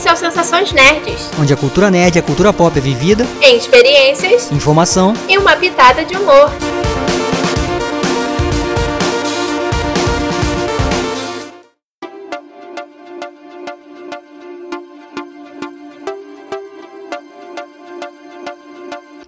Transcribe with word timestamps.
Esse 0.00 0.08
é 0.08 0.12
o 0.14 0.16
Sensações 0.16 0.72
Nerds, 0.72 1.30
onde 1.38 1.52
a 1.52 1.56
cultura 1.58 1.90
nerd 1.90 2.16
e 2.16 2.18
a 2.18 2.22
cultura 2.22 2.54
pop 2.54 2.74
é 2.74 2.80
vivida 2.80 3.26
em 3.42 3.58
experiências, 3.58 4.50
informação 4.50 5.12
e 5.28 5.36
uma 5.36 5.54
pitada 5.54 6.06
de 6.06 6.16
humor. 6.16 6.50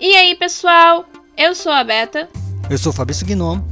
E 0.00 0.16
aí, 0.16 0.34
pessoal? 0.36 1.04
Eu 1.36 1.54
sou 1.54 1.70
a 1.70 1.84
Beta. 1.84 2.30
Eu 2.70 2.78
sou 2.78 2.92
o 2.92 2.94
Fabrício 2.94 3.26
Gnomo. 3.26 3.71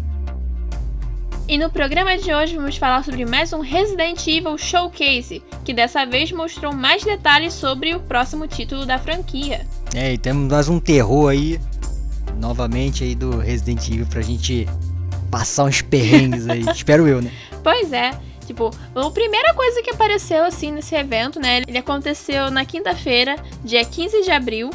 E 1.50 1.58
no 1.58 1.68
programa 1.68 2.16
de 2.16 2.32
hoje 2.32 2.54
vamos 2.54 2.76
falar 2.76 3.04
sobre 3.04 3.26
mais 3.26 3.52
um 3.52 3.58
Resident 3.58 4.24
Evil 4.24 4.56
Showcase, 4.56 5.42
que 5.64 5.74
dessa 5.74 6.06
vez 6.06 6.30
mostrou 6.30 6.72
mais 6.72 7.02
detalhes 7.02 7.54
sobre 7.54 7.92
o 7.92 7.98
próximo 7.98 8.46
título 8.46 8.86
da 8.86 9.00
franquia. 9.00 9.66
É, 9.92 10.12
e 10.12 10.16
temos 10.16 10.48
mais 10.48 10.68
um 10.68 10.78
terror 10.78 11.28
aí, 11.28 11.60
novamente 12.38 13.02
aí 13.02 13.16
do 13.16 13.38
Resident 13.38 13.84
Evil 13.88 14.06
pra 14.06 14.22
gente 14.22 14.64
passar 15.28 15.64
uns 15.64 15.82
perrengues 15.82 16.48
aí, 16.48 16.60
espero 16.70 17.08
eu, 17.08 17.20
né? 17.20 17.32
Pois 17.64 17.92
é, 17.92 18.12
tipo, 18.46 18.70
a 18.94 19.10
primeira 19.10 19.52
coisa 19.52 19.82
que 19.82 19.90
apareceu 19.90 20.44
assim 20.44 20.70
nesse 20.70 20.94
evento, 20.94 21.40
né, 21.40 21.64
ele 21.66 21.78
aconteceu 21.78 22.48
na 22.52 22.64
quinta-feira, 22.64 23.34
dia 23.64 23.84
15 23.84 24.22
de 24.22 24.30
abril, 24.30 24.70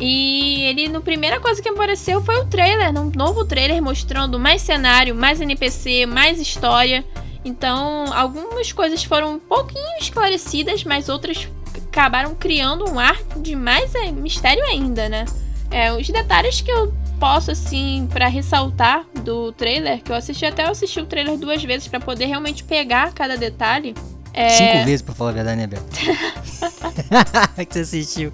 e 0.00 0.62
ele, 0.62 0.88
no 0.88 1.00
primeira 1.00 1.38
coisa 1.38 1.62
que 1.62 1.68
apareceu 1.68 2.22
foi 2.22 2.36
o 2.40 2.46
trailer, 2.46 2.90
um 3.00 3.10
novo 3.14 3.44
trailer 3.44 3.80
mostrando 3.82 4.38
mais 4.38 4.62
cenário, 4.62 5.14
mais 5.14 5.40
NPC, 5.40 6.06
mais 6.06 6.40
história. 6.40 7.04
Então, 7.44 8.12
algumas 8.12 8.72
coisas 8.72 9.04
foram 9.04 9.34
um 9.34 9.38
pouquinho 9.38 9.98
esclarecidas, 10.00 10.82
mas 10.82 11.08
outras 11.08 11.48
acabaram 11.86 12.34
criando 12.34 12.88
um 12.90 12.98
ar 12.98 13.16
de 13.36 13.54
mais 13.54 13.94
é, 13.94 14.10
mistério 14.10 14.64
ainda, 14.64 15.08
né? 15.08 15.24
É, 15.70 15.92
os 15.92 16.08
detalhes 16.08 16.60
que 16.60 16.70
eu 16.70 16.92
posso, 17.20 17.50
assim, 17.50 18.08
para 18.12 18.26
ressaltar 18.26 19.04
do 19.22 19.52
trailer, 19.52 20.02
que 20.02 20.10
eu 20.10 20.16
assisti 20.16 20.44
até 20.44 20.64
eu 20.64 20.70
assisti 20.70 21.00
o 21.00 21.06
trailer 21.06 21.38
duas 21.38 21.62
vezes 21.62 21.86
para 21.86 22.00
poder 22.00 22.26
realmente 22.26 22.64
pegar 22.64 23.12
cada 23.12 23.36
detalhe. 23.36 23.94
É... 24.32 24.48
Cinco 24.48 24.84
vezes, 24.84 25.02
pra 25.02 25.14
falar 25.14 25.30
a 25.30 25.34
verdade, 25.34 25.56
né, 25.58 25.66
Beto? 25.66 25.84
que 27.66 27.72
você 27.72 27.80
assistiu. 27.80 28.32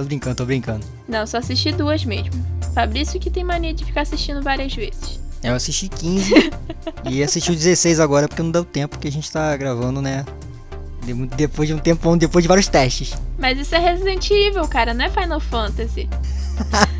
Tô 0.00 0.04
brincando, 0.04 0.36
tô 0.36 0.46
brincando. 0.46 0.86
Não, 1.06 1.26
só 1.26 1.36
assisti 1.36 1.72
duas 1.72 2.06
mesmo. 2.06 2.32
Fabrício 2.74 3.20
que 3.20 3.28
tem 3.28 3.44
mania 3.44 3.74
de 3.74 3.84
ficar 3.84 4.00
assistindo 4.00 4.40
várias 4.40 4.74
vezes. 4.74 5.20
Eu 5.42 5.54
assisti 5.54 5.90
15 5.90 6.32
e 7.04 7.22
assisti 7.22 7.50
o 7.50 7.54
16 7.54 8.00
agora 8.00 8.26
porque 8.26 8.42
não 8.42 8.50
deu 8.50 8.64
tempo 8.64 8.98
que 8.98 9.08
a 9.08 9.12
gente 9.12 9.30
tá 9.30 9.54
gravando, 9.58 10.00
né? 10.00 10.24
Depois 11.36 11.68
de 11.68 11.74
um 11.74 11.78
tempão, 11.78 12.16
depois 12.16 12.42
de 12.42 12.48
vários 12.48 12.66
testes. 12.66 13.12
Mas 13.38 13.58
isso 13.58 13.74
é 13.74 13.78
Resident 13.78 14.30
Evil, 14.30 14.66
cara, 14.68 14.94
não 14.94 15.04
é 15.04 15.10
Final 15.10 15.38
Fantasy. 15.38 16.08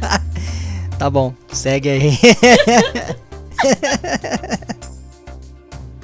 tá 0.98 1.09
bom, 1.09 1.33
segue 1.51 1.89
aí. 1.89 2.19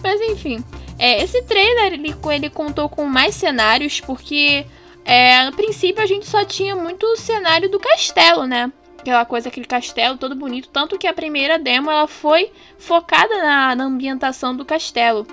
Mas 0.03 0.21
enfim, 0.23 0.65
é, 0.99 1.23
esse 1.23 1.43
trailer 1.43 1.93
ele, 1.93 2.15
ele 2.33 2.49
contou 2.49 2.89
com 2.89 3.05
mais 3.05 3.35
cenários 3.35 4.01
porque 4.01 4.65
é, 5.07 5.45
no 5.45 5.53
princípio 5.53 6.03
a 6.03 6.07
gente 6.07 6.27
só 6.27 6.45
tinha 6.45 6.75
muito 6.75 7.07
o 7.07 7.17
cenário 7.17 7.71
do 7.71 7.79
castelo, 7.79 8.45
né? 8.45 8.73
Aquela 8.99 9.25
coisa, 9.25 9.49
aquele 9.49 9.67
castelo 9.67 10.19
todo 10.19 10.35
bonito. 10.35 10.69
Tanto 10.69 10.99
que 10.99 11.07
a 11.07 11.13
primeira 11.13 11.61
demo 11.61 11.89
ela 11.89 12.09
foi 12.09 12.51
focada 12.77 13.41
na, 13.41 13.77
na 13.77 13.85
ambientação 13.85 14.55
do 14.57 14.65
castelo. 14.65 15.25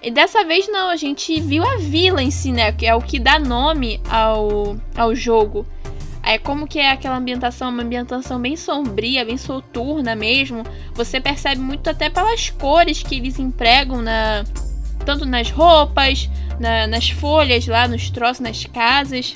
E 0.00 0.10
dessa 0.10 0.44
vez 0.44 0.68
não, 0.68 0.88
a 0.88 0.96
gente 0.96 1.40
viu 1.40 1.64
a 1.64 1.76
vila 1.78 2.22
em 2.22 2.30
si, 2.30 2.52
né? 2.52 2.70
Que 2.70 2.86
é 2.86 2.94
o 2.94 3.00
que 3.00 3.18
dá 3.18 3.40
nome 3.40 4.00
ao, 4.08 4.76
ao 4.96 5.14
jogo. 5.16 5.66
É 6.24 6.38
como 6.38 6.68
que 6.68 6.78
é 6.78 6.90
aquela 6.90 7.16
ambientação, 7.16 7.70
uma 7.70 7.82
ambientação 7.82 8.38
bem 8.38 8.56
sombria, 8.56 9.24
bem 9.24 9.36
soturna 9.36 10.14
mesmo. 10.14 10.62
Você 10.94 11.20
percebe 11.20 11.60
muito 11.60 11.90
até 11.90 12.08
pelas 12.08 12.50
cores 12.50 13.02
que 13.02 13.16
eles 13.16 13.40
empregam 13.40 14.00
na 14.00 14.44
tanto 15.02 15.24
nas 15.24 15.50
roupas, 15.50 16.28
na, 16.58 16.86
nas 16.86 17.10
folhas 17.10 17.66
lá, 17.66 17.86
nos 17.88 18.10
troços, 18.10 18.40
nas 18.40 18.64
casas. 18.64 19.34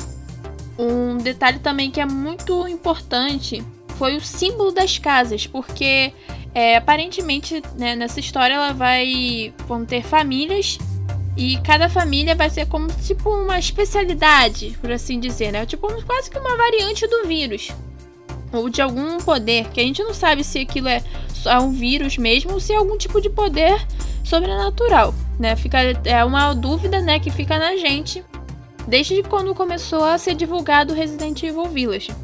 Um 0.78 1.16
detalhe 1.18 1.58
também 1.58 1.90
que 1.90 2.00
é 2.00 2.06
muito 2.06 2.68
importante 2.68 3.62
foi 3.98 4.16
o 4.16 4.20
símbolo 4.20 4.72
das 4.72 4.98
casas, 4.98 5.46
porque 5.46 6.12
é, 6.54 6.76
aparentemente 6.76 7.62
né, 7.76 7.96
nessa 7.96 8.20
história 8.20 8.54
ela 8.54 8.72
vai 8.72 9.52
vão 9.66 9.84
ter 9.84 10.02
famílias 10.02 10.78
e 11.36 11.58
cada 11.58 11.88
família 11.88 12.34
vai 12.34 12.48
ser 12.48 12.66
como 12.66 12.88
tipo 13.06 13.30
uma 13.30 13.58
especialidade, 13.58 14.76
por 14.80 14.90
assim 14.90 15.20
dizer, 15.20 15.52
né? 15.52 15.66
Tipo 15.66 15.88
quase 16.04 16.30
que 16.30 16.38
uma 16.38 16.56
variante 16.56 17.06
do 17.06 17.26
vírus 17.26 17.70
ou 18.52 18.68
de 18.68 18.80
algum 18.80 19.18
poder 19.18 19.68
que 19.68 19.80
a 19.80 19.82
gente 19.82 20.02
não 20.02 20.14
sabe 20.14 20.44
se 20.44 20.60
aquilo 20.60 20.88
é 20.88 21.02
só 21.32 21.58
um 21.60 21.72
vírus 21.72 22.16
mesmo 22.16 22.52
ou 22.52 22.60
se 22.60 22.72
é 22.72 22.76
algum 22.76 22.96
tipo 22.96 23.20
de 23.20 23.28
poder 23.28 23.84
sobrenatural 24.24 25.14
né? 25.38 25.54
Fica 25.56 25.78
é 26.04 26.24
uma 26.24 26.54
dúvida, 26.54 27.00
né, 27.00 27.18
que 27.18 27.30
fica 27.30 27.58
na 27.58 27.76
gente 27.76 28.24
desde 28.86 29.22
quando 29.22 29.54
começou 29.54 30.04
a 30.04 30.16
ser 30.16 30.34
divulgado 30.34 30.94
Resident 30.94 31.42
Evil 31.42 31.66
Village. 31.66 32.14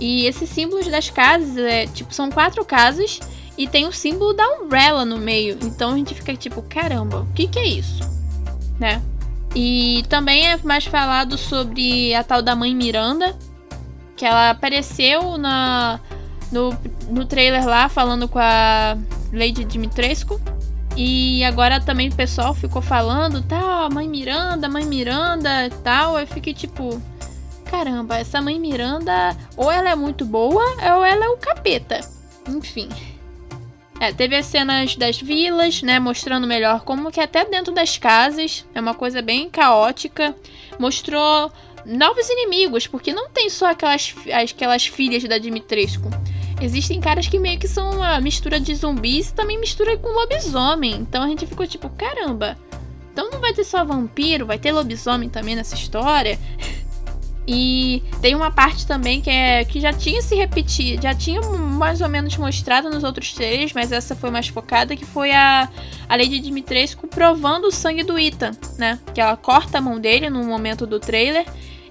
E 0.00 0.26
esses 0.26 0.48
símbolos 0.48 0.86
das 0.88 1.10
casas, 1.10 1.56
é, 1.56 1.86
tipo, 1.86 2.14
são 2.14 2.30
quatro 2.30 2.64
casas 2.64 3.20
e 3.58 3.66
tem 3.66 3.86
o 3.86 3.92
símbolo 3.92 4.32
da 4.32 4.46
Umbrella 4.60 5.04
no 5.04 5.18
meio. 5.18 5.58
Então 5.62 5.92
a 5.92 5.96
gente 5.96 6.14
fica 6.14 6.34
tipo, 6.34 6.62
caramba, 6.62 7.20
o 7.20 7.32
que 7.34 7.46
que 7.46 7.58
é 7.58 7.66
isso? 7.66 8.00
Né? 8.78 9.02
E 9.54 10.04
também 10.08 10.50
é 10.50 10.56
mais 10.58 10.86
falado 10.86 11.36
sobre 11.36 12.14
a 12.14 12.22
tal 12.22 12.40
da 12.40 12.54
mãe 12.54 12.74
Miranda, 12.74 13.36
que 14.18 14.26
ela 14.26 14.50
apareceu 14.50 15.38
na 15.38 16.00
no, 16.50 16.76
no 17.08 17.24
trailer 17.24 17.64
lá 17.64 17.88
falando 17.88 18.28
com 18.28 18.38
a 18.38 18.98
Lady 19.32 19.64
Dimitrescu. 19.64 20.40
E 20.96 21.44
agora 21.44 21.80
também 21.80 22.08
o 22.08 22.14
pessoal 22.14 22.52
ficou 22.52 22.82
falando, 22.82 23.40
tal, 23.42 23.88
tá, 23.88 23.94
mãe 23.94 24.08
Miranda, 24.08 24.68
mãe 24.68 24.84
Miranda 24.84 25.66
e 25.66 25.70
tal. 25.70 26.18
Eu 26.18 26.26
fiquei 26.26 26.52
tipo, 26.52 27.00
caramba, 27.70 28.18
essa 28.18 28.42
mãe 28.42 28.58
Miranda, 28.58 29.36
ou 29.56 29.70
ela 29.70 29.90
é 29.90 29.94
muito 29.94 30.24
boa, 30.24 30.64
ou 30.96 31.04
ela 31.04 31.24
é 31.24 31.28
o 31.28 31.36
capeta. 31.36 32.00
Enfim. 32.48 32.88
É, 34.00 34.12
teve 34.12 34.36
as 34.36 34.46
cenas 34.46 34.96
das 34.96 35.20
vilas, 35.20 35.82
né, 35.82 35.98
mostrando 35.98 36.46
melhor 36.46 36.82
como 36.82 37.10
que 37.10 37.20
até 37.20 37.44
dentro 37.44 37.72
das 37.72 37.98
casas 37.98 38.64
é 38.74 38.80
uma 38.80 38.94
coisa 38.94 39.22
bem 39.22 39.48
caótica. 39.48 40.34
Mostrou 40.78 41.52
novos 41.84 42.28
inimigos, 42.28 42.86
porque 42.86 43.12
não 43.12 43.30
tem 43.30 43.48
só 43.50 43.70
aquelas, 43.70 44.14
aquelas 44.32 44.86
filhas 44.86 45.22
da 45.24 45.38
Dimitrescu. 45.38 46.10
Existem 46.60 47.00
caras 47.00 47.28
que 47.28 47.38
meio 47.38 47.58
que 47.58 47.68
são 47.68 47.90
uma 47.90 48.20
mistura 48.20 48.58
de 48.58 48.74
zumbis 48.74 49.30
e 49.30 49.34
também 49.34 49.58
mistura 49.58 49.96
com 49.96 50.08
lobisomem. 50.08 50.96
Então 50.96 51.22
a 51.22 51.28
gente 51.28 51.46
ficou 51.46 51.66
tipo, 51.66 51.88
caramba. 51.90 52.58
Então 53.12 53.30
não 53.30 53.40
vai 53.40 53.52
ter 53.52 53.64
só 53.64 53.84
vampiro, 53.84 54.46
vai 54.46 54.58
ter 54.58 54.72
lobisomem 54.72 55.28
também 55.28 55.54
nessa 55.54 55.74
história. 55.74 56.38
E 57.50 58.02
tem 58.20 58.34
uma 58.34 58.50
parte 58.50 58.86
também 58.86 59.22
que 59.22 59.30
é 59.30 59.64
que 59.64 59.80
já 59.80 59.90
tinha 59.90 60.20
se 60.20 60.34
repetido, 60.34 61.02
já 61.02 61.14
tinha 61.14 61.40
mais 61.40 62.02
ou 62.02 62.08
menos 62.08 62.36
mostrado 62.36 62.90
nos 62.90 63.02
outros 63.02 63.32
trailers, 63.32 63.72
mas 63.72 63.90
essa 63.90 64.14
foi 64.14 64.30
mais 64.30 64.48
focada, 64.48 64.94
que 64.94 65.06
foi 65.06 65.32
a, 65.32 65.66
a 66.06 66.14
Lady 66.14 66.40
Dimitrescu 66.40 67.06
provando 67.06 67.68
o 67.68 67.72
sangue 67.72 68.02
do 68.02 68.18
Ethan, 68.18 68.50
né? 68.76 68.98
Que 69.14 69.20
ela 69.22 69.34
corta 69.34 69.78
a 69.78 69.80
mão 69.80 69.98
dele 69.98 70.28
no 70.28 70.44
momento 70.44 70.86
do 70.86 71.00
trailer 71.00 71.46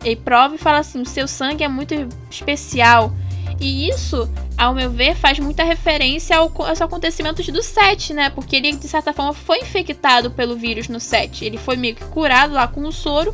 e 0.05 0.15
prova 0.15 0.53
e 0.53 0.59
fala 0.59 0.77
assim: 0.77 1.01
o 1.01 1.07
seu 1.07 1.27
sangue 1.27 1.63
é 1.63 1.67
muito 1.67 1.91
especial. 2.29 3.11
E 3.59 3.89
isso, 3.89 4.29
ao 4.55 4.75
meu 4.75 4.91
ver, 4.91 5.15
faz 5.15 5.39
muita 5.39 5.63
referência 5.63 6.37
ao, 6.37 6.51
aos 6.67 6.79
acontecimentos 6.83 7.47
do 7.47 7.63
7, 7.63 8.13
né? 8.13 8.29
Porque 8.29 8.57
ele, 8.57 8.73
de 8.73 8.87
certa 8.87 9.11
forma, 9.11 9.33
foi 9.33 9.57
infectado 9.61 10.29
pelo 10.29 10.55
vírus 10.55 10.87
no 10.87 10.99
7. 10.99 11.43
Ele 11.43 11.57
foi 11.57 11.77
meio 11.77 11.95
que 11.95 12.05
curado 12.05 12.53
lá 12.53 12.67
com 12.67 12.81
o 12.81 12.91
soro. 12.91 13.33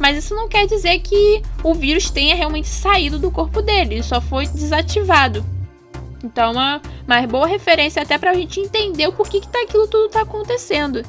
Mas 0.00 0.16
isso 0.16 0.34
não 0.34 0.48
quer 0.48 0.66
dizer 0.66 0.98
que 1.00 1.42
o 1.62 1.74
vírus 1.74 2.10
tenha 2.10 2.34
realmente 2.34 2.68
saído 2.68 3.18
do 3.18 3.30
corpo 3.30 3.60
dele. 3.60 3.96
Ele 3.96 4.02
só 4.02 4.18
foi 4.20 4.46
desativado. 4.46 5.44
Então, 6.24 6.52
uma, 6.52 6.80
uma 7.06 7.26
boa 7.26 7.46
referência 7.46 8.02
até 8.02 8.16
pra 8.16 8.32
gente 8.32 8.58
entender 8.58 9.06
o 9.06 9.12
porquê 9.12 9.40
que 9.40 9.48
tá, 9.48 9.62
aquilo 9.62 9.86
tudo 9.86 10.08
tá 10.08 10.22
acontecendo. 10.22 11.04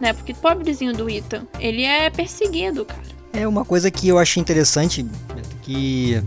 Né? 0.00 0.14
Porque 0.14 0.32
pobrezinho 0.32 0.94
do 0.94 1.08
Ethan, 1.08 1.42
ele 1.58 1.84
é 1.84 2.08
perseguido, 2.08 2.86
cara. 2.86 3.02
É 3.32 3.46
uma 3.46 3.64
coisa 3.64 3.90
que 3.90 4.08
eu 4.08 4.18
achei 4.18 4.40
interessante, 4.40 5.06
que 5.62 6.20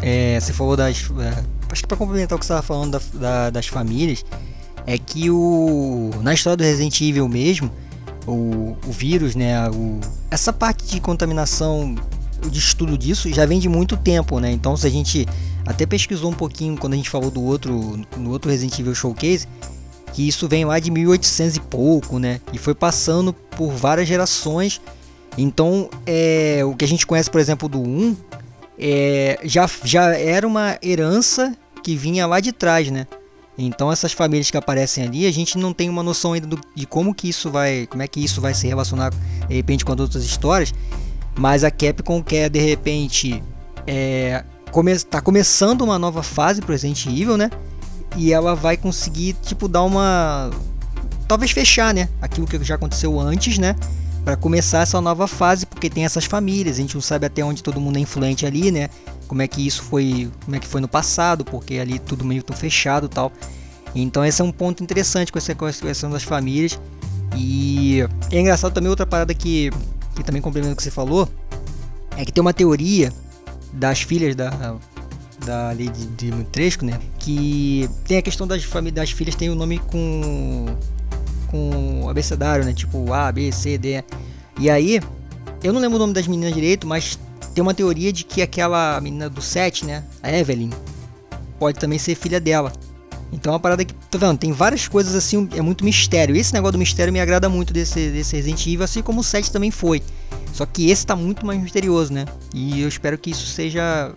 é, 0.00 0.38
você 0.40 0.52
falou 0.52 0.76
das. 0.76 1.10
É, 1.20 1.44
acho 1.70 1.82
que 1.82 1.88
para 1.88 1.96
complementar 1.96 2.36
o 2.36 2.38
que 2.38 2.46
você 2.46 2.52
estava 2.52 2.62
falando 2.62 2.92
da, 2.92 3.00
da, 3.14 3.50
das 3.50 3.66
famílias, 3.66 4.24
é 4.86 4.96
que 4.96 5.28
o 5.28 6.10
na 6.22 6.32
história 6.32 6.56
do 6.56 6.62
Resident 6.62 7.00
Evil 7.00 7.28
mesmo, 7.28 7.70
o, 8.28 8.76
o 8.86 8.92
vírus, 8.92 9.34
né, 9.34 9.68
o, 9.70 10.00
essa 10.30 10.52
parte 10.52 10.84
de 10.86 11.00
contaminação, 11.00 11.94
de 12.50 12.58
estudo 12.58 12.96
disso 12.96 13.32
já 13.32 13.44
vem 13.46 13.58
de 13.58 13.68
muito 13.68 13.96
tempo, 13.96 14.38
né? 14.38 14.50
Então 14.52 14.76
se 14.76 14.86
a 14.86 14.90
gente 14.90 15.26
até 15.66 15.84
pesquisou 15.84 16.30
um 16.30 16.34
pouquinho 16.34 16.76
quando 16.76 16.92
a 16.92 16.96
gente 16.96 17.10
falou 17.10 17.30
do 17.30 17.42
outro 17.42 18.00
no 18.16 18.30
outro 18.30 18.50
Resident 18.50 18.78
Evil 18.78 18.94
Showcase, 18.94 19.48
que 20.12 20.26
isso 20.26 20.46
vem 20.48 20.64
lá 20.64 20.78
de 20.78 20.90
1800 20.90 21.56
e 21.56 21.60
pouco, 21.60 22.18
né? 22.18 22.40
E 22.52 22.58
foi 22.58 22.74
passando 22.74 23.32
por 23.32 23.72
várias 23.72 24.06
gerações 24.06 24.80
Então, 25.36 25.88
é, 26.06 26.62
o 26.64 26.74
que 26.74 26.84
a 26.84 26.88
gente 26.88 27.06
conhece, 27.06 27.30
por 27.30 27.40
exemplo, 27.40 27.68
do 27.68 27.80
1, 27.80 28.16
é, 28.78 29.38
já, 29.44 29.68
já 29.84 30.16
era 30.16 30.46
uma 30.46 30.78
herança 30.82 31.56
que 31.82 31.96
vinha 31.96 32.26
lá 32.26 32.40
de 32.40 32.52
trás, 32.52 32.90
né? 32.90 33.06
Então 33.58 33.90
essas 33.90 34.12
famílias 34.12 34.50
que 34.50 34.56
aparecem 34.56 35.04
ali, 35.04 35.26
a 35.26 35.32
gente 35.32 35.58
não 35.58 35.72
tem 35.72 35.90
uma 35.90 36.02
noção 36.02 36.32
ainda 36.32 36.46
do, 36.46 36.60
de 36.74 36.86
como 36.86 37.12
que 37.12 37.28
isso 37.28 37.50
vai, 37.50 37.88
como 37.88 38.02
é 38.02 38.06
que 38.06 38.24
isso 38.24 38.40
vai 38.40 38.54
se 38.54 38.68
relacionar 38.68 39.10
de 39.10 39.54
repente 39.54 39.84
com 39.84 39.92
as 39.92 39.98
outras 39.98 40.22
histórias. 40.22 40.72
Mas 41.36 41.64
a 41.64 41.70
Capcom 41.70 42.22
quer 42.22 42.48
de 42.48 42.60
repente 42.60 43.42
é, 43.84 44.44
come, 44.70 44.96
tá 45.00 45.20
começando 45.20 45.82
uma 45.82 45.98
nova 45.98 46.22
fase 46.22 46.62
pro 46.62 46.72
Resident 46.72 47.04
Evil, 47.06 47.36
né? 47.36 47.50
E 48.16 48.32
ela 48.32 48.54
vai 48.54 48.76
conseguir 48.76 49.34
tipo 49.42 49.66
dar 49.66 49.82
uma 49.82 50.50
talvez 51.26 51.50
fechar, 51.50 51.92
né? 51.92 52.08
Aquilo 52.22 52.46
que 52.46 52.62
já 52.62 52.76
aconteceu 52.76 53.18
antes, 53.18 53.58
né? 53.58 53.74
Para 54.28 54.36
começar 54.36 54.80
essa 54.80 55.00
nova 55.00 55.26
fase, 55.26 55.64
porque 55.64 55.88
tem 55.88 56.04
essas 56.04 56.26
famílias, 56.26 56.76
a 56.76 56.82
gente 56.82 56.94
não 56.94 57.00
sabe 57.00 57.24
até 57.24 57.42
onde 57.42 57.62
todo 57.62 57.80
mundo 57.80 57.96
é 57.96 58.00
influente 58.00 58.44
ali, 58.44 58.70
né? 58.70 58.90
como 59.26 59.40
é 59.40 59.48
que 59.48 59.66
isso 59.66 59.82
foi, 59.82 60.30
como 60.44 60.54
é 60.54 60.60
que 60.60 60.66
foi 60.66 60.82
no 60.82 60.86
passado, 60.86 61.46
porque 61.46 61.78
ali 61.78 61.98
tudo 61.98 62.26
meio 62.26 62.42
tão 62.42 62.54
fechado, 62.54 63.08
tal. 63.08 63.32
Então 63.94 64.22
esse 64.22 64.42
é 64.42 64.44
um 64.44 64.52
ponto 64.52 64.82
interessante 64.82 65.32
com 65.32 65.38
essa 65.38 65.54
questão 65.54 66.10
das 66.10 66.24
famílias. 66.24 66.78
E 67.34 68.06
é 68.30 68.38
engraçado 68.38 68.74
também 68.74 68.90
outra 68.90 69.06
parada 69.06 69.32
que, 69.32 69.70
que 70.14 70.22
também 70.22 70.42
complementa 70.42 70.74
o 70.74 70.76
que 70.76 70.82
você 70.82 70.90
falou, 70.90 71.26
é 72.14 72.22
que 72.22 72.30
tem 72.30 72.42
uma 72.42 72.52
teoria 72.52 73.10
das 73.72 74.02
filhas 74.02 74.36
da 74.36 74.76
da 75.46 75.70
lei 75.70 75.88
de, 75.88 76.30
Montresco, 76.32 76.84
né? 76.84 77.00
Que 77.18 77.88
tem 78.04 78.18
a 78.18 78.22
questão 78.22 78.46
das 78.46 78.62
famílias 78.62 78.94
das 78.94 79.10
filhas 79.10 79.34
tem 79.34 79.48
o 79.48 79.54
nome 79.54 79.78
com 79.78 80.66
com 81.48 82.08
abecedário, 82.08 82.64
né? 82.64 82.72
Tipo 82.72 83.12
A, 83.12 83.30
B, 83.32 83.50
C, 83.52 83.76
D. 83.76 84.04
E 84.58 84.70
aí, 84.70 85.00
eu 85.62 85.72
não 85.72 85.80
lembro 85.80 85.96
o 85.96 86.00
nome 86.00 86.12
das 86.12 86.26
meninas 86.26 86.54
direito, 86.54 86.86
mas 86.86 87.18
tem 87.54 87.62
uma 87.62 87.74
teoria 87.74 88.12
de 88.12 88.24
que 88.24 88.40
aquela 88.42 89.00
menina 89.00 89.28
do 89.28 89.42
7, 89.42 89.84
né? 89.84 90.04
A 90.22 90.32
Evelyn, 90.32 90.70
pode 91.58 91.78
também 91.78 91.98
ser 91.98 92.14
filha 92.14 92.40
dela. 92.40 92.72
Então 93.32 93.52
é 93.52 93.54
uma 93.54 93.60
parada 93.60 93.84
que, 93.84 93.92
tá 93.92 94.16
vendo? 94.16 94.38
Tem 94.38 94.52
várias 94.52 94.88
coisas 94.88 95.14
assim, 95.14 95.48
é 95.54 95.60
muito 95.60 95.84
mistério. 95.84 96.34
Esse 96.34 96.52
negócio 96.54 96.72
do 96.72 96.78
mistério 96.78 97.12
me 97.12 97.20
agrada 97.20 97.48
muito 97.48 97.72
desse, 97.72 98.10
desse 98.10 98.36
Resident 98.36 98.66
Evil, 98.66 98.84
assim 98.84 99.02
como 99.02 99.20
o 99.20 99.24
7 99.24 99.52
também 99.52 99.70
foi. 99.70 100.02
Só 100.52 100.64
que 100.64 100.90
esse 100.90 101.06
tá 101.06 101.14
muito 101.14 101.44
mais 101.44 101.60
misterioso, 101.60 102.12
né? 102.12 102.24
E 102.54 102.80
eu 102.80 102.88
espero 102.88 103.18
que 103.18 103.30
isso 103.30 103.46
seja 103.46 104.14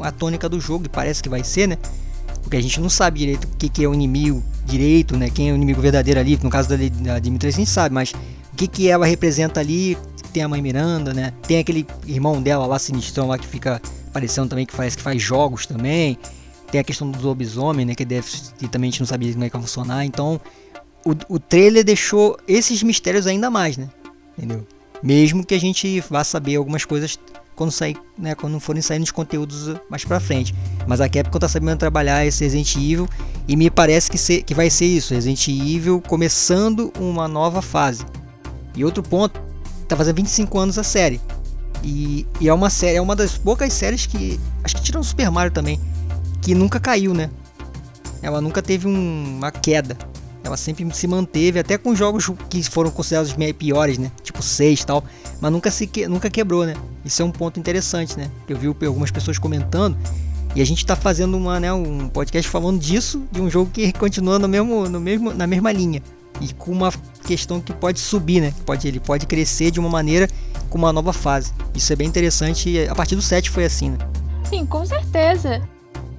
a 0.00 0.10
tônica 0.10 0.48
do 0.48 0.60
jogo, 0.60 0.86
e 0.86 0.88
parece 0.88 1.22
que 1.22 1.28
vai 1.28 1.44
ser, 1.44 1.68
né? 1.68 1.78
Porque 2.50 2.56
a 2.56 2.62
gente 2.62 2.80
não 2.80 2.90
sabe 2.90 3.20
direito 3.20 3.44
o 3.44 3.56
que, 3.56 3.68
que 3.68 3.84
é 3.84 3.88
o 3.88 3.94
inimigo 3.94 4.42
direito, 4.64 5.16
né? 5.16 5.30
Quem 5.30 5.50
é 5.50 5.52
o 5.52 5.54
inimigo 5.54 5.80
verdadeiro 5.80 6.18
ali, 6.18 6.36
no 6.42 6.50
caso 6.50 6.68
da, 6.68 6.74
da 6.76 7.20
Dimitri 7.20 7.48
a 7.48 7.52
gente 7.52 7.70
sabe, 7.70 7.94
mas 7.94 8.12
o 8.52 8.56
que, 8.56 8.66
que 8.66 8.88
ela 8.88 9.06
representa 9.06 9.60
ali, 9.60 9.96
tem 10.32 10.42
a 10.42 10.48
mãe 10.48 10.60
Miranda, 10.60 11.14
né? 11.14 11.32
Tem 11.46 11.60
aquele 11.60 11.86
irmão 12.08 12.42
dela 12.42 12.66
lá, 12.66 12.76
sinistrão 12.76 13.28
lá, 13.28 13.38
que 13.38 13.46
fica 13.46 13.80
aparecendo 14.08 14.48
também, 14.48 14.66
que 14.66 14.74
faz, 14.74 14.96
que 14.96 15.02
faz 15.02 15.22
jogos 15.22 15.64
também. 15.64 16.18
Tem 16.72 16.80
a 16.80 16.82
questão 16.82 17.08
do 17.08 17.24
lobisomem, 17.24 17.86
né? 17.86 17.94
Que, 17.94 18.04
deve, 18.04 18.26
que 18.58 18.66
também 18.66 18.88
a 18.88 18.90
gente 18.90 19.00
não 19.00 19.06
sabia 19.06 19.32
como 19.32 19.44
é 19.44 19.48
que 19.48 19.56
vai 19.56 19.62
funcionar. 19.62 20.04
Então, 20.04 20.40
o, 21.06 21.34
o 21.36 21.38
trailer 21.38 21.84
deixou 21.84 22.36
esses 22.48 22.82
mistérios 22.82 23.28
ainda 23.28 23.48
mais, 23.48 23.76
né? 23.76 23.88
Entendeu? 24.36 24.66
Mesmo 25.00 25.46
que 25.46 25.54
a 25.54 25.60
gente 25.60 26.00
vá 26.10 26.24
saber 26.24 26.56
algumas 26.56 26.84
coisas 26.84 27.16
quando 27.60 27.72
sair, 27.72 27.94
né, 28.16 28.34
quando 28.34 28.58
forem 28.58 28.80
saindo 28.80 29.02
os 29.02 29.10
conteúdos 29.10 29.76
mais 29.90 30.02
pra 30.02 30.18
frente. 30.18 30.54
Mas 30.86 30.98
a 30.98 31.10
Capcom 31.10 31.38
tá 31.38 31.46
sabendo 31.46 31.76
trabalhar 31.76 32.24
esse 32.24 32.42
Resident 32.42 32.74
Evil 32.74 33.06
e 33.46 33.54
me 33.54 33.70
parece 33.70 34.10
que, 34.10 34.16
ser, 34.16 34.44
que 34.44 34.54
vai 34.54 34.70
ser 34.70 34.86
isso, 34.86 35.12
Resident 35.12 35.46
Evil 35.48 36.00
começando 36.00 36.90
uma 36.98 37.28
nova 37.28 37.60
fase. 37.60 38.02
E 38.74 38.82
outro 38.82 39.02
ponto 39.02 39.38
tá 39.86 39.94
fazendo 39.94 40.16
25 40.16 40.58
anos 40.58 40.78
a 40.78 40.82
série. 40.82 41.20
E, 41.84 42.26
e, 42.40 42.48
é 42.48 42.54
uma 42.54 42.70
série, 42.70 42.96
é 42.96 43.02
uma 43.02 43.14
das 43.14 43.36
poucas 43.36 43.74
séries 43.74 44.06
que. 44.06 44.40
Acho 44.64 44.76
que 44.76 44.82
tirando 44.82 45.02
o 45.02 45.06
Super 45.06 45.30
Mario 45.30 45.52
também. 45.52 45.78
Que 46.40 46.54
nunca 46.54 46.80
caiu, 46.80 47.12
né? 47.12 47.28
Ela 48.22 48.40
nunca 48.40 48.62
teve 48.62 48.88
um, 48.88 49.36
uma 49.36 49.50
queda. 49.50 49.98
Ela 50.42 50.56
sempre 50.56 50.88
se 50.94 51.06
manteve, 51.06 51.58
até 51.58 51.76
com 51.76 51.94
jogos 51.94 52.30
que 52.48 52.62
foram 52.62 52.90
considerados 52.90 53.34
meio 53.34 53.54
piores, 53.54 53.98
né? 53.98 54.10
Tipo 54.22 54.42
6 54.42 54.80
e 54.80 54.86
tal. 54.86 55.04
Mas 55.40 55.52
nunca, 55.52 55.70
se 55.70 55.86
que, 55.86 56.08
nunca 56.08 56.30
quebrou, 56.30 56.64
né? 56.64 56.74
Isso 57.04 57.20
é 57.20 57.24
um 57.24 57.30
ponto 57.30 57.60
interessante, 57.60 58.16
né? 58.16 58.30
Eu 58.48 58.56
vi 58.56 58.66
algumas 58.86 59.10
pessoas 59.10 59.38
comentando. 59.38 59.96
E 60.54 60.60
a 60.60 60.66
gente 60.66 60.84
tá 60.84 60.96
fazendo 60.96 61.36
uma, 61.36 61.60
né, 61.60 61.72
um 61.72 62.08
podcast 62.08 62.50
falando 62.50 62.80
disso, 62.80 63.22
de 63.30 63.40
um 63.40 63.48
jogo 63.48 63.70
que 63.70 63.92
continua 63.92 64.36
no 64.36 64.48
mesmo, 64.48 64.88
no 64.88 64.98
mesmo, 64.98 65.32
na 65.32 65.46
mesma 65.46 65.70
linha 65.70 66.02
e 66.40 66.52
com 66.54 66.72
uma 66.72 66.92
questão 67.24 67.60
que 67.60 67.72
pode 67.72 68.00
subir, 68.00 68.40
né? 68.40 68.52
Pode, 68.64 68.88
ele 68.88 68.98
pode 68.98 69.26
crescer 69.26 69.70
de 69.70 69.78
uma 69.78 69.88
maneira 69.88 70.28
com 70.68 70.78
uma 70.78 70.92
nova 70.92 71.12
fase. 71.12 71.52
Isso 71.74 71.92
é 71.92 71.96
bem 71.96 72.08
interessante 72.08 72.88
a 72.88 72.94
partir 72.94 73.14
do 73.14 73.22
7 73.22 73.50
foi 73.50 73.64
assim, 73.64 73.90
né? 73.90 73.98
Sim, 74.48 74.64
com 74.66 74.84
certeza. 74.84 75.62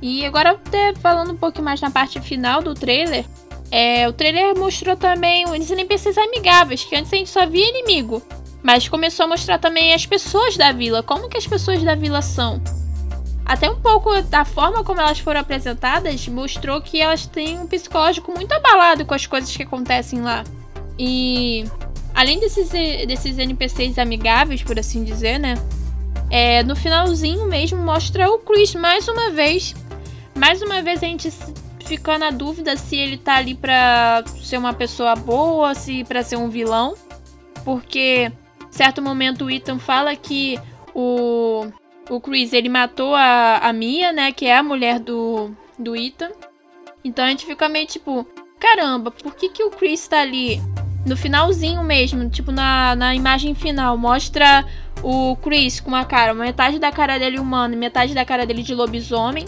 E 0.01 0.25
agora 0.25 0.59
falando 1.01 1.31
um 1.31 1.37
pouco 1.37 1.61
mais 1.61 1.81
na 1.81 1.91
parte 1.91 2.19
final 2.21 2.61
do 2.61 2.73
trailer, 2.73 3.25
é, 3.71 4.07
o 4.07 4.11
trailer 4.11 4.57
mostrou 4.57 4.97
também 4.97 5.45
os 5.45 5.71
NPCs 5.71 6.17
amigáveis, 6.17 6.83
que 6.83 6.95
antes 6.95 7.11
a 7.13 7.15
gente 7.15 7.29
só 7.29 7.45
via 7.45 7.69
inimigo. 7.69 8.21
Mas 8.61 8.87
começou 8.87 9.25
a 9.25 9.29
mostrar 9.29 9.57
também 9.57 9.93
as 9.93 10.05
pessoas 10.05 10.57
da 10.57 10.71
vila, 10.71 11.01
como 11.01 11.29
que 11.29 11.37
as 11.37 11.47
pessoas 11.47 11.81
da 11.81 11.95
vila 11.95 12.21
são. 12.21 12.61
Até 13.45 13.69
um 13.69 13.79
pouco 13.79 14.21
da 14.23 14.45
forma 14.45 14.83
como 14.83 15.01
elas 15.01 15.19
foram 15.19 15.39
apresentadas 15.39 16.27
mostrou 16.27 16.81
que 16.81 17.01
elas 17.01 17.25
têm 17.25 17.59
um 17.59 17.65
psicológico 17.65 18.31
muito 18.31 18.51
abalado 18.51 19.05
com 19.05 19.13
as 19.13 19.25
coisas 19.25 19.55
que 19.55 19.63
acontecem 19.63 20.21
lá. 20.21 20.43
E 20.99 21.63
além 22.13 22.39
desses, 22.39 22.69
desses 22.69 23.37
NPCs 23.37 23.97
amigáveis, 23.97 24.61
por 24.61 24.77
assim 24.77 25.03
dizer, 25.03 25.39
né? 25.39 25.55
É, 26.29 26.63
no 26.63 26.75
finalzinho 26.75 27.45
mesmo 27.45 27.77
mostra 27.79 28.29
o 28.29 28.37
Chris 28.39 28.75
mais 28.75 29.07
uma 29.07 29.31
vez. 29.31 29.73
Mais 30.35 30.61
uma 30.61 30.81
vez 30.81 31.03
a 31.03 31.07
gente 31.07 31.29
fica 31.97 32.17
na 32.17 32.31
dúvida 32.31 32.77
se 32.77 32.95
ele 32.95 33.17
tá 33.17 33.35
ali 33.35 33.53
pra 33.53 34.23
ser 34.41 34.57
uma 34.57 34.73
pessoa 34.73 35.13
boa, 35.13 35.75
se 35.75 36.05
pra 36.05 36.23
ser 36.23 36.37
um 36.37 36.49
vilão. 36.49 36.95
Porque, 37.65 38.31
certo 38.69 39.01
momento, 39.01 39.43
o 39.43 39.51
Ethan 39.51 39.77
fala 39.77 40.15
que 40.15 40.57
o 40.95 41.67
o 42.09 42.19
Chris, 42.19 42.51
ele 42.53 42.69
matou 42.69 43.13
a, 43.13 43.57
a 43.57 43.73
Mia, 43.73 44.11
né? 44.11 44.31
Que 44.31 44.45
é 44.45 44.57
a 44.57 44.63
mulher 44.63 44.99
do, 44.99 45.51
do 45.77 45.95
Ethan. 45.95 46.31
Então 47.03 47.25
a 47.25 47.29
gente 47.29 47.45
fica 47.45 47.67
meio 47.67 47.85
tipo, 47.87 48.25
caramba, 48.59 49.11
por 49.11 49.35
que, 49.35 49.49
que 49.49 49.63
o 49.63 49.69
Chris 49.69 50.07
tá 50.07 50.21
ali 50.21 50.61
no 51.05 51.17
finalzinho 51.17 51.83
mesmo? 51.83 52.29
Tipo, 52.29 52.53
na, 52.53 52.95
na 52.95 53.13
imagem 53.13 53.53
final, 53.53 53.97
mostra 53.97 54.65
o 55.03 55.35
Chris 55.37 55.81
com 55.81 55.89
uma 55.89 56.05
cara, 56.05 56.33
metade 56.33 56.79
da 56.79 56.91
cara 56.91 57.17
dele 57.17 57.39
humana 57.39 57.73
e 57.73 57.77
metade 57.77 58.13
da 58.13 58.23
cara 58.23 58.45
dele 58.45 58.63
de 58.63 58.73
lobisomem. 58.73 59.45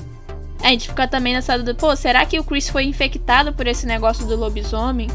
A 0.64 0.70
gente 0.70 0.88
fica 0.88 1.06
também 1.06 1.34
nessa 1.34 1.58
dúvida, 1.58 1.76
pô, 1.76 1.94
será 1.94 2.26
que 2.26 2.40
o 2.40 2.44
Chris 2.44 2.70
foi 2.70 2.86
infectado 2.86 3.52
por 3.52 3.68
esse 3.68 3.86
negócio 3.86 4.26
do 4.26 4.38
lobisomem? 4.38 5.10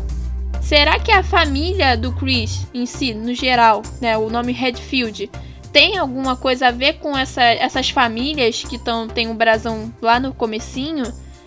Será 0.61 0.99
que 0.99 1.11
a 1.11 1.23
família 1.23 1.97
do 1.97 2.13
Chris 2.13 2.67
em 2.75 2.85
si, 2.85 3.15
no 3.15 3.35
geral, 3.35 3.83
né, 3.99 4.19
o 4.19 4.29
nome 4.29 4.53
Redfield, 4.53 5.31
tem 5.73 5.97
alguma 5.97 6.37
coisa 6.37 6.69
a 6.69 6.71
ver 6.71 6.99
com 6.99 7.17
essa, 7.17 7.43
essas 7.43 7.89
famílias 7.89 8.63
que 8.63 8.79
tão, 8.79 9.09
tem 9.09 9.27
o 9.27 9.31
um 9.31 9.35
brasão 9.35 9.91
lá 10.03 10.21
no 10.21 10.35
comecinho? 10.35 11.05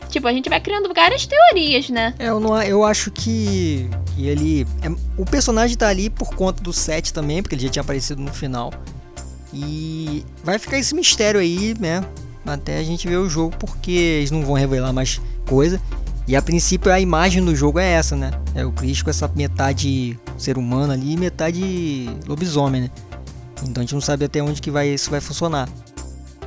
Tipo, 0.10 0.28
a 0.28 0.34
gente 0.34 0.50
vai 0.50 0.60
criando 0.60 0.92
várias 0.94 1.28
teorias, 1.28 1.90
né? 1.90 2.16
É, 2.18 2.30
eu, 2.30 2.40
não, 2.40 2.60
eu 2.64 2.84
acho 2.84 3.12
que, 3.12 3.88
que 4.16 4.28
ele. 4.28 4.68
É, 4.82 4.90
o 5.16 5.26
personagem 5.26 5.78
tá 5.78 5.88
ali 5.88 6.10
por 6.10 6.36
conta 6.36 6.62
do 6.62 6.74
set 6.74 7.14
também, 7.14 7.42
porque 7.42 7.56
ele 7.56 7.64
já 7.64 7.70
tinha 7.70 7.82
aparecido 7.82 8.22
no 8.22 8.34
final. 8.34 8.74
E 9.54 10.26
vai 10.44 10.58
ficar 10.58 10.78
esse 10.78 10.94
mistério 10.96 11.40
aí, 11.40 11.76
né? 11.80 12.04
Até 12.46 12.78
a 12.78 12.84
gente 12.84 13.08
ver 13.08 13.18
o 13.18 13.30
jogo, 13.30 13.56
porque 13.58 13.92
eles 13.92 14.32
não 14.32 14.44
vão 14.44 14.56
revelar 14.56 14.92
mais 14.92 15.22
coisa. 15.48 15.80
E 16.28 16.36
a 16.36 16.42
princípio 16.42 16.92
a 16.92 17.00
imagem 17.00 17.44
do 17.44 17.56
jogo 17.56 17.80
é 17.80 17.92
essa, 17.92 18.16
né? 18.16 18.32
É 18.56 18.66
o 18.66 18.72
Chris 18.72 19.02
com 19.02 19.10
essa 19.10 19.30
metade 19.36 20.18
ser 20.38 20.58
humano 20.58 20.94
ali 20.94 21.14
e 21.14 21.18
metade 21.18 22.10
lobisomem, 22.28 22.82
né? 22.82 22.92
Então 23.64 23.82
a 23.82 23.84
gente 23.84 23.94
não 23.94 24.02
sabe 24.02 24.26
até 24.26 24.42
onde 24.42 24.62
que 24.62 24.72
vai, 24.72 24.90
isso 24.90 25.10
vai 25.10 25.22
funcionar. 25.22 25.70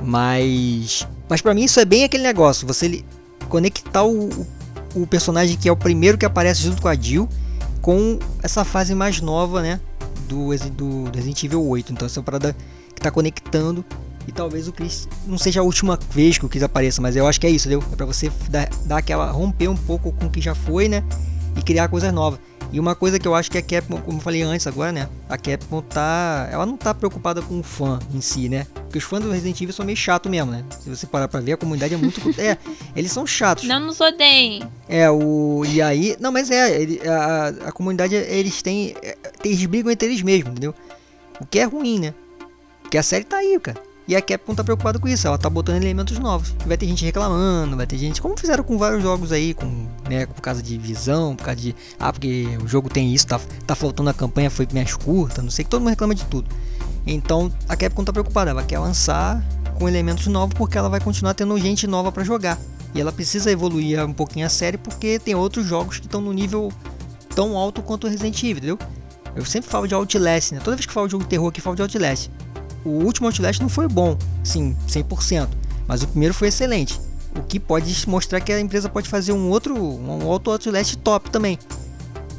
Mas. 0.01 1.07
Mas 1.29 1.41
para 1.41 1.53
mim 1.53 1.63
isso 1.63 1.79
é 1.79 1.85
bem 1.85 2.03
aquele 2.03 2.23
negócio. 2.23 2.67
Você 2.67 3.03
conectar 3.47 4.03
o, 4.03 4.29
o 4.95 5.07
personagem 5.07 5.57
que 5.57 5.69
é 5.69 5.71
o 5.71 5.77
primeiro 5.77 6.17
que 6.17 6.25
aparece 6.25 6.61
junto 6.61 6.81
com 6.81 6.87
a 6.87 6.95
Jill 6.95 7.29
com 7.81 8.17
essa 8.41 8.65
fase 8.65 8.95
mais 8.95 9.21
nova, 9.21 9.61
né? 9.61 9.79
Do, 10.27 10.49
do, 10.71 11.11
Resident 11.13 11.43
Evil 11.43 11.63
8. 11.63 11.93
Então 11.93 12.05
essa 12.05 12.19
é 12.19 12.21
uma 12.21 12.25
parada 12.25 12.55
que 12.93 13.01
tá 13.01 13.11
conectando. 13.11 13.85
E 14.27 14.31
talvez 14.31 14.67
o 14.67 14.73
Chris 14.73 15.07
não 15.25 15.37
seja 15.37 15.59
a 15.61 15.63
última 15.63 15.99
vez 16.11 16.37
que 16.37 16.45
o 16.45 16.49
Chris 16.49 16.63
apareça, 16.63 17.01
mas 17.01 17.15
eu 17.15 17.27
acho 17.27 17.39
que 17.39 17.47
é 17.47 17.49
isso, 17.49 17.67
entendeu? 17.67 17.87
É 17.91 17.95
pra 17.95 18.05
você 18.05 18.31
dar, 18.49 18.69
dar 18.85 18.97
aquela. 18.97 19.29
romper 19.31 19.67
um 19.67 19.77
pouco 19.77 20.11
com 20.11 20.25
o 20.25 20.29
que 20.29 20.41
já 20.41 20.55
foi, 20.55 20.87
né? 20.87 21.03
E 21.55 21.61
criar 21.61 21.87
coisas 21.87 22.11
novas. 22.11 22.39
E 22.71 22.79
uma 22.79 22.95
coisa 22.95 23.19
que 23.19 23.27
eu 23.27 23.35
acho 23.35 23.49
que 23.49 23.57
a 23.57 23.61
Capcom, 23.61 24.01
como 24.01 24.17
eu 24.17 24.21
falei 24.21 24.41
antes 24.41 24.65
agora, 24.67 24.91
né? 24.91 25.07
A 25.29 25.37
Capcom 25.37 25.81
tá. 25.81 26.49
Ela 26.51 26.65
não 26.65 26.75
tá 26.75 26.93
preocupada 26.93 27.41
com 27.41 27.59
o 27.59 27.63
fã 27.63 27.99
em 28.13 28.19
si, 28.19 28.49
né? 28.49 28.65
Porque 28.73 28.97
os 28.97 29.03
fãs 29.03 29.23
do 29.23 29.31
Resident 29.31 29.61
Evil 29.61 29.73
são 29.73 29.85
meio 29.85 29.97
chato 29.97 30.29
mesmo, 30.29 30.51
né? 30.51 30.65
Se 30.81 30.89
você 30.89 31.05
parar 31.05 31.27
pra 31.27 31.39
ver, 31.39 31.53
a 31.53 31.57
comunidade 31.57 31.93
é 31.93 31.97
muito. 31.97 32.19
é, 32.39 32.57
eles 32.95 33.11
são 33.11 33.25
chatos. 33.25 33.65
Não 33.65 33.79
nos 33.79 34.01
odeiem. 34.01 34.63
É, 34.89 35.09
o. 35.09 35.63
E 35.65 35.81
aí. 35.81 36.17
Não, 36.19 36.31
mas 36.31 36.49
é, 36.51 36.81
ele, 36.81 36.99
a, 37.07 37.47
a 37.67 37.71
comunidade, 37.71 38.15
eles 38.15 38.61
têm. 38.61 38.95
É, 39.01 39.15
eles 39.43 39.63
brigam 39.65 39.91
entre 39.91 40.09
eles 40.09 40.21
mesmos, 40.21 40.51
entendeu? 40.51 40.73
O 41.39 41.45
que 41.45 41.59
é 41.59 41.63
ruim, 41.63 41.99
né? 41.99 42.13
Porque 42.81 42.97
a 42.97 43.03
série 43.03 43.23
tá 43.23 43.37
aí, 43.37 43.59
cara. 43.59 43.81
E 44.07 44.15
a 44.15 44.21
Capcom 44.21 44.53
tá 44.53 44.63
preocupada 44.63 44.99
com 44.99 45.07
isso, 45.07 45.25
ela 45.25 45.37
tá 45.37 45.49
botando 45.49 45.77
elementos 45.77 46.19
novos. 46.19 46.53
Vai 46.65 46.77
ter 46.77 46.85
gente 46.85 47.03
reclamando, 47.03 47.75
vai 47.75 47.87
ter 47.87 47.97
gente. 47.97 48.21
Como 48.21 48.37
fizeram 48.37 48.63
com 48.63 48.77
vários 48.77 49.01
jogos 49.01 49.31
aí, 49.31 49.55
com, 49.55 49.87
né, 50.07 50.27
por 50.27 50.41
causa 50.41 50.61
de 50.61 50.77
visão, 50.77 51.35
por 51.35 51.45
causa 51.45 51.59
de. 51.59 51.75
Ah, 51.99 52.13
porque 52.13 52.45
o 52.63 52.67
jogo 52.67 52.87
tem 52.87 53.13
isso, 53.13 53.25
tá, 53.25 53.39
tá 53.65 53.73
faltando 53.73 54.11
a 54.11 54.13
campanha, 54.13 54.51
foi 54.51 54.67
mais 54.73 54.95
curta, 54.95 55.41
não 55.41 55.49
sei 55.49 55.65
que 55.65 55.71
todo 55.71 55.79
mundo 55.79 55.89
reclama 55.89 56.13
de 56.13 56.23
tudo. 56.25 56.47
Então 57.07 57.51
a 57.67 57.75
Capcom 57.75 58.03
tá 58.03 58.13
preocupada, 58.13 58.51
ela 58.51 58.63
quer 58.63 58.77
lançar 58.77 59.43
com 59.79 59.89
elementos 59.89 60.27
novos 60.27 60.53
porque 60.55 60.77
ela 60.77 60.89
vai 60.89 60.99
continuar 60.99 61.33
tendo 61.33 61.57
gente 61.59 61.87
nova 61.87 62.11
para 62.11 62.23
jogar. 62.23 62.59
E 62.93 63.01
ela 63.01 63.11
precisa 63.11 63.51
evoluir 63.51 64.03
um 64.05 64.13
pouquinho 64.13 64.45
a 64.45 64.49
série 64.49 64.77
porque 64.77 65.17
tem 65.17 65.33
outros 65.33 65.65
jogos 65.65 65.97
que 65.97 66.05
estão 66.05 66.21
no 66.21 66.31
nível 66.31 66.71
tão 67.35 67.57
alto 67.57 67.81
quanto 67.81 68.05
o 68.05 68.09
Resident 68.09 68.37
Evil, 68.43 68.57
entendeu? 68.57 68.79
Eu 69.35 69.43
sempre 69.43 69.69
falo 69.69 69.87
de 69.87 69.93
Outlast, 69.95 70.53
né? 70.53 70.61
Toda 70.63 70.77
vez 70.77 70.85
que 70.85 70.93
falo 70.93 71.07
de 71.07 71.11
jogo 71.11 71.23
de 71.23 71.29
terror 71.29 71.49
aqui, 71.49 71.59
falo 71.59 71.75
de 71.75 71.81
Outlast 71.81 72.29
o 72.85 73.03
último 73.03 73.27
Outlast 73.27 73.59
não 73.59 73.69
foi 73.69 73.87
bom, 73.87 74.17
sim, 74.43 74.75
100%, 74.87 75.49
mas 75.87 76.03
o 76.03 76.07
primeiro 76.07 76.33
foi 76.33 76.49
excelente. 76.49 76.99
O 77.37 77.41
que 77.41 77.59
pode 77.59 77.93
mostrar 78.07 78.39
que 78.39 78.53
a 78.53 78.59
empresa 78.59 78.87
pode 78.87 79.09
fazer 79.09 79.33
um 79.33 79.49
outro, 79.49 79.75
um 79.75 80.25
outro 80.25 80.53
Outlast 80.53 80.95
top 80.97 81.29
também. 81.29 81.59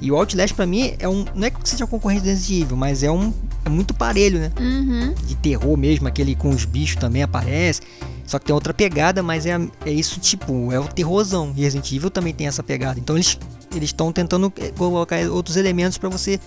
E 0.00 0.11
o 0.11 0.17
Outlast 0.17 0.55
para 0.55 0.67
mim 0.67 0.95
é 0.99 1.09
um, 1.09 1.25
não 1.35 1.47
é 1.47 1.50
que 1.50 1.69
seja 1.69 1.87
concorrente 1.87 2.23
do 2.23 2.26
Resident 2.26 2.62
Evil, 2.62 2.76
mas 2.76 3.03
é 3.03 3.11
um 3.11 3.33
é 3.65 3.69
muito 3.69 3.93
parelho, 3.93 4.38
né? 4.38 4.53
Uhum. 4.61 5.12
De 5.26 5.35
terror 5.35 5.76
mesmo, 5.76 6.07
aquele 6.07 6.37
com 6.37 6.50
os 6.50 6.65
bichos 6.65 6.97
também 6.97 7.23
aparece. 7.23 7.81
Só 8.25 8.38
que 8.38 8.47
tem 8.47 8.55
outra 8.55 8.73
pegada, 8.75 9.23
mas 9.23 9.47
é, 9.47 9.59
é 9.85 9.91
isso 9.91 10.21
tipo, 10.21 10.73
é 10.73 10.79
o 10.79 10.85
terrorzão. 10.85 11.53
E 11.57 11.62
Resident 11.62 11.91
Evil 11.93 12.11
também 12.11 12.33
tem 12.33 12.47
essa 12.47 12.62
pegada. 12.62 12.99
Então 12.99 13.17
eles 13.17 13.38
eles 13.75 13.91
estão 13.91 14.12
tentando 14.12 14.53
eh, 14.59 14.73
colocar 14.76 15.19
outros 15.29 15.57
elementos 15.57 15.99
para 15.99 16.09
você 16.09 16.41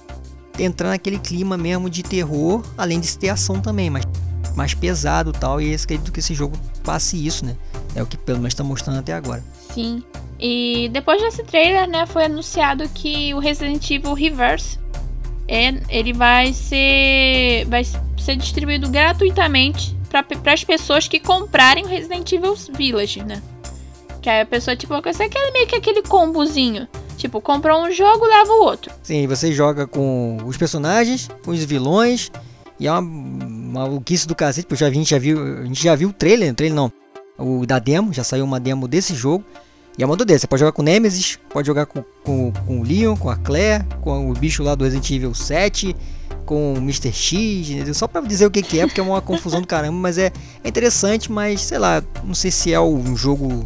entrar 0.59 0.89
naquele 0.89 1.17
clima 1.17 1.57
mesmo 1.57 1.89
de 1.89 2.03
terror, 2.03 2.63
além 2.77 2.99
de 2.99 3.17
ter 3.17 3.29
ação 3.29 3.59
também, 3.59 3.89
mas 3.89 4.05
mais 4.55 4.73
pesado 4.73 5.31
tal. 5.31 5.61
E 5.61 5.73
acredito 5.73 6.11
que 6.11 6.19
esse 6.19 6.33
jogo 6.33 6.57
passe 6.83 7.25
isso, 7.25 7.45
né? 7.45 7.55
É 7.95 8.03
o 8.03 8.05
que 8.05 8.17
pelo 8.17 8.39
menos 8.39 8.53
está 8.53 8.63
mostrando 8.63 8.99
até 8.99 9.13
agora. 9.13 9.43
Sim. 9.73 10.03
E 10.39 10.89
depois 10.91 11.21
desse 11.21 11.43
trailer, 11.43 11.87
né, 11.87 12.05
foi 12.05 12.25
anunciado 12.25 12.87
que 12.89 13.33
o 13.33 13.39
Resident 13.39 13.89
Evil 13.91 14.13
Reverse 14.13 14.79
é, 15.47 15.73
ele 15.89 16.13
vai 16.13 16.53
ser 16.53 17.65
vai 17.67 17.83
ser 17.83 18.35
distribuído 18.35 18.87
gratuitamente 18.89 19.97
para 20.09 20.53
as 20.53 20.63
pessoas 20.63 21.07
que 21.07 21.19
comprarem 21.19 21.85
o 21.85 21.87
Resident 21.87 22.31
Evil 22.31 22.55
Village, 22.73 23.23
né? 23.23 23.41
Que 24.21 24.29
a 24.29 24.45
pessoa 24.45 24.75
tipo, 24.75 24.93
você 25.01 25.27
quer 25.27 25.51
meio 25.51 25.67
que 25.67 25.75
aquele 25.75 26.03
combozinho 26.03 26.87
Tipo, 27.19 27.41
comprou 27.41 27.83
um 27.83 27.91
jogo, 27.91 28.25
leva 28.25 28.49
o 28.49 28.63
outro. 28.63 28.93
Sim, 29.03 29.27
você 29.27 29.51
joga 29.51 29.85
com 29.85 30.37
os 30.45 30.55
personagens, 30.55 31.27
com 31.43 31.51
os 31.51 31.61
vilões. 31.65 32.31
E 32.79 32.87
é 32.87 32.91
uma 32.93 33.01
maluquice 33.01 34.25
do 34.25 34.33
cacete, 34.33 34.65
porque 34.65 34.81
a 34.85 34.89
gente 34.89 35.09
já 35.09 35.19
viu, 35.19 35.37
a 35.59 35.65
gente 35.65 35.83
já 35.83 35.93
viu 35.95 36.09
o 36.09 36.13
trailer, 36.13 36.53
o 36.53 36.55
trailer 36.55 36.73
não, 36.73 36.89
o 37.37 37.65
da 37.65 37.77
demo, 37.77 38.13
já 38.13 38.23
saiu 38.23 38.45
uma 38.45 38.57
demo 38.57 38.87
desse 38.87 39.13
jogo. 39.13 39.43
E 39.97 40.03
é 40.03 40.05
uma 40.05 40.15
desse, 40.15 40.39
você 40.39 40.47
pode 40.47 40.61
jogar 40.61 40.71
com 40.71 40.81
Nemesis, 40.81 41.37
pode 41.49 41.67
jogar 41.67 41.87
com, 41.87 42.01
com, 42.23 42.53
com 42.65 42.79
o 42.79 42.83
Leon, 42.83 43.17
com 43.17 43.29
a 43.29 43.35
Claire, 43.35 43.83
com 43.99 44.31
o 44.31 44.33
bicho 44.33 44.63
lá 44.63 44.73
do 44.73 44.85
Resident 44.85 45.11
Evil 45.11 45.33
7, 45.33 45.93
com 46.45 46.75
o 46.75 46.77
Mr. 46.77 47.11
X? 47.11 47.97
Só 47.97 48.07
pra 48.07 48.21
dizer 48.21 48.45
o 48.45 48.51
que, 48.51 48.63
que 48.63 48.79
é, 48.79 48.85
porque 48.85 49.01
é 49.01 49.03
uma 49.03 49.21
confusão 49.21 49.59
do 49.59 49.67
caramba, 49.67 49.97
mas 49.97 50.17
é, 50.17 50.31
é 50.63 50.69
interessante, 50.69 51.29
mas 51.29 51.59
sei 51.59 51.79
lá, 51.79 52.01
não 52.23 52.33
sei 52.33 52.49
se 52.49 52.71
é 52.71 52.79
um 52.79 53.13
jogo 53.17 53.65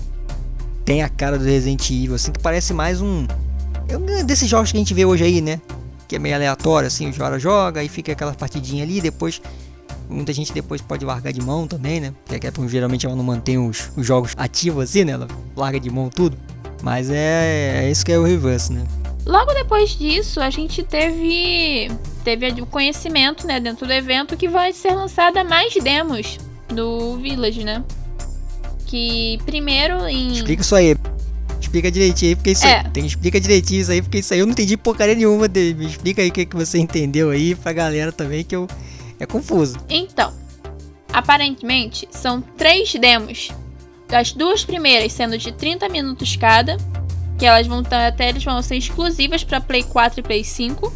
tem 0.86 1.02
a 1.02 1.10
cara 1.10 1.38
do 1.38 1.46
Resident 1.46 1.90
Evil, 1.90 2.16
assim, 2.16 2.32
que 2.32 2.40
parece 2.40 2.74
mais 2.74 3.02
um. 3.02 3.26
É 3.88 3.98
um 3.98 4.26
desses 4.26 4.50
jogos 4.50 4.72
que 4.72 4.78
a 4.78 4.80
gente 4.80 4.94
vê 4.94 5.06
hoje 5.06 5.24
aí, 5.24 5.42
né? 5.42 5.60
Que 6.08 6.18
é 6.18 6.20
meio 6.20 6.36
aleatório, 6.36 6.88
assim, 6.88 7.10
o 7.10 7.14
cara 7.14 7.40
joga 7.40 7.84
e 7.84 7.90
fica 7.90 8.12
aquela 8.12 8.34
partidinha 8.34 8.84
ali, 8.84 9.02
depois. 9.02 9.42
Muita 10.10 10.34
gente 10.34 10.54
depois 10.54 10.82
pode 10.82 11.06
largar 11.06 11.32
de 11.32 11.42
mão 11.42 11.66
também, 11.66 12.00
né? 12.00 12.14
Porque 12.26 12.48
a 12.48 12.68
geralmente 12.68 13.06
ela 13.06 13.16
não 13.16 13.24
mantém 13.24 13.58
os, 13.58 13.90
os 13.96 14.06
jogos 14.06 14.34
ativos 14.38 14.84
assim, 14.84 15.06
né? 15.06 15.14
Ela 15.14 15.28
larga 15.56 15.80
de 15.80 15.90
mão 15.90 16.10
tudo. 16.10 16.38
Mas 16.82 17.10
é, 17.10 17.86
é 17.86 17.92
isso 17.92 18.06
que 18.06 18.12
é 18.12 18.20
o 18.20 18.24
reverse, 18.24 18.74
né? 18.74 18.84
Logo 19.26 19.54
depois 19.54 19.92
disso, 19.92 20.42
a 20.42 20.50
gente 20.50 20.84
teve 20.84 21.90
teve 22.26 22.62
o 22.62 22.66
conhecimento, 22.66 23.48
né, 23.48 23.60
dentro 23.60 23.86
do 23.86 23.92
evento 23.92 24.38
que 24.38 24.48
vai 24.48 24.72
ser 24.72 24.94
lançada 24.94 25.44
mais 25.44 25.74
demos 25.76 26.38
do 26.70 27.18
Village, 27.18 27.64
né? 27.64 27.84
Que 28.94 29.40
primeiro 29.44 30.08
em. 30.08 30.34
Explica 30.34 30.62
isso 30.62 30.76
aí. 30.76 30.96
Explica 31.60 31.90
direitinho 31.90 32.30
aí, 32.30 32.36
porque 32.36 32.52
isso 32.52 32.68
é. 32.68 32.82
aí, 32.82 32.90
tem, 32.92 33.04
explica 33.04 33.42
direitinho 33.42 33.82
isso 33.82 33.92
aí, 33.92 34.02
porque 34.04 34.20
isso 34.20 34.32
aí 34.32 34.40
eu 34.40 34.46
não 34.46 34.54
entendi 34.54 34.78
porcaria 34.78 35.16
nenhuma 35.16 35.48
dele. 35.48 35.74
Me 35.74 35.88
explica 35.88 36.22
aí 36.22 36.30
o 36.30 36.32
que, 36.32 36.46
que 36.46 36.56
você 36.56 36.78
entendeu 36.78 37.32
aí 37.32 37.56
pra 37.56 37.74
galera 37.74 38.12
também, 38.12 38.44
que 38.44 38.56
eu. 38.56 38.68
É 39.20 39.26
confuso. 39.26 39.80
Então, 39.90 40.32
aparentemente 41.12 42.08
são 42.12 42.40
três 42.56 42.94
demos. 42.94 43.50
As 44.10 44.32
duas 44.32 44.64
primeiras 44.64 45.12
sendo 45.12 45.40
de 45.40 45.52
30 45.52 45.90
minutos 45.90 46.36
cada, 46.36 46.78
que 47.40 47.48
elas 47.48 47.66
vão 47.66 47.82
até 47.90 48.30
eles 48.30 48.44
vão 48.44 48.62
ser 48.62 48.76
exclusivas 48.76 49.44
para 49.44 49.60
Play 49.60 49.84
4 49.84 50.20
e 50.20 50.24
Play 50.24 50.44
5. 50.44 50.94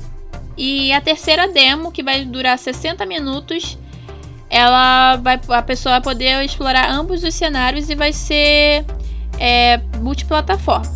E 0.55 0.91
a 0.91 1.01
terceira 1.01 1.47
demo, 1.47 1.91
que 1.91 2.03
vai 2.03 2.25
durar 2.25 2.59
60 2.59 3.03
minutos, 3.07 3.75
ela 4.49 5.17
vai, 5.17 5.39
a 5.49 5.61
pessoa 5.61 5.93
vai 5.93 6.01
poder 6.01 6.43
explorar 6.43 6.89
ambos 6.89 7.23
os 7.23 7.35
cenários 7.35 7.89
e 7.89 7.95
vai 7.95 8.13
ser 8.13 8.85
é, 9.39 9.77
multiplataforma. 9.99 10.95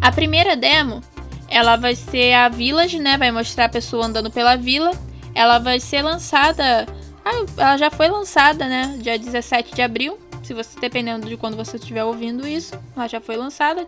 A 0.00 0.12
primeira 0.12 0.56
demo, 0.56 1.02
ela 1.48 1.76
vai 1.76 1.94
ser 1.94 2.34
a 2.34 2.48
Village, 2.48 2.98
né? 2.98 3.16
Vai 3.18 3.30
mostrar 3.32 3.64
a 3.64 3.68
pessoa 3.68 4.06
andando 4.06 4.30
pela 4.30 4.56
vila. 4.56 4.92
Ela 5.34 5.58
vai 5.58 5.80
ser 5.80 6.02
lançada, 6.02 6.86
ah, 7.24 7.44
ela 7.56 7.76
já 7.76 7.90
foi 7.90 8.08
lançada, 8.08 8.66
né? 8.66 8.96
Dia 9.00 9.18
17 9.18 9.74
de 9.74 9.82
abril. 9.82 10.18
Se 10.42 10.54
você 10.54 10.78
dependendo 10.80 11.28
de 11.28 11.36
quando 11.36 11.56
você 11.56 11.76
estiver 11.76 12.04
ouvindo 12.04 12.46
isso, 12.46 12.74
ela 12.96 13.08
já 13.08 13.20
foi 13.20 13.36
lançada. 13.36 13.84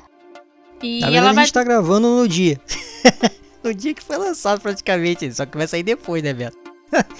E 0.82 1.00
Na 1.00 1.10
ela 1.10 1.32
vai... 1.32 1.42
a 1.42 1.46
gente 1.46 1.52
tá 1.52 1.62
gravando 1.62 2.08
no 2.08 2.28
dia. 2.28 2.60
no 3.62 3.72
dia 3.72 3.94
que 3.94 4.02
foi 4.02 4.16
lançado 4.16 4.60
praticamente, 4.60 5.32
só 5.32 5.46
que 5.46 5.56
vai 5.56 5.66
sair 5.66 5.82
depois, 5.82 6.22
né, 6.22 6.32
Beto? 6.32 6.67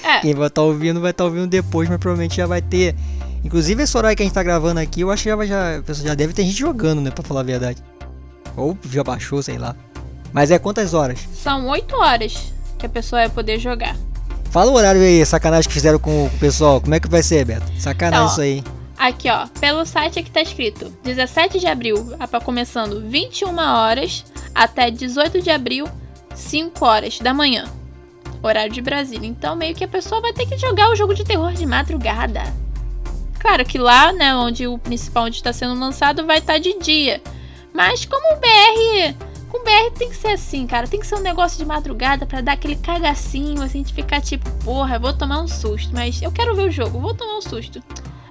É. 0.03 0.21
Quem 0.21 0.35
vai 0.35 0.49
estar 0.49 0.63
tá 0.63 0.67
ouvindo 0.67 1.01
vai 1.01 1.11
estar 1.11 1.25
tá 1.25 1.29
ouvindo 1.29 1.47
depois, 1.47 1.89
mas 1.89 1.99
provavelmente 1.99 2.37
já 2.37 2.47
vai 2.47 2.63
ter. 2.63 2.95
Inclusive 3.45 3.83
esse 3.83 3.97
horário 3.97 4.17
que 4.17 4.23
a 4.23 4.27
gente 4.27 4.35
tá 4.35 4.43
gravando 4.43 4.81
aqui, 4.81 5.03
eu 5.03 5.11
acho 5.11 5.23
que 5.23 5.29
já, 5.29 5.45
já, 5.45 5.83
já 5.93 6.15
deve 6.15 6.33
ter 6.33 6.43
gente 6.45 6.59
jogando, 6.59 7.01
né? 7.01 7.11
Pra 7.11 7.23
falar 7.23 7.41
a 7.41 7.45
verdade. 7.45 7.83
Ou 8.57 8.77
já 8.91 9.05
baixou, 9.05 9.43
sei 9.43 9.59
lá. 9.59 9.77
Mas 10.33 10.51
é 10.51 10.59
quantas 10.59 10.95
horas? 10.95 11.21
São 11.33 11.69
8 11.69 11.97
horas 11.97 12.53
que 12.79 12.87
a 12.87 12.89
pessoa 12.89 13.23
vai 13.23 13.29
poder 13.29 13.59
jogar. 13.59 13.97
Fala 14.51 14.71
o 14.71 14.75
horário 14.75 15.01
aí, 15.01 15.25
sacanagem 15.25 15.69
que 15.69 15.75
fizeram 15.75 15.99
com 15.99 16.27
o 16.27 16.31
pessoal. 16.39 16.81
Como 16.81 16.95
é 16.95 17.01
que 17.01 17.09
vai 17.09 17.23
ser, 17.23 17.45
Beto? 17.45 17.67
Sacanagem 17.79 18.25
então, 18.25 18.33
isso 18.33 18.41
aí. 18.41 18.65
Aqui, 18.99 19.31
ó. 19.31 19.47
Pelo 19.61 19.85
site 19.85 20.19
aqui 20.19 20.31
tá 20.31 20.43
escrito 20.43 20.93
17 21.05 21.61
de 21.61 21.67
abril, 21.67 22.17
começando 22.45 23.09
21 23.09 23.57
horas 23.57 24.25
até 24.55 24.91
18 24.91 25.41
de 25.41 25.51
abril, 25.51 25.87
5 26.35 26.85
horas 26.85 27.19
da 27.21 27.33
manhã 27.33 27.77
horário 28.42 28.73
de 28.73 28.80
Brasília. 28.80 29.26
Então, 29.26 29.57
meio 29.57 29.75
que 29.75 29.85
a 29.85 29.88
pessoa 29.88 30.21
vai 30.21 30.33
ter 30.33 30.47
que 30.47 30.57
jogar 30.57 30.90
o 30.90 30.97
jogo 30.97 31.14
de 31.14 31.25
terror 31.25 31.52
de 31.52 31.66
madrugada. 31.66 32.42
Claro 33.38 33.64
que 33.64 33.78
lá, 33.78 34.12
né, 34.12 34.35
onde 34.35 34.66
o 34.66 34.78
principal 34.78 35.25
onde 35.25 35.37
está 35.37 35.52
sendo 35.52 35.78
lançado 35.78 36.26
vai 36.26 36.38
estar 36.38 36.54
tá 36.54 36.59
de 36.59 36.78
dia. 36.78 37.21
Mas 37.73 38.04
como 38.04 38.35
o 38.35 38.40
BR, 38.40 39.14
com 39.49 39.59
o 39.59 39.64
BR 39.64 39.97
tem 39.97 40.09
que 40.09 40.16
ser 40.16 40.28
assim, 40.28 40.66
cara, 40.66 40.88
tem 40.88 40.99
que 40.99 41.07
ser 41.07 41.14
um 41.14 41.21
negócio 41.21 41.57
de 41.57 41.64
madrugada 41.64 42.26
para 42.26 42.40
dar 42.40 42.52
aquele 42.52 42.76
cagacinho, 42.76 43.62
assim, 43.62 43.83
de 43.83 43.95
ficar 43.95 44.21
tipo, 44.21 44.50
porra, 44.64 44.99
vou 44.99 45.12
tomar 45.12 45.40
um 45.40 45.49
susto, 45.49 45.90
mas 45.92 46.21
eu 46.21 46.33
quero 46.33 46.54
ver 46.54 46.68
o 46.68 46.71
jogo, 46.71 46.99
vou 46.99 47.14
tomar 47.14 47.38
um 47.38 47.42
susto. 47.42 47.83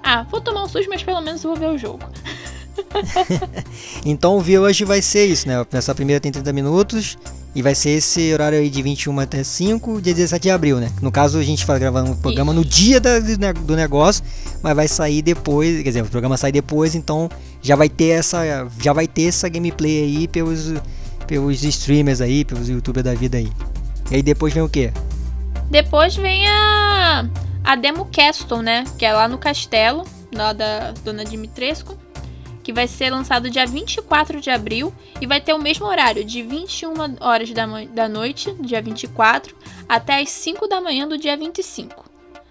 Ah, 0.02 0.22
vou 0.22 0.40
tomar 0.40 0.64
um 0.64 0.68
susto, 0.68 0.88
mas 0.88 1.02
pelo 1.02 1.20
menos 1.20 1.42
eu 1.42 1.50
vou 1.50 1.58
ver 1.58 1.70
o 1.70 1.78
jogo. 1.78 2.04
então 4.04 4.36
o 4.36 4.40
Village 4.40 4.84
vai 4.84 5.02
ser 5.02 5.26
isso, 5.26 5.48
né? 5.48 5.64
Essa 5.72 5.94
primeira 5.94 6.20
tem 6.20 6.30
30 6.32 6.52
minutos 6.52 7.18
e 7.54 7.62
vai 7.62 7.74
ser 7.74 7.90
esse 7.90 8.32
horário 8.32 8.58
aí 8.58 8.70
de 8.70 8.82
21 8.82 9.18
até 9.20 9.42
5, 9.42 10.00
dia 10.00 10.14
17 10.14 10.42
de 10.42 10.50
abril, 10.50 10.78
né? 10.78 10.92
No 11.00 11.10
caso, 11.10 11.38
a 11.38 11.42
gente 11.42 11.66
vai 11.66 11.78
gravando 11.78 12.12
um 12.12 12.16
programa 12.16 12.52
no 12.52 12.64
dia 12.64 13.00
da, 13.00 13.18
do 13.18 13.74
negócio, 13.74 14.22
mas 14.62 14.76
vai 14.76 14.86
sair 14.86 15.22
depois, 15.22 15.82
quer 15.82 15.88
dizer, 15.88 16.02
o 16.02 16.06
programa 16.06 16.36
sai 16.36 16.52
depois, 16.52 16.94
então 16.94 17.28
já 17.62 17.74
vai 17.74 17.88
ter 17.88 18.10
essa, 18.10 18.68
já 18.80 18.92
vai 18.92 19.06
ter 19.06 19.24
essa 19.24 19.48
gameplay 19.48 20.02
aí 20.02 20.28
pelos, 20.28 20.72
pelos 21.26 21.64
streamers 21.64 22.20
aí, 22.20 22.44
pelos 22.44 22.68
youtubers 22.68 23.04
da 23.04 23.14
vida 23.14 23.38
aí. 23.38 23.50
E 24.10 24.16
aí 24.16 24.22
depois 24.22 24.52
vem 24.52 24.62
o 24.62 24.68
quê? 24.68 24.92
Depois 25.70 26.16
vem 26.16 26.46
a, 26.46 27.28
a 27.64 27.76
Demo 27.76 28.06
Castle, 28.06 28.62
né? 28.62 28.84
Que 28.98 29.04
é 29.04 29.12
lá 29.12 29.26
no 29.26 29.36
castelo, 29.36 30.04
lá 30.32 30.52
da 30.52 30.92
Dona 31.04 31.24
Dimitrescu 31.24 31.96
que 32.68 32.72
vai 32.74 32.86
ser 32.86 33.08
lançado 33.08 33.48
dia 33.48 33.66
24 33.66 34.42
de 34.42 34.50
abril 34.50 34.92
e 35.22 35.26
vai 35.26 35.40
ter 35.40 35.54
o 35.54 35.58
mesmo 35.58 35.86
horário, 35.86 36.22
de 36.22 36.42
21 36.42 36.92
horas 37.18 37.50
da, 37.50 37.64
da 37.86 38.06
noite, 38.10 38.54
dia 38.60 38.82
24, 38.82 39.56
até 39.88 40.20
as 40.20 40.28
5 40.28 40.68
da 40.68 40.78
manhã 40.78 41.08
do 41.08 41.16
dia 41.16 41.34
25. 41.34 42.04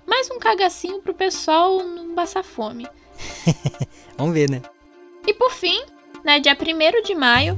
Mais 0.07 0.27
um 0.31 0.39
cagacinho 0.39 1.03
pro 1.03 1.13
pessoal 1.13 1.83
não 1.83 2.15
passar 2.15 2.43
fome. 2.43 2.87
Vamos 4.17 4.33
ver, 4.33 4.49
né? 4.49 4.63
E 5.27 5.35
por 5.35 5.51
fim, 5.51 5.79
né, 6.23 6.39
dia 6.39 6.57
1 6.59 7.03
de 7.03 7.13
maio, 7.13 7.55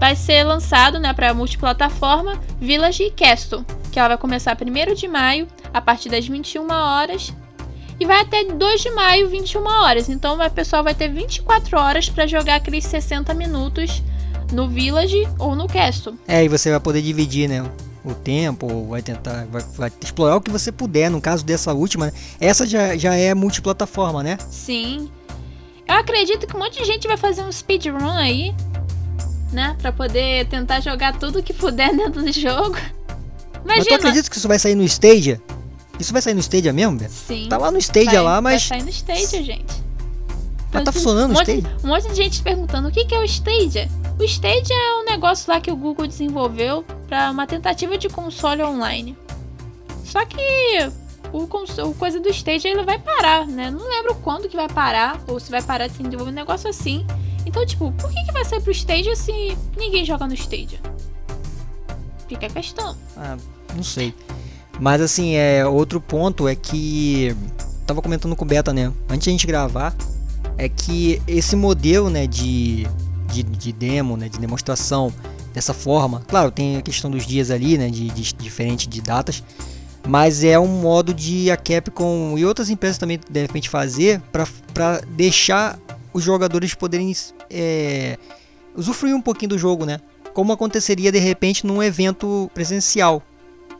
vai 0.00 0.16
ser 0.16 0.42
lançado, 0.42 0.98
né, 0.98 1.14
para 1.14 1.32
multiplataforma 1.32 2.36
Village 2.58 3.04
e 3.04 3.12
Castle, 3.12 3.64
que 3.92 4.00
ela 4.00 4.08
vai 4.08 4.18
começar 4.18 4.58
1 4.60 4.94
de 4.94 5.06
maio, 5.06 5.46
a 5.72 5.80
partir 5.80 6.08
das 6.08 6.26
21 6.26 6.68
horas, 6.68 7.32
e 8.02 8.04
vai 8.04 8.20
até 8.20 8.44
2 8.44 8.80
de 8.80 8.90
maio, 8.90 9.28
21 9.28 9.64
horas. 9.64 10.08
Então 10.08 10.36
o 10.36 10.50
pessoal 10.50 10.82
vai 10.82 10.92
ter 10.92 11.08
24 11.08 11.78
horas 11.78 12.08
para 12.08 12.26
jogar 12.26 12.56
aqueles 12.56 12.84
60 12.84 13.32
minutos 13.32 14.02
no 14.52 14.68
Village 14.68 15.28
ou 15.38 15.54
no 15.54 15.68
Castle. 15.68 16.18
É, 16.26 16.44
e 16.44 16.48
você 16.48 16.70
vai 16.70 16.80
poder 16.80 17.00
dividir, 17.00 17.48
né? 17.48 17.64
O 18.04 18.12
tempo, 18.12 18.88
vai 18.88 19.00
tentar, 19.00 19.46
vai, 19.46 19.62
vai 19.76 19.92
explorar 20.02 20.34
o 20.34 20.40
que 20.40 20.50
você 20.50 20.72
puder. 20.72 21.08
No 21.10 21.20
caso 21.20 21.44
dessa 21.44 21.72
última, 21.72 22.06
né? 22.06 22.12
essa 22.40 22.66
já, 22.66 22.96
já 22.96 23.14
é 23.14 23.32
multiplataforma, 23.34 24.20
né? 24.20 24.36
Sim. 24.50 25.08
Eu 25.86 25.94
acredito 25.94 26.44
que 26.44 26.56
um 26.56 26.58
monte 26.58 26.80
de 26.80 26.84
gente 26.84 27.06
vai 27.06 27.16
fazer 27.16 27.44
um 27.44 27.52
speedrun 27.52 28.10
aí, 28.10 28.52
né? 29.52 29.76
Pra 29.80 29.92
poder 29.92 30.48
tentar 30.48 30.80
jogar 30.80 31.16
tudo 31.16 31.40
que 31.40 31.52
puder 31.52 31.94
dentro 31.94 32.24
do 32.24 32.32
jogo. 32.32 32.76
Imagina. 33.64 33.64
Mas 33.64 33.86
tu 33.86 33.94
acredita 33.94 34.28
que 34.28 34.36
isso 34.36 34.48
vai 34.48 34.58
sair 34.58 34.74
no 34.74 34.82
Stadia? 34.82 35.40
Isso 35.98 36.12
vai 36.12 36.22
sair 36.22 36.34
no 36.34 36.40
Stadia 36.40 36.72
mesmo, 36.72 36.96
Beto? 36.96 37.12
Sim. 37.12 37.48
Tá 37.48 37.56
lá 37.58 37.70
no 37.70 37.78
Stadia 37.78 38.12
vai, 38.12 38.20
lá, 38.22 38.40
mas. 38.40 38.68
Vai 38.68 38.78
sair 38.78 38.84
no 38.84 38.90
Stadia, 38.90 39.42
gente. 39.42 39.82
Mas 40.72 40.84
tá 40.84 40.92
funcionando 40.92 41.32
um 41.32 41.34
o 41.34 41.42
Stadia? 41.42 41.76
Um 41.84 41.88
monte 41.88 42.08
de 42.08 42.14
gente 42.14 42.42
perguntando 42.42 42.88
o 42.88 42.90
que, 42.90 43.04
que 43.04 43.14
é 43.14 43.18
o 43.18 43.24
Stadia. 43.24 43.88
O 44.18 44.24
Stadia 44.24 44.74
é 44.74 45.00
um 45.00 45.04
negócio 45.04 45.52
lá 45.52 45.60
que 45.60 45.70
o 45.70 45.76
Google 45.76 46.06
desenvolveu 46.06 46.84
para 47.06 47.30
uma 47.30 47.46
tentativa 47.46 47.98
de 47.98 48.08
console 48.08 48.62
online. 48.62 49.16
Só 50.04 50.24
que 50.24 50.38
o, 51.32 51.42
o 51.42 51.94
coisa 51.94 52.20
do 52.20 52.28
Stadia 52.30 52.70
ele 52.70 52.84
vai 52.84 52.98
parar, 52.98 53.46
né? 53.46 53.70
Não 53.70 53.88
lembro 53.88 54.14
quando 54.16 54.48
que 54.48 54.56
vai 54.56 54.68
parar, 54.68 55.20
ou 55.26 55.38
se 55.38 55.50
vai 55.50 55.62
parar 55.62 55.88
de 55.88 55.94
se 55.94 56.02
desenvolver 56.02 56.30
um 56.30 56.34
negócio 56.34 56.68
assim. 56.70 57.06
Então, 57.44 57.64
tipo, 57.66 57.92
por 57.92 58.10
que, 58.10 58.24
que 58.24 58.32
vai 58.32 58.44
sair 58.44 58.62
pro 58.62 58.72
Stadia 58.72 59.14
se 59.14 59.56
ninguém 59.76 60.04
joga 60.04 60.26
no 60.26 60.34
Stadia? 60.34 60.80
Fica 62.28 62.46
a 62.46 62.50
questão. 62.50 62.96
Ah, 63.16 63.36
não 63.74 63.82
sei. 63.82 64.14
Mas 64.82 65.00
assim, 65.00 65.36
é 65.36 65.64
outro 65.64 66.00
ponto 66.00 66.48
é 66.48 66.56
que 66.56 67.36
tava 67.86 68.02
comentando 68.02 68.34
com 68.34 68.44
o 68.44 68.48
Beta, 68.48 68.72
né? 68.72 68.92
Antes 69.08 69.22
de 69.22 69.30
a 69.30 69.32
gente 69.32 69.46
gravar, 69.46 69.94
é 70.58 70.68
que 70.68 71.22
esse 71.24 71.54
modelo, 71.54 72.10
né, 72.10 72.26
de, 72.26 72.84
de, 73.32 73.44
de 73.44 73.72
demo, 73.72 74.16
né, 74.16 74.28
de 74.28 74.40
demonstração 74.40 75.14
dessa 75.54 75.72
forma, 75.72 76.24
claro, 76.26 76.50
tem 76.50 76.78
a 76.78 76.82
questão 76.82 77.08
dos 77.12 77.24
dias 77.24 77.52
ali, 77.52 77.78
né, 77.78 77.90
de, 77.90 78.08
de 78.08 78.34
diferente 78.34 78.88
de 78.88 79.00
datas, 79.00 79.44
mas 80.04 80.42
é 80.42 80.58
um 80.58 80.66
modo 80.66 81.14
de 81.14 81.48
a 81.48 81.56
Capcom 81.56 82.36
e 82.36 82.44
outras 82.44 82.68
empresas 82.68 82.98
também 82.98 83.20
de 83.30 83.40
repente 83.40 83.68
fazer 83.68 84.20
para 84.32 85.00
deixar 85.10 85.78
os 86.12 86.24
jogadores 86.24 86.74
poderem 86.74 87.14
é, 87.48 88.18
usufruir 88.74 89.14
um 89.14 89.22
pouquinho 89.22 89.50
do 89.50 89.58
jogo, 89.58 89.86
né? 89.86 90.00
Como 90.34 90.52
aconteceria 90.52 91.12
de 91.12 91.20
repente 91.20 91.64
num 91.64 91.80
evento 91.80 92.50
presencial, 92.52 93.22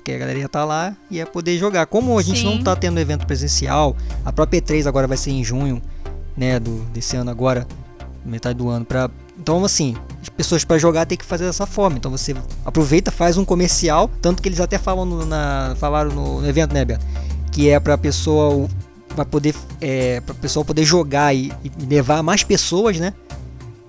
que 0.02 0.12
a 0.12 0.18
galera 0.18 0.38
ia 0.38 0.46
estar 0.46 0.60
tá 0.60 0.64
lá 0.64 0.96
e 1.10 1.16
ia 1.16 1.26
poder 1.26 1.58
jogar. 1.58 1.86
Como 1.86 2.18
a 2.18 2.22
gente 2.22 2.40
Sim. 2.40 2.46
não 2.46 2.54
está 2.56 2.74
tendo 2.74 2.98
evento 2.98 3.26
presencial, 3.26 3.96
a 4.24 4.32
própria 4.32 4.60
E3 4.60 4.86
agora 4.86 5.06
vai 5.06 5.16
ser 5.16 5.30
em 5.30 5.44
junho, 5.44 5.80
né, 6.36 6.58
do, 6.58 6.84
desse 6.92 7.16
ano 7.16 7.30
agora, 7.30 7.66
metade 8.24 8.58
do 8.58 8.68
ano, 8.68 8.84
para 8.84 9.10
então 9.38 9.64
assim, 9.64 9.96
as 10.20 10.28
pessoas 10.28 10.64
para 10.64 10.78
jogar 10.78 11.04
tem 11.04 11.18
que 11.18 11.24
fazer 11.24 11.44
dessa 11.44 11.66
forma. 11.66 11.96
Então 11.96 12.10
você 12.10 12.34
aproveita, 12.64 13.10
faz 13.10 13.36
um 13.36 13.44
comercial, 13.44 14.08
tanto 14.20 14.42
que 14.42 14.48
eles 14.48 14.60
até 14.60 14.78
falam 14.78 15.04
no, 15.04 15.26
na, 15.26 15.74
falaram 15.78 16.10
no, 16.12 16.40
no, 16.40 16.48
evento, 16.48 16.72
né, 16.72 16.84
Beto? 16.84 17.04
Que 17.50 17.68
é 17.68 17.80
para 17.80 17.98
pessoa 17.98 18.68
para 19.08 19.24
poder 19.24 19.54
é, 19.80 20.20
para 20.20 20.34
pessoa 20.34 20.64
poder 20.64 20.84
jogar 20.84 21.34
e, 21.34 21.52
e, 21.64 21.86
levar 21.86 22.22
mais 22.22 22.44
pessoas, 22.44 22.98
né? 22.98 23.12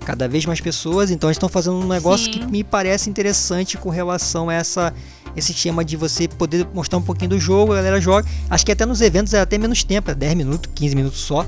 Cada 0.06 0.28
vez 0.28 0.46
mais 0.46 0.60
pessoas. 0.60 1.12
Então 1.12 1.30
eles 1.30 1.38
estão 1.38 1.48
fazendo 1.48 1.78
um 1.78 1.88
negócio 1.88 2.26
Sim. 2.26 2.40
que 2.40 2.46
me 2.46 2.64
parece 2.64 3.10
interessante 3.10 3.78
com 3.78 3.90
relação 3.90 4.50
a 4.50 4.54
essa 4.54 4.94
esse 5.36 5.52
esquema 5.52 5.84
de 5.84 5.98
você 5.98 6.28
poder 6.28 6.68
mostrar 6.74 6.98
um 6.98 7.02
pouquinho 7.02 7.32
do 7.32 7.40
jogo, 7.40 7.74
a 7.74 7.76
galera 7.76 8.00
joga. 8.00 8.28
Acho 8.50 8.66
que 8.66 8.72
até 8.72 8.86
nos 8.86 9.02
eventos 9.02 9.34
é 9.34 9.42
até 9.42 9.58
menos 9.58 9.84
tempo, 9.84 10.12
é 10.12 10.16
10 10.16 10.36
minutos, 10.36 10.72
15 10.74 10.96
minutos 10.96 11.20
só. 11.20 11.46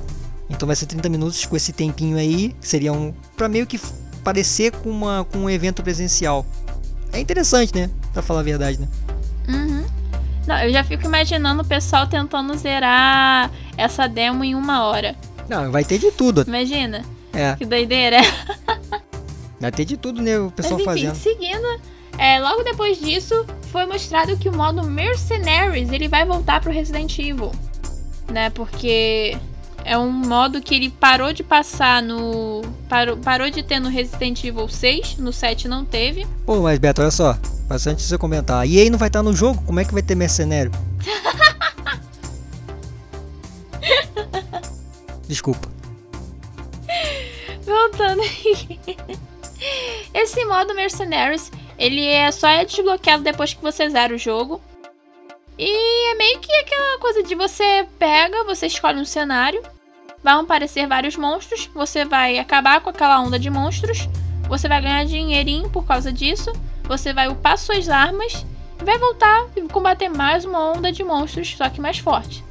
Então 0.50 0.67
vai 0.67 0.76
ser 0.76 0.86
30 0.86 1.10
minutos 1.10 1.45
com 1.45 1.56
esse 1.56 1.74
tempinho 1.74 2.17
aí, 2.17 2.56
que 2.60 2.67
seria 2.67 2.93
um 2.93 3.13
para 3.36 3.48
meio 3.48 3.65
que 3.65 3.80
parecer 4.24 4.71
com 4.71 4.89
uma 4.89 5.26
com 5.32 5.39
um 5.39 5.50
evento 5.50 5.82
presencial. 5.84 6.45
É 7.12 7.19
interessante, 7.19 7.74
né? 7.74 7.89
Pra 8.13 8.21
falar 8.21 8.41
a 8.41 8.43
verdade, 8.43 8.80
né? 8.80 8.88
Uhum. 9.48 9.86
Não, 10.48 10.60
eu 10.60 10.71
já 10.71 10.84
fico 10.84 11.06
imaginando 11.06 11.62
o 11.63 11.65
pessoal 11.65 12.08
tentando 12.08 12.56
zerar 12.56 13.52
essa 13.78 14.08
demo 14.08 14.43
em 14.43 14.54
uma 14.54 14.86
hora. 14.86 15.15
Não, 15.50 15.71
vai 15.71 15.84
ter 15.84 15.98
de 15.98 16.12
tudo. 16.12 16.43
Imagina. 16.48 17.04
É. 17.34 17.56
Que 17.56 17.65
doideira. 17.65 18.17
Vai 19.60 19.71
ter 19.71 19.86
de 19.86 19.98
tudo, 19.98 20.21
né? 20.21 20.38
O 20.38 20.52
pessoal 20.52 20.80
Mas, 20.86 20.98
enfim, 20.98 21.08
fazendo. 21.08 21.15
Seguindo, 21.15 21.82
é, 22.17 22.39
logo 22.39 22.63
depois 22.63 22.99
disso, 22.99 23.45
foi 23.71 23.86
mostrado 23.86 24.38
que 24.38 24.49
o 24.49 24.56
modo 24.56 24.84
Mercenaries 24.84 25.91
ele 25.91 26.08
vai 26.08 26.25
voltar 26.25 26.62
pro 26.62 26.71
Resident 26.71 27.17
Evil. 27.19 27.51
Né? 28.32 28.49
Porque 28.49 29.38
é 29.84 29.97
um 29.97 30.10
modo 30.10 30.62
que 30.62 30.73
ele 30.73 30.89
parou 30.89 31.32
de 31.32 31.43
passar 31.43 32.01
no. 32.01 32.62
Parou, 32.89 33.17
parou 33.17 33.49
de 33.49 33.62
ter 33.62 33.80
no 33.80 33.89
Resident 33.89 34.43
Evil 34.43 34.67
6, 34.67 35.17
no 35.17 35.32
7 35.32 35.67
não 35.67 35.86
teve. 35.86 36.25
Pô, 36.45 36.62
mas 36.62 36.80
Beto, 36.80 37.01
olha 37.01 37.12
só. 37.12 37.38
Bastante 37.67 38.01
você 38.01 38.17
comentar. 38.17 38.67
E 38.67 38.80
aí 38.80 38.89
não 38.89 38.97
vai 38.97 39.10
estar 39.10 39.21
no 39.23 39.36
jogo? 39.36 39.62
Como 39.63 39.80
é 39.80 39.86
que 39.86 39.93
vai 39.93 40.01
ter 40.01 40.15
mercenário? 40.15 40.71
Desculpa. 45.28 45.67
Voltando 47.65 48.21
aí. 48.21 48.80
Esse 50.13 50.45
modo 50.45 50.75
Mercenaries, 50.75 51.51
ele 51.78 52.06
é 52.06 52.32
só 52.32 52.48
é 52.48 52.66
desbloqueado 52.66 53.24
depois 53.24 53.54
que 53.54 53.62
você 53.62 53.90
zera 53.90 54.14
o 54.14 54.18
jogo. 54.18 54.62
E 55.58 56.12
é 56.12 56.16
meio 56.16 56.40
que 56.40 56.52
aquela 56.52 57.00
coisa 57.00 57.24
de 57.24 57.34
você 57.34 57.88
pega, 57.98 58.44
você 58.44 58.68
escolhe 58.68 59.00
um 59.00 59.06
cenário, 59.06 59.64
vão 60.22 60.42
aparecer 60.42 60.88
vários 60.88 61.16
monstros, 61.16 61.70
você 61.74 62.04
vai 62.04 62.38
acabar 62.38 62.82
com 62.82 62.90
aquela 62.90 63.22
onda 63.22 63.40
de 63.40 63.50
monstros, 63.50 64.10
você 64.50 64.68
vai 64.68 64.82
ganhar 64.82 65.06
dinheirinho 65.06 65.70
por 65.70 65.86
causa 65.86 66.12
disso, 66.12 66.52
você 66.84 67.14
vai 67.14 67.30
upar 67.30 67.58
suas 67.58 67.88
armas 67.88 68.46
e 68.82 68.84
vai 68.84 68.98
voltar 68.98 69.46
e 69.56 69.62
combater 69.62 70.10
mais 70.10 70.44
uma 70.44 70.74
onda 70.74 70.92
de 70.92 71.04
monstros, 71.04 71.56
só 71.56 71.70
que 71.70 71.80
mais 71.80 72.00
forte. 72.00 72.44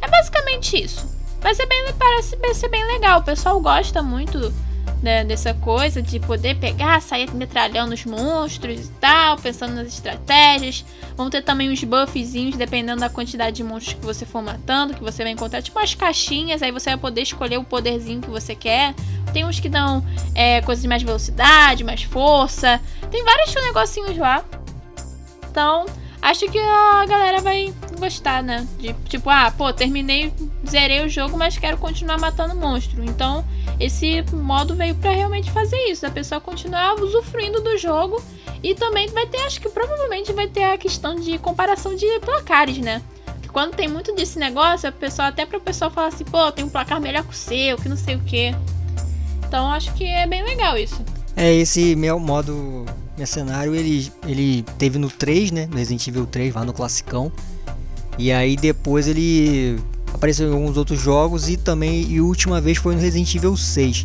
É 0.00 0.08
basicamente 0.08 0.82
isso. 0.82 1.06
Mas 1.42 1.60
é 1.60 1.66
bem, 1.66 1.84
parece 1.98 2.36
ser 2.54 2.68
bem 2.68 2.84
legal, 2.86 3.20
o 3.20 3.24
pessoal 3.24 3.60
gosta 3.60 4.02
muito 4.02 4.52
né, 5.02 5.24
dessa 5.24 5.54
coisa 5.54 6.02
de 6.02 6.18
poder 6.18 6.56
pegar, 6.56 7.00
sair 7.00 7.32
metralhando 7.32 7.94
os 7.94 8.04
monstros 8.04 8.86
e 8.86 8.90
tal, 9.00 9.36
pensando 9.36 9.74
nas 9.74 9.88
estratégias. 9.88 10.84
Vão 11.16 11.30
ter 11.30 11.42
também 11.42 11.70
uns 11.70 11.82
buffzinhos, 11.84 12.56
dependendo 12.56 13.00
da 13.00 13.08
quantidade 13.08 13.56
de 13.56 13.64
monstros 13.64 13.94
que 13.94 14.04
você 14.04 14.26
for 14.26 14.42
matando, 14.42 14.94
que 14.94 15.02
você 15.02 15.22
vai 15.22 15.32
encontrar, 15.32 15.62
tipo 15.62 15.78
umas 15.78 15.94
caixinhas, 15.94 16.62
aí 16.62 16.72
você 16.72 16.90
vai 16.90 16.98
poder 16.98 17.22
escolher 17.22 17.58
o 17.58 17.64
poderzinho 17.64 18.20
que 18.20 18.30
você 18.30 18.54
quer. 18.54 18.94
Tem 19.32 19.44
uns 19.44 19.60
que 19.60 19.68
dão 19.68 20.04
é, 20.34 20.60
coisas 20.62 20.82
de 20.82 20.88
mais 20.88 21.02
velocidade, 21.02 21.84
mais 21.84 22.02
força. 22.02 22.80
Tem 23.10 23.24
vários 23.24 23.54
negocinhos 23.54 24.16
lá. 24.16 24.44
Então, 25.50 25.86
acho 26.20 26.46
que 26.48 26.58
a 26.58 27.06
galera 27.06 27.40
vai 27.40 27.72
gostar, 27.98 28.42
né? 28.42 28.66
De 28.78 28.92
tipo, 29.08 29.30
ah, 29.30 29.52
pô, 29.56 29.72
terminei, 29.72 30.32
zerei 30.68 31.04
o 31.04 31.08
jogo, 31.08 31.36
mas 31.36 31.58
quero 31.58 31.78
continuar 31.78 32.18
matando 32.18 32.54
monstro. 32.54 33.04
Então, 33.04 33.44
esse 33.78 34.24
modo 34.32 34.74
veio 34.74 34.94
para 34.94 35.10
realmente 35.12 35.50
fazer 35.50 35.78
isso, 35.90 36.06
a 36.06 36.10
pessoa 36.10 36.40
continuar 36.40 36.94
usufruindo 36.94 37.62
do 37.62 37.76
jogo 37.76 38.22
e 38.62 38.74
também 38.74 39.08
vai 39.08 39.26
ter, 39.26 39.38
acho 39.38 39.60
que 39.60 39.68
provavelmente 39.68 40.32
vai 40.32 40.48
ter 40.48 40.64
a 40.64 40.78
questão 40.78 41.14
de 41.14 41.38
comparação 41.38 41.94
de 41.94 42.06
placares, 42.20 42.78
né? 42.78 43.02
Que 43.40 43.48
quando 43.48 43.74
tem 43.74 43.88
muito 43.88 44.14
desse 44.14 44.38
negócio, 44.38 44.88
a 44.88 44.92
pessoa 44.92 45.28
até 45.28 45.46
para 45.46 45.58
o 45.58 45.60
pessoal 45.60 45.90
falar 45.90 46.08
assim, 46.08 46.24
pô, 46.24 46.50
tem 46.50 46.64
um 46.64 46.68
placar 46.68 47.00
melhor 47.00 47.22
que 47.24 47.30
o 47.30 47.36
seu, 47.36 47.76
que 47.76 47.88
não 47.88 47.96
sei 47.96 48.16
o 48.16 48.20
que. 48.20 48.54
Então, 49.46 49.70
acho 49.70 49.92
que 49.94 50.04
é 50.04 50.26
bem 50.26 50.42
legal 50.42 50.76
isso. 50.76 51.00
É, 51.36 51.54
esse 51.54 51.94
meu 51.94 52.18
modo 52.18 52.84
mercenário, 53.18 53.74
ele, 53.74 54.10
ele 54.26 54.62
teve 54.78 54.98
no 54.98 55.10
3, 55.10 55.50
né? 55.50 55.66
No 55.66 55.76
Resident 55.76 56.06
Evil 56.06 56.26
3, 56.26 56.54
lá 56.54 56.64
no 56.64 56.72
classicão. 56.72 57.30
E 58.16 58.32
aí 58.32 58.56
depois 58.56 59.06
ele 59.06 59.78
apareceu 60.12 60.48
em 60.48 60.52
alguns 60.52 60.76
outros 60.76 61.00
jogos 61.00 61.48
e 61.48 61.56
também 61.56 62.02
e 62.10 62.20
última 62.20 62.60
vez 62.60 62.78
foi 62.78 62.94
no 62.94 63.00
Resident 63.00 63.34
Evil 63.34 63.56
6. 63.56 64.04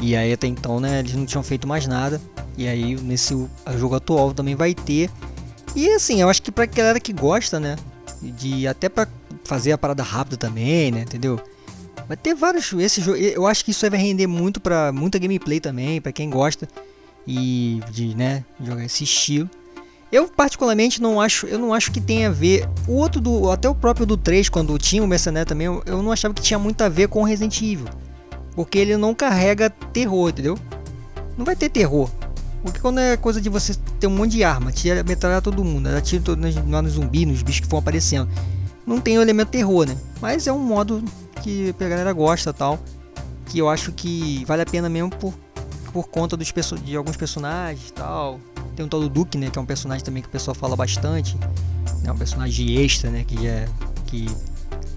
E 0.00 0.14
aí 0.14 0.32
até 0.32 0.46
então, 0.46 0.78
né, 0.78 1.00
eles 1.00 1.14
não 1.14 1.26
tinham 1.26 1.42
feito 1.42 1.66
mais 1.66 1.86
nada. 1.86 2.20
E 2.56 2.66
aí 2.66 2.96
nesse 2.96 3.34
jogo 3.76 3.94
atual 3.94 4.32
também 4.32 4.54
vai 4.54 4.74
ter. 4.74 5.10
E 5.74 5.90
assim, 5.90 6.20
eu 6.20 6.28
acho 6.28 6.42
que 6.42 6.50
pra 6.50 6.66
galera 6.66 7.00
que 7.00 7.12
gosta, 7.12 7.58
né, 7.58 7.76
de 8.22 8.66
até 8.66 8.88
para 8.88 9.08
fazer 9.44 9.72
a 9.72 9.78
parada 9.78 10.02
rápida 10.02 10.36
também, 10.36 10.90
né, 10.90 11.02
entendeu? 11.02 11.40
Vai 12.06 12.16
ter 12.16 12.34
vários 12.34 12.72
esse 12.72 13.02
jogo, 13.02 13.18
eu 13.18 13.46
acho 13.46 13.64
que 13.64 13.70
isso 13.70 13.88
vai 13.90 14.00
render 14.00 14.26
muito 14.26 14.60
para 14.60 14.90
muita 14.92 15.18
gameplay 15.18 15.60
também, 15.60 16.00
para 16.00 16.12
quem 16.12 16.30
gosta 16.30 16.66
e 17.28 17.82
de, 17.92 18.16
né, 18.16 18.42
jogar 18.58 18.82
esse 18.82 19.04
estilo. 19.04 19.48
Eu 20.10 20.26
particularmente 20.26 21.02
não 21.02 21.20
acho, 21.20 21.46
eu 21.46 21.58
não 21.58 21.74
acho 21.74 21.92
que 21.92 22.00
tenha 22.00 22.28
a 22.28 22.32
ver. 22.32 22.66
O 22.88 22.94
outro 22.94 23.20
do, 23.20 23.50
até 23.50 23.68
o 23.68 23.74
próprio 23.74 24.06
do 24.06 24.16
3, 24.16 24.48
quando 24.48 24.78
tinha 24.78 25.04
o 25.04 25.06
Mercenário 25.06 25.46
também, 25.46 25.66
eu, 25.66 26.02
não 26.02 26.10
achava 26.10 26.32
que 26.32 26.40
tinha 26.40 26.58
muito 26.58 26.82
a 26.82 26.88
ver 26.88 27.08
com 27.08 27.22
Resident 27.22 27.60
Evil. 27.60 27.86
Porque 28.56 28.78
ele 28.78 28.96
não 28.96 29.14
carrega 29.14 29.68
terror, 29.68 30.30
entendeu? 30.30 30.58
Não 31.36 31.44
vai 31.44 31.54
ter 31.54 31.68
terror. 31.68 32.10
Porque 32.62 32.80
quando 32.80 32.98
é 33.00 33.18
coisa 33.18 33.38
de 33.38 33.50
você 33.50 33.74
ter 34.00 34.06
um 34.06 34.16
monte 34.16 34.32
de 34.32 34.42
arma, 34.42 34.72
tira, 34.72 35.04
metralhar 35.04 35.42
todo 35.42 35.62
mundo, 35.62 35.88
atira 35.88 36.22
todo, 36.22 36.40
nos, 36.40 36.56
nos 36.56 36.92
zumbis, 36.92 37.26
nos 37.26 37.42
bichos 37.42 37.60
que 37.60 37.68
vão 37.68 37.78
aparecendo. 37.78 38.28
Não 38.86 38.98
tem 38.98 39.18
o 39.18 39.22
elemento 39.22 39.50
terror, 39.50 39.86
né? 39.86 39.96
Mas 40.22 40.46
é 40.46 40.52
um 40.52 40.58
modo 40.58 41.04
que 41.42 41.74
a 41.78 41.88
galera 41.88 42.12
gosta 42.14 42.54
tal. 42.54 42.80
Que 43.44 43.58
eu 43.58 43.68
acho 43.68 43.92
que 43.92 44.44
vale 44.46 44.62
a 44.62 44.66
pena 44.66 44.88
mesmo 44.88 45.10
por, 45.10 45.34
por 45.92 46.08
conta 46.08 46.36
dos, 46.36 46.52
de 46.84 46.96
alguns 46.96 47.16
personagens 47.16 47.90
tal. 47.90 48.40
Tem 48.76 48.84
um 48.84 48.88
tal 48.88 49.00
do 49.00 49.08
Duke, 49.08 49.36
né? 49.36 49.50
Que 49.50 49.58
é 49.58 49.62
um 49.62 49.66
personagem 49.66 50.04
também 50.04 50.22
que 50.22 50.28
o 50.28 50.32
pessoal 50.32 50.54
fala 50.54 50.76
bastante. 50.76 51.36
É 52.04 52.12
um 52.12 52.16
personagem 52.16 52.76
extra, 52.76 53.10
né? 53.10 53.24
Que 53.24 53.46
é. 53.46 53.68
Que 54.06 54.26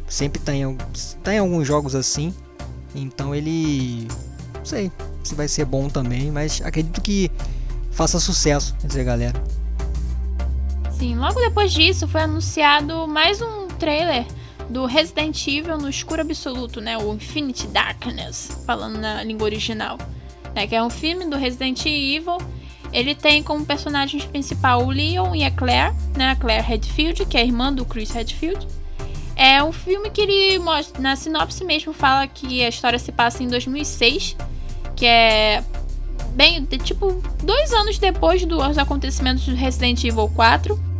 sempre 0.07 0.39
tem, 0.41 0.77
tem 1.23 1.39
alguns 1.39 1.67
jogos 1.67 1.95
assim. 1.95 2.33
Então 2.93 3.33
ele. 3.33 4.07
Não 4.55 4.65
sei 4.65 4.91
se 5.23 5.35
vai 5.35 5.47
ser 5.47 5.65
bom 5.65 5.87
também, 5.87 6.31
mas 6.31 6.61
acredito 6.63 7.01
que 7.01 7.31
faça 7.91 8.19
sucesso 8.19 8.75
entre 8.83 9.01
a 9.01 9.03
galera. 9.03 9.43
Sim, 10.91 11.15
logo 11.15 11.39
depois 11.39 11.73
disso 11.73 12.07
foi 12.07 12.21
anunciado 12.21 13.07
mais 13.07 13.41
um 13.41 13.67
trailer 13.67 14.25
do 14.69 14.85
Resident 14.85 15.47
Evil 15.47 15.77
no 15.77 15.89
escuro 15.89 16.21
absoluto, 16.21 16.79
né? 16.79 16.97
O 16.97 17.13
Infinity 17.13 17.67
Darkness, 17.67 18.61
falando 18.65 18.99
na 18.99 19.23
língua 19.23 19.45
original. 19.45 19.97
Né, 20.55 20.67
que 20.67 20.75
é 20.75 20.83
um 20.83 20.89
filme 20.89 21.25
do 21.25 21.37
Resident 21.37 21.85
Evil. 21.85 22.37
Ele 22.91 23.15
tem 23.15 23.41
como 23.41 23.65
personagens 23.65 24.25
principal 24.25 24.85
o 24.85 24.89
Leon 24.89 25.33
e 25.33 25.45
a 25.45 25.51
Claire, 25.51 25.95
né? 26.15 26.31
A 26.31 26.35
Claire 26.35 26.61
Redfield, 26.61 27.25
que 27.25 27.37
é 27.37 27.45
irmã 27.45 27.71
do 27.71 27.85
Chris 27.85 28.11
Redfield. 28.11 28.67
É 29.35 29.63
um 29.63 29.71
filme 29.71 30.09
que 30.09 30.21
ele 30.21 30.59
mostra, 30.59 31.01
na 31.01 31.15
sinopse 31.15 31.63
mesmo, 31.63 31.93
fala 31.93 32.27
que 32.27 32.63
a 32.63 32.69
história 32.69 32.99
se 32.99 33.11
passa 33.11 33.41
em 33.41 33.47
2006, 33.47 34.35
que 34.95 35.05
é 35.05 35.63
bem, 36.33 36.63
tipo, 36.65 37.21
dois 37.43 37.71
anos 37.73 37.97
depois 37.97 38.45
dos 38.45 38.77
acontecimentos 38.77 39.45
do 39.45 39.55
Resident 39.55 40.03
Evil 40.03 40.29
4. 40.35 40.90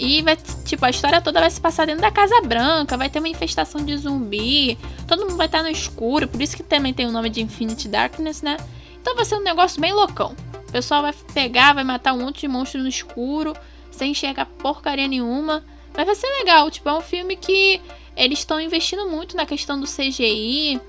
E 0.00 0.22
vai, 0.22 0.34
tipo, 0.64 0.82
a 0.82 0.88
história 0.88 1.20
toda 1.20 1.40
vai 1.40 1.50
se 1.50 1.60
passar 1.60 1.86
dentro 1.86 2.00
da 2.00 2.10
Casa 2.10 2.40
Branca, 2.40 2.96
vai 2.96 3.10
ter 3.10 3.18
uma 3.18 3.28
infestação 3.28 3.84
de 3.84 3.94
zumbi, 3.98 4.78
todo 5.06 5.26
mundo 5.26 5.36
vai 5.36 5.44
estar 5.44 5.62
no 5.62 5.68
escuro, 5.68 6.26
por 6.26 6.40
isso 6.40 6.56
que 6.56 6.62
também 6.62 6.94
tem 6.94 7.04
o 7.04 7.10
nome 7.10 7.28
de 7.28 7.42
Infinite 7.42 7.86
Darkness, 7.86 8.40
né? 8.40 8.56
Então 8.98 9.14
vai 9.14 9.26
ser 9.26 9.34
um 9.34 9.42
negócio 9.42 9.78
bem 9.78 9.92
loucão. 9.92 10.34
O 10.54 10.72
pessoal 10.72 11.02
vai 11.02 11.12
pegar, 11.34 11.74
vai 11.74 11.84
matar 11.84 12.14
um 12.14 12.20
monte 12.20 12.40
de 12.40 12.48
monstros 12.48 12.82
no 12.82 12.88
escuro, 12.88 13.54
sem 13.90 14.12
enxergar 14.12 14.46
porcaria 14.46 15.06
nenhuma. 15.06 15.62
Mas 15.94 16.06
vai 16.06 16.14
ser 16.14 16.28
legal, 16.38 16.70
tipo, 16.70 16.88
é 16.88 16.94
um 16.94 17.02
filme 17.02 17.36
que 17.36 17.78
eles 18.16 18.38
estão 18.38 18.58
investindo 18.58 19.06
muito 19.06 19.36
na 19.36 19.44
questão 19.44 19.78
do 19.78 19.86
CGI, 19.86 20.80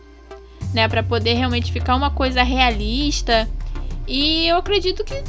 né, 0.74 0.88
para 0.88 1.04
poder 1.04 1.34
realmente 1.34 1.70
ficar 1.70 1.98
uma 1.98 2.12
coisa 2.12 2.44
realista. 2.44 3.50
E 4.08 4.48
eu 4.48 4.56
acredito 4.56 5.04
que 5.04 5.22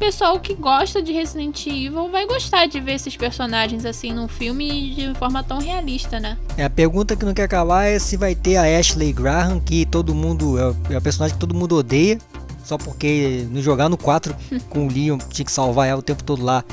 pessoal 0.00 0.40
que 0.40 0.54
gosta 0.54 1.02
de 1.02 1.12
Resident 1.12 1.66
Evil 1.66 2.10
vai 2.10 2.26
gostar 2.26 2.66
de 2.66 2.80
ver 2.80 2.94
esses 2.94 3.16
personagens 3.18 3.84
assim 3.84 4.14
num 4.14 4.26
filme 4.26 4.94
de 4.94 5.14
forma 5.18 5.44
tão 5.44 5.60
realista, 5.60 6.18
né? 6.18 6.38
É, 6.56 6.64
a 6.64 6.70
pergunta 6.70 7.14
que 7.14 7.24
não 7.24 7.34
quer 7.34 7.46
calar 7.46 7.86
é 7.86 7.98
se 7.98 8.16
vai 8.16 8.34
ter 8.34 8.56
a 8.56 8.62
Ashley 8.62 9.12
Graham, 9.12 9.60
que 9.60 9.84
todo 9.84 10.14
mundo. 10.14 10.58
É, 10.58 10.94
é 10.94 10.96
a 10.96 11.00
personagem 11.00 11.34
que 11.34 11.40
todo 11.40 11.54
mundo 11.54 11.76
odeia. 11.76 12.18
Só 12.64 12.78
porque 12.78 13.46
no 13.50 13.60
jogar 13.60 13.88
no 13.88 13.98
4 13.98 14.34
com 14.70 14.86
o 14.86 14.90
Leon 14.90 15.18
tinha 15.30 15.44
que 15.44 15.52
salvar 15.52 15.86
ela 15.86 16.00
o 16.00 16.02
tempo 16.02 16.24
todo 16.24 16.42
lá. 16.42 16.64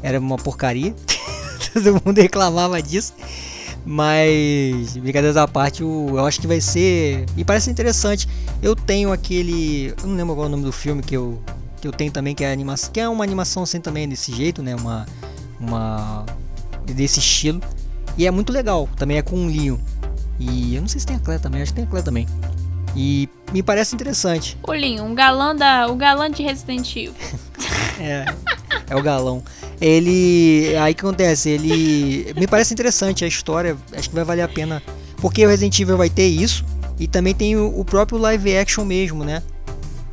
Era 0.00 0.20
uma 0.20 0.36
porcaria. 0.36 0.94
todo 1.74 2.00
mundo 2.04 2.16
reclamava 2.16 2.80
disso. 2.80 3.12
Mas, 3.84 4.96
brincadeiras 4.96 5.36
à 5.36 5.48
parte, 5.48 5.82
eu, 5.82 6.24
acho 6.24 6.40
que 6.40 6.46
vai 6.46 6.60
ser. 6.60 7.24
Me 7.34 7.44
parece 7.44 7.70
interessante. 7.70 8.28
Eu 8.62 8.76
tenho 8.76 9.10
aquele. 9.10 9.94
Eu 10.00 10.06
não 10.06 10.14
lembro 10.14 10.34
qual 10.34 10.44
é 10.44 10.48
o 10.48 10.50
nome 10.50 10.64
do 10.64 10.72
filme 10.72 11.02
que 11.02 11.16
eu, 11.16 11.40
que 11.80 11.88
eu 11.88 11.92
tenho 11.92 12.10
também, 12.10 12.34
que 12.34 12.44
é, 12.44 12.52
animação, 12.52 12.90
que 12.92 13.00
é 13.00 13.08
uma 13.08 13.24
animação 13.24 13.62
assim 13.62 13.80
também 13.80 14.08
desse 14.08 14.34
jeito, 14.34 14.62
né? 14.62 14.74
Uma, 14.74 15.06
uma 15.60 16.26
desse 16.84 17.18
estilo. 17.18 17.60
E 18.16 18.26
é 18.26 18.30
muito 18.30 18.52
legal, 18.52 18.88
também 18.96 19.16
é 19.16 19.22
com 19.22 19.46
o 19.46 19.46
Leon. 19.46 19.78
E 20.38 20.74
eu 20.74 20.80
não 20.80 20.88
sei 20.88 21.00
se 21.00 21.06
tem 21.06 21.16
a 21.16 21.20
Claire 21.20 21.42
também, 21.42 21.62
acho 21.62 21.72
que 21.72 21.76
tem 21.76 21.84
a 21.84 21.88
Claire 21.88 22.04
também. 22.04 22.26
E 22.96 23.28
me 23.52 23.62
parece 23.62 23.94
interessante. 23.94 24.56
O 24.62 24.72
Leon, 24.72 25.04
um 25.04 25.14
galã 25.14 25.54
da, 25.54 25.86
o 25.88 25.96
galã 25.96 26.30
de 26.30 26.42
Resident 26.42 26.90
Evil. 26.96 27.14
é, 28.00 28.24
é 28.88 28.96
o 28.96 29.02
galão. 29.02 29.42
Ele, 29.80 30.74
aí 30.80 30.94
que 30.94 31.00
acontece, 31.00 31.50
ele 31.50 32.32
me 32.34 32.46
parece 32.46 32.74
interessante 32.74 33.24
a 33.24 33.28
história, 33.28 33.76
acho 33.92 34.08
que 34.08 34.14
vai 34.14 34.24
valer 34.24 34.42
a 34.42 34.48
pena, 34.48 34.82
porque 35.18 35.44
o 35.46 35.48
Resident 35.48 35.78
Evil 35.78 35.96
vai 35.96 36.10
ter 36.10 36.26
isso 36.26 36.64
e 36.98 37.06
também 37.06 37.34
tem 37.34 37.56
o, 37.56 37.78
o 37.78 37.84
próprio 37.84 38.18
live 38.18 38.56
action 38.56 38.84
mesmo, 38.84 39.22
né? 39.22 39.42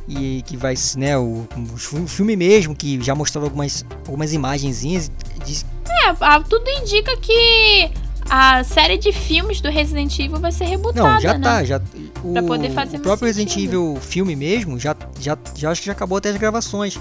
E 0.08 0.42
que 0.42 0.56
vai, 0.56 0.74
né, 0.96 1.18
o, 1.18 1.46
o 1.56 2.06
filme 2.06 2.36
mesmo, 2.36 2.74
que 2.74 3.02
já 3.02 3.14
mostrou 3.14 3.44
algumas, 3.44 3.84
algumas 4.06 4.32
imagenzinhas. 4.32 5.10
Diz... 5.44 5.64
É, 5.88 6.40
tudo 6.48 6.68
indica 6.68 7.16
que 7.16 7.90
a 8.28 8.64
série 8.64 8.98
de 8.98 9.12
filmes 9.12 9.60
do 9.60 9.68
Resident 9.68 10.18
Evil 10.18 10.38
vai 10.38 10.52
ser 10.52 10.64
rebootada, 10.64 11.14
Não, 11.14 11.20
já 11.20 11.34
né? 11.34 11.44
tá, 11.44 11.64
já 11.64 11.80
o, 12.22 12.32
pra 12.32 12.42
poder 12.42 12.70
fazer 12.70 12.96
o 12.98 13.00
próprio 13.00 13.26
Resident 13.26 13.56
Evil 13.56 13.96
filme 14.00 14.34
mesmo, 14.34 14.78
já, 14.78 14.96
já, 15.20 15.38
já 15.54 15.70
acho 15.70 15.80
que 15.80 15.86
já 15.86 15.92
acabou 15.92 16.18
até 16.18 16.30
as 16.30 16.36
gravações. 16.36 16.98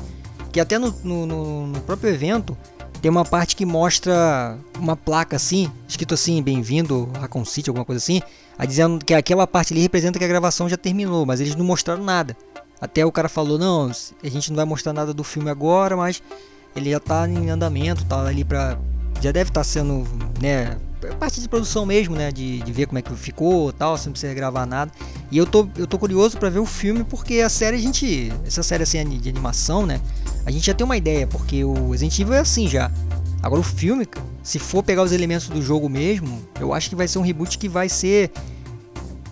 Que 0.51 0.59
até 0.59 0.77
no, 0.79 0.93
no, 1.03 1.67
no 1.67 1.81
próprio 1.81 2.09
evento 2.11 2.57
tem 3.01 3.11
uma 3.11 3.25
parte 3.25 3.55
que 3.55 3.65
mostra 3.65 4.57
uma 4.79 4.95
placa 4.95 5.35
assim, 5.35 5.69
escrito 5.87 6.13
assim, 6.13 6.41
bem-vindo 6.41 7.09
Raccoon 7.19 7.43
City, 7.43 7.69
alguma 7.69 7.85
coisa 7.85 8.01
assim, 8.01 8.21
a 8.57 8.65
dizendo 8.65 9.03
que 9.03 9.13
aquela 9.13 9.45
parte 9.45 9.73
ali 9.73 9.81
representa 9.81 10.17
que 10.17 10.25
a 10.25 10.27
gravação 10.27 10.69
já 10.69 10.77
terminou, 10.77 11.25
mas 11.25 11.41
eles 11.41 11.55
não 11.55 11.65
mostraram 11.65 12.03
nada. 12.03 12.37
Até 12.85 13.03
o 13.03 13.11
cara 13.11 13.27
falou, 13.27 13.57
não, 13.57 13.89
a 14.23 14.29
gente 14.29 14.51
não 14.51 14.57
vai 14.57 14.65
mostrar 14.65 14.93
nada 14.93 15.11
do 15.11 15.23
filme 15.23 15.49
agora, 15.49 15.97
mas 15.97 16.21
ele 16.75 16.91
já 16.91 16.99
tá 16.99 17.27
em 17.27 17.49
andamento, 17.49 18.05
tá 18.05 18.27
ali 18.27 18.43
pra. 18.43 18.77
Já 19.19 19.31
deve 19.31 19.49
estar 19.49 19.61
tá 19.61 19.63
sendo, 19.63 20.05
né? 20.39 20.77
Parte 21.19 21.41
de 21.41 21.49
produção 21.49 21.83
mesmo, 21.83 22.15
né? 22.15 22.31
De, 22.31 22.61
de 22.61 22.71
ver 22.71 22.85
como 22.85 22.99
é 22.99 23.01
que 23.01 23.11
ficou 23.15 23.73
tal, 23.73 23.97
sem 23.97 24.11
precisar 24.11 24.35
gravar 24.35 24.67
nada. 24.67 24.91
E 25.31 25.37
eu 25.37 25.47
tô, 25.47 25.67
eu 25.75 25.87
tô 25.87 25.97
curioso 25.97 26.37
para 26.37 26.47
ver 26.47 26.59
o 26.59 26.65
filme, 26.65 27.03
porque 27.03 27.39
a 27.39 27.49
série 27.49 27.75
a 27.75 27.79
gente. 27.79 28.31
Essa 28.45 28.61
série 28.61 28.83
assim 28.83 29.03
de 29.03 29.29
animação, 29.29 29.83
né? 29.83 29.99
A 30.45 30.51
gente 30.51 30.67
já 30.67 30.73
tem 30.75 30.85
uma 30.85 30.95
ideia, 30.95 31.25
porque 31.25 31.63
o 31.63 31.89
Resident 31.89 32.19
Evil 32.19 32.35
é 32.35 32.39
assim 32.39 32.67
já. 32.67 32.91
Agora 33.41 33.61
o 33.61 33.63
filme, 33.63 34.07
se 34.43 34.59
for 34.59 34.83
pegar 34.83 35.01
os 35.01 35.11
elementos 35.11 35.47
do 35.49 35.59
jogo 35.59 35.89
mesmo, 35.89 36.47
eu 36.59 36.71
acho 36.71 36.87
que 36.89 36.95
vai 36.95 37.07
ser 37.07 37.17
um 37.17 37.23
reboot 37.23 37.57
que 37.57 37.67
vai 37.67 37.89
ser 37.89 38.31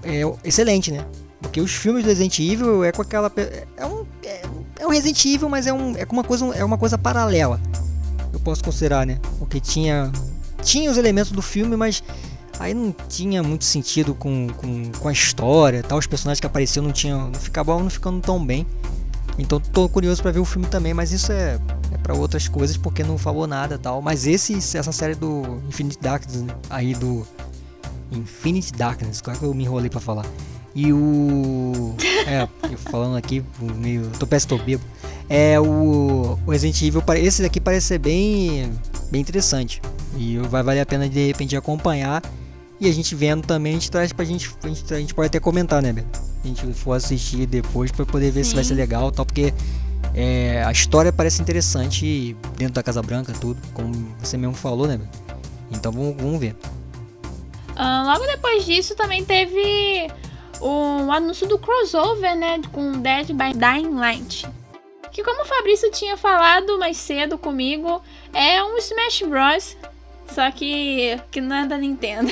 é, 0.01 0.21
excelente, 0.43 0.91
né? 0.91 1.05
Porque 1.43 1.61
os 1.61 1.71
filmes 1.71 2.03
do 2.03 2.07
Resident 2.07 2.39
Evil 2.39 2.83
é 2.83 2.91
com 2.91 3.01
aquela. 3.01 3.31
É 3.77 3.85
um, 3.85 4.05
é, 4.23 4.41
é 4.79 4.87
um 4.87 4.89
Resident 4.89 5.23
Evil, 5.25 5.49
mas 5.49 5.67
é, 5.67 5.73
um, 5.73 5.95
é, 5.95 6.07
uma 6.09 6.23
coisa, 6.23 6.45
é 6.55 6.63
uma 6.63 6.77
coisa 6.77 6.97
paralela. 6.97 7.61
Eu 8.31 8.39
posso 8.39 8.63
considerar, 8.63 9.05
né? 9.05 9.19
Porque 9.37 9.59
tinha. 9.59 10.11
Tinha 10.63 10.89
os 10.89 10.97
elementos 10.97 11.31
do 11.31 11.41
filme, 11.41 11.75
mas 11.75 12.01
aí 12.57 12.73
não 12.73 12.95
tinha 13.09 13.43
muito 13.43 13.65
sentido 13.65 14.15
com, 14.15 14.47
com, 14.47 14.91
com 14.97 15.07
a 15.09 15.11
história 15.11 15.83
tal. 15.83 15.99
Os 15.99 16.07
personagens 16.07 16.39
que 16.39 16.47
apareciam 16.47 16.83
não 16.83 16.91
tinham. 16.91 17.29
não 17.29 17.39
ficavam 17.39 17.79
não 17.79 17.89
ficando 17.89 18.19
tão 18.21 18.43
bem. 18.43 18.65
Então 19.37 19.59
tô 19.59 19.89
curioso 19.89 20.21
para 20.21 20.31
ver 20.31 20.39
o 20.39 20.45
filme 20.45 20.67
também, 20.67 20.93
mas 20.93 21.11
isso 21.11 21.31
é, 21.31 21.59
é 21.91 21.97
para 21.97 22.13
outras 22.13 22.47
coisas 22.47 22.77
porque 22.77 23.03
não 23.03 23.17
falou 23.17 23.45
nada 23.45 23.77
tal. 23.77 24.01
Mas 24.01 24.25
esse, 24.25 24.55
essa 24.55 24.91
série 24.91 25.15
do 25.15 25.61
Infinite 25.67 25.99
Darkness 25.99 26.45
aí 26.69 26.93
do 26.93 27.27
Infinite 28.11 28.71
Darkness, 28.73 29.21
claro 29.21 29.39
que 29.39 29.45
eu 29.45 29.53
me 29.53 29.63
enrolei 29.63 29.89
para 29.89 29.99
falar. 29.99 30.25
E 30.75 30.91
o. 30.91 31.95
É, 32.25 32.47
falando 32.89 33.15
aqui, 33.15 33.43
meio. 33.75 34.09
Tô 34.19 34.25
peço 34.25 34.47
tô 34.47 34.57
bebo. 34.57 34.83
É 35.29 35.59
o, 35.59 36.37
o 36.45 36.51
Resident 36.51 36.81
Evil. 36.81 37.03
Esse 37.15 37.41
daqui 37.41 37.59
parece 37.59 37.87
ser 37.87 37.99
bem, 37.99 38.71
bem 39.11 39.21
interessante. 39.21 39.81
E 40.17 40.37
vai 40.37 40.63
valer 40.63 40.81
a 40.81 40.85
pena 40.85 41.07
de 41.07 41.27
repente 41.27 41.55
acompanhar. 41.55 42.21
E 42.79 42.89
a 42.89 42.91
gente 42.91 43.13
vendo 43.15 43.45
também, 43.45 43.73
a 43.73 43.75
gente 43.75 43.91
traz 43.91 44.11
pra 44.11 44.25
gente. 44.25 44.49
A 44.63 44.67
gente, 44.67 44.93
a 44.93 44.99
gente 44.99 45.13
pode 45.13 45.27
até 45.27 45.39
comentar, 45.39 45.81
né, 45.81 45.93
Beto? 45.93 46.19
A 46.43 46.47
gente 46.47 46.65
for 46.73 46.93
assistir 46.93 47.45
depois 47.45 47.91
pra 47.91 48.05
poder 48.05 48.31
ver 48.31 48.43
Sim. 48.43 48.49
se 48.49 48.55
vai 48.55 48.63
ser 48.63 48.73
legal 48.73 49.11
tal. 49.11 49.25
Porque 49.25 49.53
é, 50.13 50.63
a 50.63 50.71
história 50.71 51.13
parece 51.13 51.41
interessante 51.41 52.35
dentro 52.57 52.73
da 52.73 52.83
Casa 52.83 53.01
Branca, 53.01 53.31
tudo. 53.39 53.61
Como 53.73 53.93
você 54.19 54.37
mesmo 54.37 54.55
falou, 54.55 54.87
né, 54.87 54.97
Beto? 54.97 55.19
Então 55.71 55.91
vamos, 55.91 56.15
vamos 56.17 56.39
ver. 56.39 56.55
Uh, 57.71 58.05
logo 58.05 58.25
depois 58.25 58.65
disso 58.65 58.95
também 58.95 59.23
teve 59.25 60.07
o 60.63 61.11
anúncio 61.11 61.47
do 61.47 61.57
crossover, 61.57 62.35
né, 62.35 62.61
com 62.71 62.93
Dead 62.93 63.27
by 63.27 63.53
Dying 63.53 63.95
Light. 63.95 64.47
Que 65.11 65.23
como 65.23 65.43
o 65.43 65.45
Fabrício 65.45 65.91
tinha 65.91 66.17
falado 66.17 66.79
mais 66.79 66.97
cedo 66.97 67.37
comigo, 67.37 68.01
é 68.33 68.63
um 68.63 68.77
Smash 68.77 69.23
Bros. 69.27 69.77
Só 70.33 70.49
que, 70.49 71.19
que 71.29 71.39
não 71.39 71.55
é 71.55 71.67
da 71.67 71.77
Nintendo. 71.77 72.31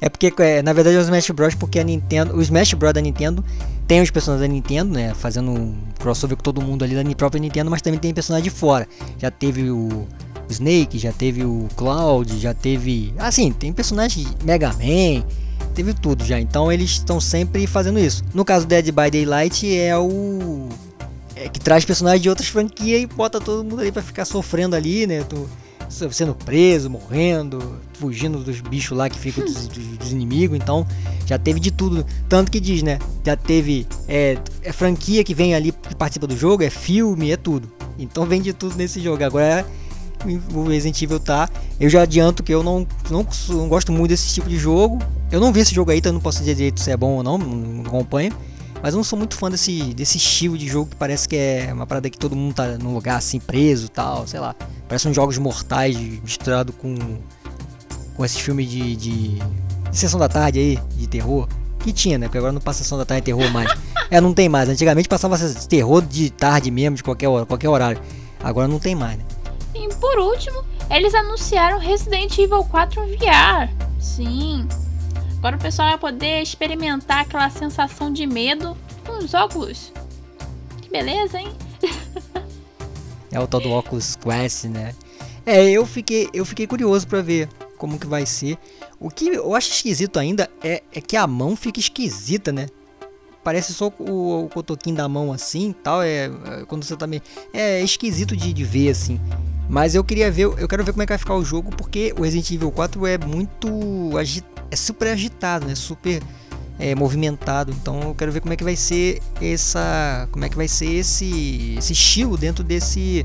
É 0.00 0.08
porque, 0.08 0.32
é, 0.38 0.62
na 0.62 0.72
verdade, 0.72 0.96
é 0.96 0.98
o 0.98 1.02
Smash 1.02 1.30
Bros. 1.30 1.54
porque 1.54 1.80
a 1.80 1.84
Nintendo. 1.84 2.36
O 2.36 2.42
Smash 2.42 2.74
Bros. 2.74 2.92
da 2.92 3.00
Nintendo 3.00 3.44
tem 3.88 4.00
os 4.00 4.10
personagens 4.10 4.46
da 4.46 4.54
Nintendo, 4.54 4.92
né? 4.92 5.14
Fazendo 5.14 5.50
um 5.50 5.76
crossover 5.98 6.36
com 6.36 6.42
todo 6.42 6.60
mundo 6.60 6.84
ali 6.84 6.94
da 6.94 7.14
própria 7.16 7.40
Nintendo, 7.40 7.70
mas 7.70 7.82
também 7.82 7.98
tem 7.98 8.14
personagem 8.14 8.44
de 8.44 8.50
fora. 8.50 8.86
Já 9.18 9.30
teve 9.30 9.70
o 9.70 10.06
Snake, 10.48 10.98
já 10.98 11.12
teve 11.12 11.44
o 11.44 11.66
Cloud, 11.76 12.38
já 12.38 12.54
teve. 12.54 13.12
Assim, 13.18 13.50
tem 13.50 13.72
personagem 13.72 14.26
Mega 14.44 14.68
Man 14.68 15.24
teve 15.70 15.94
tudo 15.94 16.24
já. 16.24 16.38
Então 16.40 16.70
eles 16.70 16.90
estão 16.90 17.20
sempre 17.20 17.66
fazendo 17.66 17.98
isso. 17.98 18.24
No 18.34 18.44
caso 18.44 18.66
Dead 18.66 18.86
by 18.86 19.10
Daylight 19.10 19.76
é 19.76 19.96
o 19.96 20.68
é, 21.34 21.48
que 21.48 21.58
traz 21.58 21.84
personagens 21.84 22.22
de 22.22 22.28
outras 22.28 22.48
franquias 22.48 23.02
e 23.02 23.06
bota 23.06 23.40
todo 23.40 23.64
mundo 23.64 23.80
ali 23.80 23.90
pra 23.90 24.02
ficar 24.02 24.24
sofrendo 24.24 24.76
ali, 24.76 25.06
né? 25.06 25.24
Tu, 25.24 25.48
sendo 25.88 26.34
preso, 26.34 26.88
morrendo, 26.88 27.80
fugindo 27.94 28.38
dos 28.38 28.60
bichos 28.60 28.96
lá 28.96 29.08
que 29.08 29.18
ficam 29.18 29.44
dos, 29.44 29.66
dos, 29.66 30.12
inimigos. 30.12 30.56
Então, 30.56 30.86
já 31.26 31.38
teve 31.38 31.58
de 31.58 31.70
tudo. 31.70 32.06
Tanto 32.28 32.50
que 32.50 32.60
diz, 32.60 32.82
né? 32.82 32.98
Já 33.24 33.36
teve. 33.36 33.86
É, 34.06 34.38
é, 34.62 34.72
franquia 34.72 35.24
que 35.24 35.34
vem 35.34 35.54
ali 35.54 35.72
que 35.72 35.94
participa 35.94 36.26
do 36.26 36.36
jogo, 36.36 36.62
é 36.62 36.70
filme, 36.70 37.30
é 37.30 37.36
tudo. 37.36 37.70
Então 37.98 38.24
vem 38.24 38.40
de 38.40 38.52
tudo 38.52 38.76
nesse 38.76 39.00
jogo. 39.00 39.24
Agora 39.24 39.66
o 40.54 40.64
Resident 40.64 41.00
Evil 41.02 41.20
tá. 41.20 41.48
Eu 41.78 41.88
já 41.88 42.02
adianto 42.02 42.42
que 42.42 42.52
eu 42.52 42.62
não, 42.62 42.86
não, 43.10 43.26
não 43.48 43.68
gosto 43.68 43.92
muito 43.92 44.10
desse 44.10 44.34
tipo 44.34 44.48
de 44.48 44.56
jogo. 44.56 44.98
Eu 45.30 45.40
não 45.40 45.52
vi 45.52 45.60
esse 45.60 45.74
jogo 45.74 45.90
aí, 45.90 45.98
então 45.98 46.12
não 46.12 46.20
posso 46.20 46.40
dizer 46.40 46.54
direito 46.54 46.80
se 46.80 46.90
é 46.90 46.96
bom 46.96 47.16
ou 47.16 47.22
não, 47.22 47.38
não 47.38 47.82
acompanho. 47.86 48.32
Mas 48.82 48.94
eu 48.94 48.96
não 48.96 49.04
sou 49.04 49.18
muito 49.18 49.36
fã 49.36 49.50
desse, 49.50 49.94
desse 49.94 50.16
estilo 50.16 50.56
de 50.56 50.66
jogo 50.66 50.90
que 50.90 50.96
parece 50.96 51.28
que 51.28 51.36
é 51.36 51.70
uma 51.72 51.86
parada 51.86 52.08
que 52.08 52.18
todo 52.18 52.34
mundo 52.34 52.54
tá 52.54 52.78
num 52.78 52.94
lugar 52.94 53.18
assim 53.18 53.38
preso 53.38 53.88
tal, 53.88 54.26
sei 54.26 54.40
lá. 54.40 54.54
Parece 54.88 55.06
uns 55.06 55.14
jogos 55.14 55.36
mortais 55.38 55.96
misturado 55.96 56.72
com 56.72 56.96
com 58.20 58.24
esses 58.26 58.38
filmes 58.38 58.68
de, 58.68 58.96
de, 58.96 59.28
de 59.38 59.96
sessão 59.98 60.20
da 60.20 60.28
tarde 60.28 60.58
aí, 60.58 60.78
de 60.94 61.06
terror. 61.06 61.48
Que 61.78 61.90
tinha, 61.90 62.18
né? 62.18 62.26
Porque 62.26 62.36
agora 62.36 62.52
não 62.52 62.60
passa 62.60 62.82
sessão 62.82 62.98
da 62.98 63.06
tarde 63.06 63.22
de 63.22 63.26
terror 63.26 63.50
mais. 63.50 63.70
é, 64.10 64.20
não 64.20 64.34
tem 64.34 64.46
mais. 64.46 64.68
Antigamente 64.68 65.08
passava 65.08 65.38
terror 65.66 66.02
de 66.02 66.28
tarde 66.28 66.70
mesmo, 66.70 66.96
de 66.96 67.02
qualquer 67.02 67.28
hora, 67.28 67.46
qualquer 67.46 67.70
horário. 67.70 67.98
Agora 68.42 68.68
não 68.68 68.78
tem 68.78 68.94
mais, 68.94 69.16
né? 69.16 69.24
Por 70.00 70.18
último, 70.18 70.64
eles 70.90 71.14
anunciaram 71.14 71.78
Resident 71.78 72.36
Evil 72.38 72.64
4 72.64 73.06
VR. 73.06 73.70
Sim, 74.00 74.66
Agora 75.40 75.56
o 75.56 75.58
pessoal 75.58 75.88
vai 75.88 75.98
poder 75.98 76.42
experimentar 76.42 77.20
aquela 77.20 77.48
sensação 77.48 78.12
de 78.12 78.26
medo 78.26 78.76
com 79.06 79.24
os 79.24 79.32
óculos. 79.32 79.90
Que 80.82 80.90
beleza, 80.90 81.40
hein? 81.40 81.50
é 83.32 83.40
o 83.40 83.46
tal 83.46 83.58
do 83.58 83.70
óculos 83.70 84.16
Quest, 84.16 84.64
né? 84.64 84.94
É, 85.46 85.70
eu 85.70 85.86
fiquei, 85.86 86.28
eu 86.34 86.44
fiquei 86.44 86.66
curioso 86.66 87.08
para 87.08 87.22
ver 87.22 87.48
como 87.78 87.98
que 87.98 88.06
vai 88.06 88.26
ser. 88.26 88.58
O 88.98 89.08
que 89.08 89.28
eu 89.28 89.54
acho 89.54 89.70
esquisito 89.70 90.18
ainda 90.18 90.46
é, 90.62 90.82
é 90.92 91.00
que 91.00 91.16
a 91.16 91.26
mão 91.26 91.56
fica 91.56 91.80
esquisita, 91.80 92.52
né? 92.52 92.66
Parece 93.42 93.72
só 93.72 93.92
o, 93.98 94.44
o 94.44 94.48
cotoquinho 94.48 94.96
da 94.96 95.08
mão 95.08 95.32
assim 95.32 95.74
tal. 95.82 96.02
É, 96.02 96.26
é, 96.26 96.30
quando 96.66 96.84
você 96.84 96.96
tá 96.96 97.06
meio. 97.06 97.22
É 97.52 97.80
esquisito 97.80 98.36
de, 98.36 98.52
de 98.52 98.64
ver 98.64 98.90
assim. 98.90 99.20
Mas 99.68 99.94
eu 99.94 100.02
queria 100.02 100.30
ver, 100.30 100.42
eu 100.42 100.66
quero 100.66 100.84
ver 100.84 100.92
como 100.92 101.02
é 101.02 101.06
que 101.06 101.12
vai 101.12 101.18
ficar 101.18 101.36
o 101.36 101.44
jogo, 101.44 101.70
porque 101.70 102.12
o 102.18 102.22
Resident 102.22 102.50
Evil 102.50 102.72
4 102.72 103.06
é 103.06 103.16
muito 103.18 103.68
agitado 104.18 104.60
é 104.70 104.76
super 104.76 105.08
agitado, 105.08 105.66
né? 105.66 105.74
Super 105.74 106.22
é, 106.78 106.94
movimentado. 106.94 107.72
Então 107.72 108.00
eu 108.02 108.14
quero 108.14 108.30
ver 108.30 108.40
como 108.40 108.52
é 108.52 108.56
que 108.56 108.64
vai 108.64 108.76
ser 108.76 109.20
essa, 109.40 110.28
como 110.30 110.44
é 110.44 110.48
que 110.48 110.56
vai 110.56 110.68
ser 110.68 110.86
esse, 110.86 111.74
esse 111.76 111.92
estilo 111.92 112.36
dentro 112.36 112.62
desse 112.62 113.24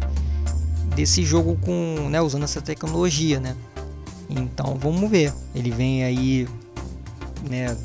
desse 0.96 1.26
jogo 1.26 1.58
com, 1.58 2.08
né, 2.10 2.22
usando 2.22 2.44
essa 2.44 2.62
tecnologia, 2.62 3.40
né? 3.40 3.56
Então 4.30 4.78
vamos 4.80 5.10
ver. 5.10 5.34
Ele 5.54 5.70
vem 5.70 6.04
aí, 6.04 6.48
né, 7.50 7.76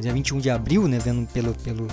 dia 0.00 0.12
21 0.12 0.38
de 0.38 0.50
abril, 0.50 0.88
né, 0.88 0.98
vendo 0.98 1.26
pelo 1.28 1.54
pelo 1.54 1.86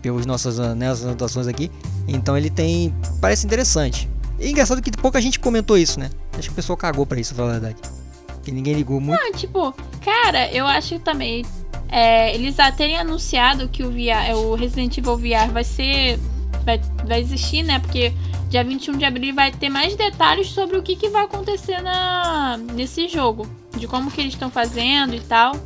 pelas 0.00 0.26
nossas 0.26 0.58
né, 0.76 0.90
as 0.90 1.04
anotações 1.04 1.46
aqui. 1.46 1.70
Então 2.08 2.36
ele 2.36 2.50
tem, 2.50 2.94
parece 3.20 3.46
interessante. 3.46 4.10
E 4.38 4.50
engraçado 4.50 4.82
que 4.82 4.90
pouca 4.90 5.20
gente 5.20 5.38
comentou 5.38 5.78
isso, 5.78 6.00
né? 6.00 6.10
Acho 6.32 6.48
que 6.48 6.52
o 6.52 6.56
pessoal 6.56 6.76
cagou 6.76 7.06
para 7.06 7.20
isso, 7.20 7.34
pra 7.34 7.44
falar 7.44 7.56
a 7.56 7.60
verdade 7.60 8.02
que 8.42 8.50
ninguém 8.50 8.74
ligou 8.74 9.00
muito. 9.00 9.20
Não, 9.20 9.32
tipo, 9.32 9.74
cara, 10.04 10.50
eu 10.52 10.66
acho 10.66 10.98
também. 10.98 11.44
É, 11.88 12.34
eles 12.34 12.56
já 12.56 12.72
terem 12.72 12.98
anunciado 12.98 13.68
que 13.68 13.82
o 13.82 13.90
VR, 13.90 14.28
é, 14.28 14.34
o 14.34 14.54
Resident 14.54 14.96
Evil 14.98 15.16
VR 15.16 15.50
vai 15.52 15.64
ser. 15.64 16.18
Vai, 16.64 16.80
vai 17.04 17.20
existir, 17.20 17.62
né? 17.62 17.78
Porque 17.78 18.12
dia 18.48 18.64
21 18.64 18.96
de 18.98 19.04
abril 19.04 19.34
vai 19.34 19.50
ter 19.50 19.68
mais 19.68 19.94
detalhes 19.96 20.48
sobre 20.50 20.76
o 20.76 20.82
que, 20.82 20.96
que 20.96 21.08
vai 21.08 21.24
acontecer 21.24 21.80
na, 21.80 22.56
nesse 22.74 23.08
jogo. 23.08 23.46
De 23.76 23.86
como 23.86 24.10
que 24.10 24.20
eles 24.20 24.34
estão 24.34 24.50
fazendo 24.50 25.14
e 25.14 25.20
tal. 25.20 25.56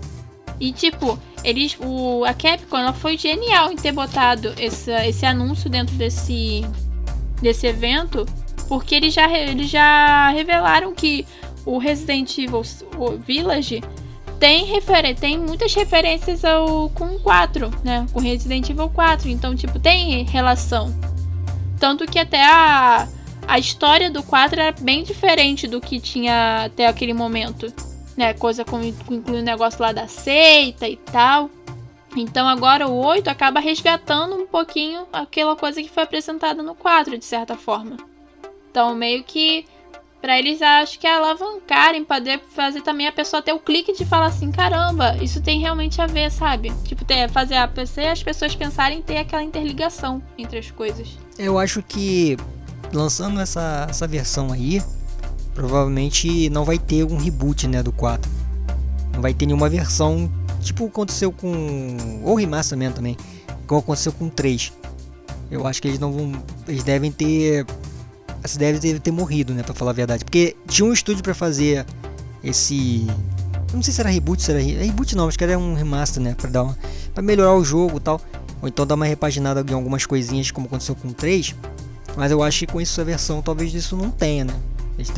E 0.58 0.72
tipo, 0.72 1.18
eles. 1.44 1.76
O, 1.80 2.24
a 2.24 2.32
Capcom 2.32 2.78
ela 2.78 2.92
foi 2.92 3.16
genial 3.16 3.70
em 3.70 3.76
ter 3.76 3.92
botado 3.92 4.54
esse, 4.58 4.90
esse 4.90 5.26
anúncio 5.26 5.68
dentro 5.68 5.94
desse, 5.96 6.64
desse 7.40 7.66
evento. 7.66 8.26
Porque 8.68 8.94
eles 8.94 9.14
já, 9.14 9.30
eles 9.30 9.70
já 9.70 10.30
revelaram 10.30 10.92
que 10.92 11.24
o 11.64 11.78
Resident 11.78 12.36
Evil 12.38 12.62
o 12.96 13.16
Village 13.16 13.80
tem, 14.38 14.66
tem 15.18 15.38
muitas 15.38 15.74
referências 15.74 16.44
ao 16.44 16.90
com 16.90 17.18
4, 17.18 17.70
né? 17.84 18.06
Com 18.12 18.20
Resident 18.20 18.68
Evil 18.68 18.88
4. 18.88 19.28
Então, 19.28 19.54
tipo, 19.54 19.78
tem 19.78 20.24
relação. 20.24 20.94
Tanto 21.78 22.06
que 22.06 22.18
até 22.18 22.44
a, 22.44 23.08
a 23.46 23.58
história 23.58 24.10
do 24.10 24.22
4 24.22 24.60
era 24.60 24.74
bem 24.80 25.02
diferente 25.02 25.66
do 25.66 25.80
que 25.80 26.00
tinha 26.00 26.64
até 26.64 26.86
aquele 26.86 27.12
momento. 27.12 27.72
Né? 28.16 28.32
Coisa 28.34 28.64
com, 28.64 28.82
inclui 28.82 29.40
o 29.40 29.42
negócio 29.42 29.80
lá 29.80 29.92
da 29.92 30.08
seita 30.08 30.88
e 30.88 30.96
tal. 30.96 31.50
Então 32.16 32.48
agora 32.48 32.88
o 32.88 32.94
8 32.94 33.28
acaba 33.28 33.60
resgatando 33.60 34.36
um 34.36 34.46
pouquinho 34.46 35.06
aquela 35.12 35.54
coisa 35.54 35.82
que 35.82 35.90
foi 35.90 36.02
apresentada 36.02 36.62
no 36.62 36.74
4, 36.74 37.18
de 37.18 37.24
certa 37.24 37.56
forma. 37.56 37.96
Então 38.70 38.94
meio 38.94 39.22
que 39.22 39.66
para 40.20 40.38
eles 40.38 40.60
acho 40.60 40.98
que 40.98 41.06
alavancarem, 41.06 42.04
poder 42.04 42.40
fazer 42.50 42.80
também 42.80 43.06
a 43.06 43.12
pessoa 43.12 43.42
ter 43.42 43.52
o 43.52 43.60
clique 43.60 43.92
de 43.92 44.04
falar 44.04 44.26
assim, 44.26 44.50
caramba, 44.50 45.16
isso 45.22 45.40
tem 45.40 45.60
realmente 45.60 46.00
a 46.00 46.06
ver, 46.06 46.32
sabe? 46.32 46.72
Tipo, 46.84 47.04
ter, 47.04 47.30
fazer 47.30 47.54
a 47.56 47.68
pessoa, 47.68 48.10
as 48.10 48.22
pessoas 48.22 48.56
pensarem 48.56 49.02
ter 49.02 49.18
aquela 49.18 49.42
interligação 49.42 50.20
entre 50.36 50.58
as 50.58 50.70
coisas. 50.70 51.16
Eu 51.38 51.58
acho 51.58 51.82
que 51.82 52.36
lançando 52.92 53.38
essa, 53.38 53.86
essa 53.88 54.06
versão 54.06 54.50
aí, 54.50 54.82
provavelmente 55.56 56.50
não 56.50 56.64
vai 56.64 56.78
ter 56.78 57.02
um 57.02 57.16
reboot, 57.16 57.66
né, 57.66 57.82
do 57.82 57.90
4. 57.90 58.30
Não 59.12 59.22
vai 59.22 59.32
ter 59.32 59.46
nenhuma 59.46 59.70
versão, 59.70 60.30
tipo 60.60 60.86
aconteceu 60.86 61.32
com 61.32 61.96
ou 62.22 62.34
remaster 62.36 62.78
também, 62.92 63.16
como 63.66 63.80
aconteceu 63.80 64.12
com 64.12 64.26
o 64.26 64.30
3. 64.30 64.72
Eu 65.50 65.66
acho 65.66 65.80
que 65.80 65.88
eles 65.88 65.98
não 65.98 66.12
vão, 66.12 66.32
eles 66.68 66.84
devem 66.84 67.10
ter 67.10 67.66
essa 68.44 68.58
deve 68.58 68.78
ter, 68.78 69.00
ter 69.00 69.10
morrido, 69.10 69.54
né, 69.54 69.62
para 69.62 69.74
falar 69.74 69.92
a 69.92 69.94
verdade, 69.94 70.24
porque 70.24 70.54
tinha 70.68 70.86
um 70.86 70.92
estúdio 70.92 71.22
para 71.22 71.34
fazer 71.34 71.84
esse 72.44 73.06
não 73.72 73.82
sei 73.82 73.92
se 73.92 74.00
era 74.00 74.10
reboot, 74.10 74.40
se 74.40 74.52
era 74.52 74.60
reboot 74.60 75.16
não, 75.16 75.26
acho 75.26 75.36
que 75.36 75.42
era 75.42 75.58
um 75.58 75.74
remaster, 75.74 76.22
né, 76.22 76.34
para 76.36 76.50
dar 76.50 76.62
uma, 76.64 76.78
para 77.14 77.22
melhorar 77.22 77.54
o 77.54 77.64
jogo, 77.64 77.96
e 77.96 78.00
tal, 78.00 78.20
ou 78.60 78.68
então 78.68 78.86
dar 78.86 78.94
uma 78.94 79.06
repaginada 79.06 79.64
em 79.68 79.74
algumas 79.74 80.04
coisinhas 80.04 80.50
como 80.50 80.66
aconteceu 80.66 80.94
com 80.94 81.08
o 81.08 81.14
3. 81.14 81.54
Mas 82.16 82.30
eu 82.30 82.42
acho 82.42 82.60
que 82.60 82.66
com 82.66 82.80
isso 82.80 82.98
a 83.00 83.04
versão 83.04 83.42
talvez 83.42 83.74
isso 83.74 83.96
não 83.96 84.10
tenha, 84.10 84.44
né? 84.44 84.54
Eles 84.98 85.12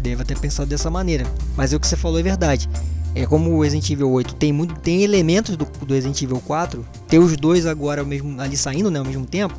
devem 0.00 0.26
ter 0.26 0.38
pensado 0.38 0.68
dessa 0.68 0.90
maneira. 0.90 1.24
Mas 1.56 1.72
é 1.72 1.76
o 1.76 1.80
que 1.80 1.86
você 1.86 1.96
falou 1.96 2.18
é 2.18 2.22
verdade. 2.22 2.68
É 3.14 3.26
como 3.26 3.50
o 3.50 3.62
Resident 3.62 3.90
Evil 3.90 4.10
8 4.10 4.34
tem 4.36 4.52
muito 4.52 4.74
tem 4.80 5.02
elementos 5.02 5.56
do, 5.56 5.64
do 5.64 5.92
Resident 5.94 6.20
Evil 6.22 6.40
4, 6.40 6.84
ter 7.08 7.18
os 7.18 7.36
dois 7.36 7.66
agora 7.66 8.02
mesmo 8.04 8.40
ali 8.40 8.56
saindo, 8.56 8.90
né, 8.90 8.98
ao 8.98 9.04
mesmo 9.04 9.26
tempo, 9.26 9.54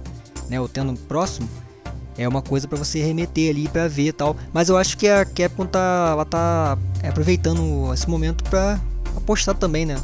né, 0.49 0.59
ou 0.59 0.67
tendo 0.67 0.91
próximo, 1.01 1.47
é 2.17 2.27
uma 2.27 2.41
coisa 2.41 2.67
para 2.67 2.77
você 2.77 3.01
remeter 3.01 3.49
ali 3.51 3.67
para 3.67 3.87
ver 3.87 4.13
tal. 4.13 4.35
Mas 4.51 4.69
eu 4.69 4.77
acho 4.77 4.97
que 4.97 5.07
a 5.07 5.25
Capcom 5.25 5.65
tá, 5.65 6.09
ela 6.11 6.25
tá 6.25 6.77
aproveitando 7.03 7.91
esse 7.93 8.09
momento 8.09 8.43
para 8.43 8.79
apostar 9.15 9.55
também, 9.55 9.85
né? 9.85 9.95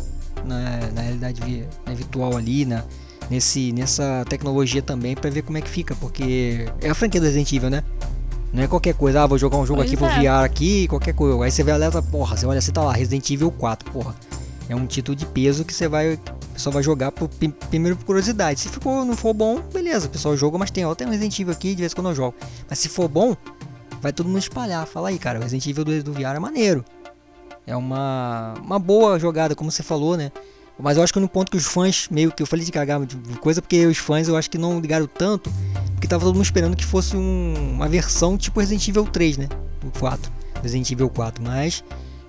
Na, 0.45 0.91
na 0.93 1.01
realidade 1.01 1.41
né, 1.85 1.95
virtual 1.95 2.35
ali, 2.35 2.65
né? 2.65 2.83
Nesse, 3.29 3.71
nessa 3.71 4.25
tecnologia 4.27 4.81
também 4.81 5.15
para 5.15 5.29
ver 5.29 5.43
como 5.43 5.57
é 5.57 5.61
que 5.61 5.69
fica, 5.69 5.95
porque 5.95 6.67
é 6.81 6.89
a 6.89 6.95
franquia 6.95 7.21
do 7.21 7.25
Resident 7.25 7.51
Evil, 7.53 7.69
né? 7.69 7.83
Não 8.51 8.63
é 8.63 8.67
qualquer 8.67 8.95
coisa, 8.95 9.23
ah, 9.23 9.27
vou 9.27 9.37
jogar 9.37 9.57
um 9.57 9.65
jogo 9.65 9.79
pois 9.79 9.91
aqui, 9.91 10.03
é. 10.03 10.07
vou 10.07 10.19
VR 10.19 10.43
aqui, 10.43 10.87
qualquer 10.87 11.13
coisa. 11.13 11.43
Aí 11.43 11.51
você 11.51 11.63
vê 11.63 11.71
a 11.71 11.77
letra, 11.77 12.01
porra, 12.01 12.35
você 12.35 12.45
olha, 12.45 12.59
você 12.59 12.71
tá 12.71 12.81
lá, 12.81 12.93
Resident 12.93 13.29
Evil 13.29 13.51
4, 13.51 13.91
porra. 13.91 14.15
É 14.67 14.75
um 14.75 14.85
título 14.85 15.15
de 15.15 15.25
peso 15.25 15.65
que 15.65 15.73
você 15.73 15.87
vai 15.87 16.19
pessoal 16.59 16.73
vai 16.73 16.83
jogar 16.83 17.11
por, 17.11 17.29
primeiro 17.69 17.95
por 17.95 18.05
curiosidade. 18.05 18.59
Se 18.59 18.69
ficou, 18.69 19.05
não 19.05 19.15
for 19.15 19.33
bom, 19.33 19.61
beleza, 19.73 20.07
o 20.07 20.09
pessoal 20.09 20.35
joga, 20.35 20.57
mas 20.57 20.69
tem, 20.69 20.85
ó, 20.85 20.93
tem 20.93 21.07
um 21.07 21.09
Resident 21.09 21.39
Evil 21.39 21.53
aqui, 21.53 21.69
de 21.73 21.81
vez 21.81 21.93
em 21.93 21.95
quando 21.95 22.09
eu 22.09 22.15
jogo. 22.15 22.35
Mas 22.69 22.79
se 22.79 22.89
for 22.89 23.07
bom, 23.07 23.35
vai 24.01 24.11
todo 24.11 24.27
mundo 24.27 24.39
espalhar. 24.39 24.85
Fala 24.85 25.07
aí, 25.07 25.17
cara, 25.17 25.39
o 25.39 25.41
Resident 25.41 25.65
Evil 25.65 25.85
do, 25.85 26.03
do 26.03 26.13
VR 26.13 26.35
é 26.35 26.39
maneiro. 26.39 26.83
É 27.65 27.75
uma, 27.75 28.55
uma 28.61 28.77
boa 28.77 29.17
jogada, 29.17 29.55
como 29.55 29.71
você 29.71 29.81
falou, 29.81 30.17
né? 30.17 30.31
Mas 30.77 30.97
eu 30.97 31.03
acho 31.03 31.13
que 31.13 31.19
no 31.19 31.27
ponto 31.27 31.51
que 31.51 31.57
os 31.57 31.65
fãs, 31.65 32.07
meio 32.09 32.31
que 32.31 32.41
eu 32.41 32.47
falei 32.47 32.65
de 32.65 32.71
cagar 32.71 33.05
de 33.05 33.15
coisa, 33.39 33.61
porque 33.61 33.85
os 33.85 33.97
fãs 33.97 34.27
eu 34.27 34.35
acho 34.35 34.49
que 34.49 34.57
não 34.57 34.79
ligaram 34.79 35.07
tanto, 35.07 35.51
porque 35.99 36.07
tava 36.07 36.23
todo 36.23 36.33
mundo 36.33 36.45
esperando 36.45 36.77
que 36.77 36.85
fosse 36.85 37.17
um, 37.17 37.73
uma 37.73 37.89
versão 37.89 38.37
tipo 38.37 38.57
Resident 38.61 38.87
Evil 38.87 39.03
3, 39.03 39.37
né? 39.37 39.49
Do 39.81 39.91
4, 39.99 40.31
Resident 40.63 40.89
Evil 40.91 41.09
4. 41.09 41.43
Mas, 41.43 41.83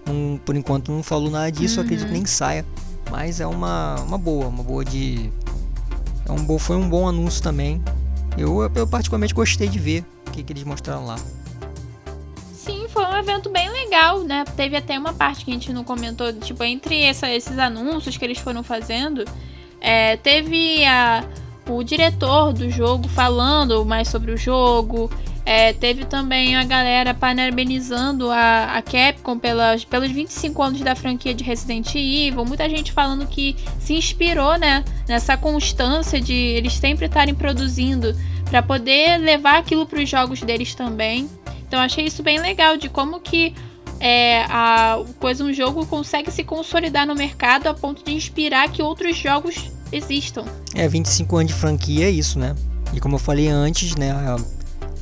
um, 0.09 0.39
por 0.39 0.57
enquanto, 0.57 0.91
não 0.91 1.05
falou 1.05 1.31
nada 1.31 1.53
disso, 1.53 1.79
uhum. 1.79 1.85
acredito 1.85 2.09
que 2.09 2.13
nem 2.13 2.27
saia. 2.27 2.67
Mas 3.13 3.41
é 3.41 3.47
uma, 3.47 4.01
uma 4.01 4.19
boa, 4.19 4.49
uma 4.49 4.65
boa 4.65 4.85
de. 4.85 5.31
É 6.27 6.33
um 6.33 6.45
bom, 6.45 6.59
foi 6.59 6.77
um 6.77 6.89
bom 6.89 7.09
anúncio 7.09 7.41
também. 7.41 7.81
Eu, 8.37 8.61
eu 8.75 8.87
particularmente 8.89 9.33
gostei 9.33 9.69
de 9.69 9.79
ver 9.79 10.05
o 10.27 10.33
que, 10.33 10.43
que 10.43 10.53
eles 10.53 10.65
mostraram 10.65 11.07
lá. 11.07 11.17
Sim, 12.53 12.87
foi 12.89 13.05
um 13.05 13.17
evento 13.17 13.51
bem 13.51 13.71
legal, 13.71 14.25
né? 14.25 14.45
Teve 14.57 14.77
até 14.77 14.99
uma 14.99 15.13
parte 15.13 15.45
que 15.45 15.51
a 15.53 15.55
gente 15.55 15.73
não 15.73 15.85
comentou, 15.85 16.33
tipo, 16.33 16.65
entre 16.65 17.05
essa, 17.05 17.31
esses 17.31 17.57
anúncios 17.57 18.17
que 18.17 18.25
eles 18.25 18.39
foram 18.39 18.65
fazendo, 18.65 19.25
é, 19.81 20.17
teve 20.17 20.85
a, 20.85 21.25
o 21.69 21.83
diretor 21.83 22.53
do 22.53 22.71
jogo 22.71 23.09
falando 23.09 23.85
mais 23.85 24.09
sobre 24.09 24.33
o 24.33 24.37
jogo. 24.37 25.11
É, 25.45 25.73
teve 25.73 26.05
também 26.05 26.55
a 26.55 26.65
galera 26.65 27.15
parabenizando 27.15 28.31
a, 28.31 28.77
a 28.77 28.83
Capcom 28.83 29.39
pelas, 29.39 29.85
pelos 29.85 30.11
25 30.11 30.63
anos 30.63 30.81
da 30.81 30.95
franquia 30.95 31.35
de 31.35 31.43
Resident 31.43 31.95
Evil. 31.95 32.45
Muita 32.45 32.69
gente 32.69 32.93
falando 32.93 33.27
que 33.27 33.57
se 33.79 33.95
inspirou 33.95 34.59
né, 34.59 34.85
nessa 35.09 35.37
constância 35.37 36.21
de 36.21 36.35
eles 36.35 36.75
sempre 36.75 37.07
estarem 37.07 37.35
produzindo 37.35 38.15
para 38.51 38.63
poder 38.63 39.19
levar 39.19 39.59
aquilo 39.59 39.87
para 39.87 40.01
os 40.01 40.09
jogos 40.09 40.41
deles 40.43 40.75
também. 40.75 41.29
Então 41.67 41.81
achei 41.81 42.05
isso 42.05 42.23
bem 42.23 42.39
legal 42.41 42.77
de 42.77 42.89
como 42.89 43.21
que 43.21 43.55
é, 44.01 44.45
a 44.49 44.99
coisa 45.19 45.45
um 45.45 45.53
jogo 45.53 45.87
consegue 45.87 46.31
se 46.31 46.43
consolidar 46.43 47.07
no 47.07 47.15
mercado 47.15 47.67
a 47.67 47.75
ponto 47.75 48.05
de 48.05 48.13
inspirar 48.13 48.71
que 48.71 48.83
outros 48.83 49.17
jogos 49.17 49.71
existam. 49.93 50.45
É, 50.75 50.89
25 50.89 51.37
anos 51.37 51.53
de 51.53 51.59
franquia 51.59 52.07
é 52.07 52.11
isso, 52.11 52.39
né? 52.39 52.55
E 52.93 53.01
como 53.01 53.17
eu 53.17 53.19
falei 53.19 53.49
antes, 53.49 53.95
né, 53.97 54.11
a, 54.11 54.37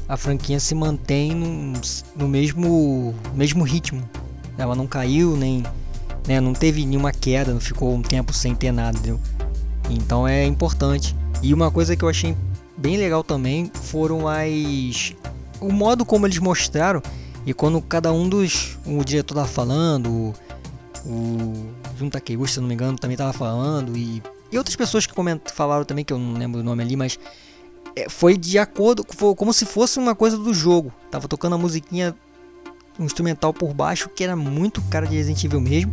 a 0.09 0.17
franquia 0.17 0.61
se 0.61 0.75
mantém 0.75 1.35
no, 1.35 1.73
no 2.17 2.29
mesmo, 2.29 3.15
mesmo 3.35 3.65
ritmo. 3.65 4.09
Ela 4.57 4.75
não 4.75 4.87
caiu, 4.87 5.37
nem 5.37 5.63
né, 6.27 6.41
não 6.41 6.53
teve 6.53 6.85
nenhuma 6.85 7.13
queda, 7.13 7.53
não 7.53 7.61
ficou 7.61 7.95
um 7.95 8.03
tempo 8.03 8.33
sem 8.33 8.55
ter 8.55 8.73
nada, 8.73 8.99
entendeu? 8.99 9.21
Então 9.89 10.29
é 10.29 10.45
importante. 10.45 11.17
E 11.43 11.55
uma 11.55 11.71
coisa 11.71 11.97
que 11.97 12.05
eu 12.05 12.09
achei 12.09 12.37
bem 12.77 12.97
legal 12.97 13.25
também 13.25 13.71
foram 13.75 14.29
as 14.29 15.15
o 15.61 15.73
modo 15.73 16.05
como 16.05 16.27
eles 16.27 16.39
mostraram 16.39 17.03
e 17.45 17.53
quando 17.53 17.81
cada 17.81 18.13
um 18.13 18.29
dos 18.29 18.79
o 18.87 19.03
diretor 19.05 19.35
tava 19.35 19.49
falando, 19.49 20.09
o, 20.11 20.35
o 21.07 21.69
Junta 21.99 22.21
Keiguchi, 22.21 22.55
se 22.55 22.61
não 22.61 22.69
me 22.69 22.75
engano, 22.75 22.99
também 22.99 23.17
tava 23.17 23.33
falando 23.33 23.97
e 23.97 24.23
e 24.51 24.59
outras 24.59 24.77
pessoas 24.77 25.07
que 25.07 25.13
comentam, 25.13 25.55
falaram 25.55 25.85
também, 25.85 26.05
que 26.05 26.13
eu 26.13 26.19
não 26.19 26.39
lembro 26.39 26.61
o 26.61 26.65
nome 26.65 26.83
ali, 26.83 26.97
mas 26.97 27.19
é, 27.95 28.09
foi 28.09 28.37
de 28.37 28.59
acordo, 28.59 29.05
foi 29.09 29.35
como 29.35 29.53
se 29.53 29.67
fosse 29.67 29.99
uma 29.99 30.15
coisa 30.15 30.39
do 30.39 30.55
jogo. 30.55 30.93
Tava 31.11 31.29
tocando 31.29 31.55
a 31.55 31.59
musiquinha, 31.59 32.15
um 32.99 33.05
instrumental 33.05 33.53
por 33.53 33.75
baixo, 33.75 34.09
que 34.09 34.25
era 34.25 34.37
muito 34.37 34.81
cara 34.83 35.07
de 35.07 35.17
Resident 35.17 35.45
Evil 35.45 35.61
mesmo. 35.61 35.93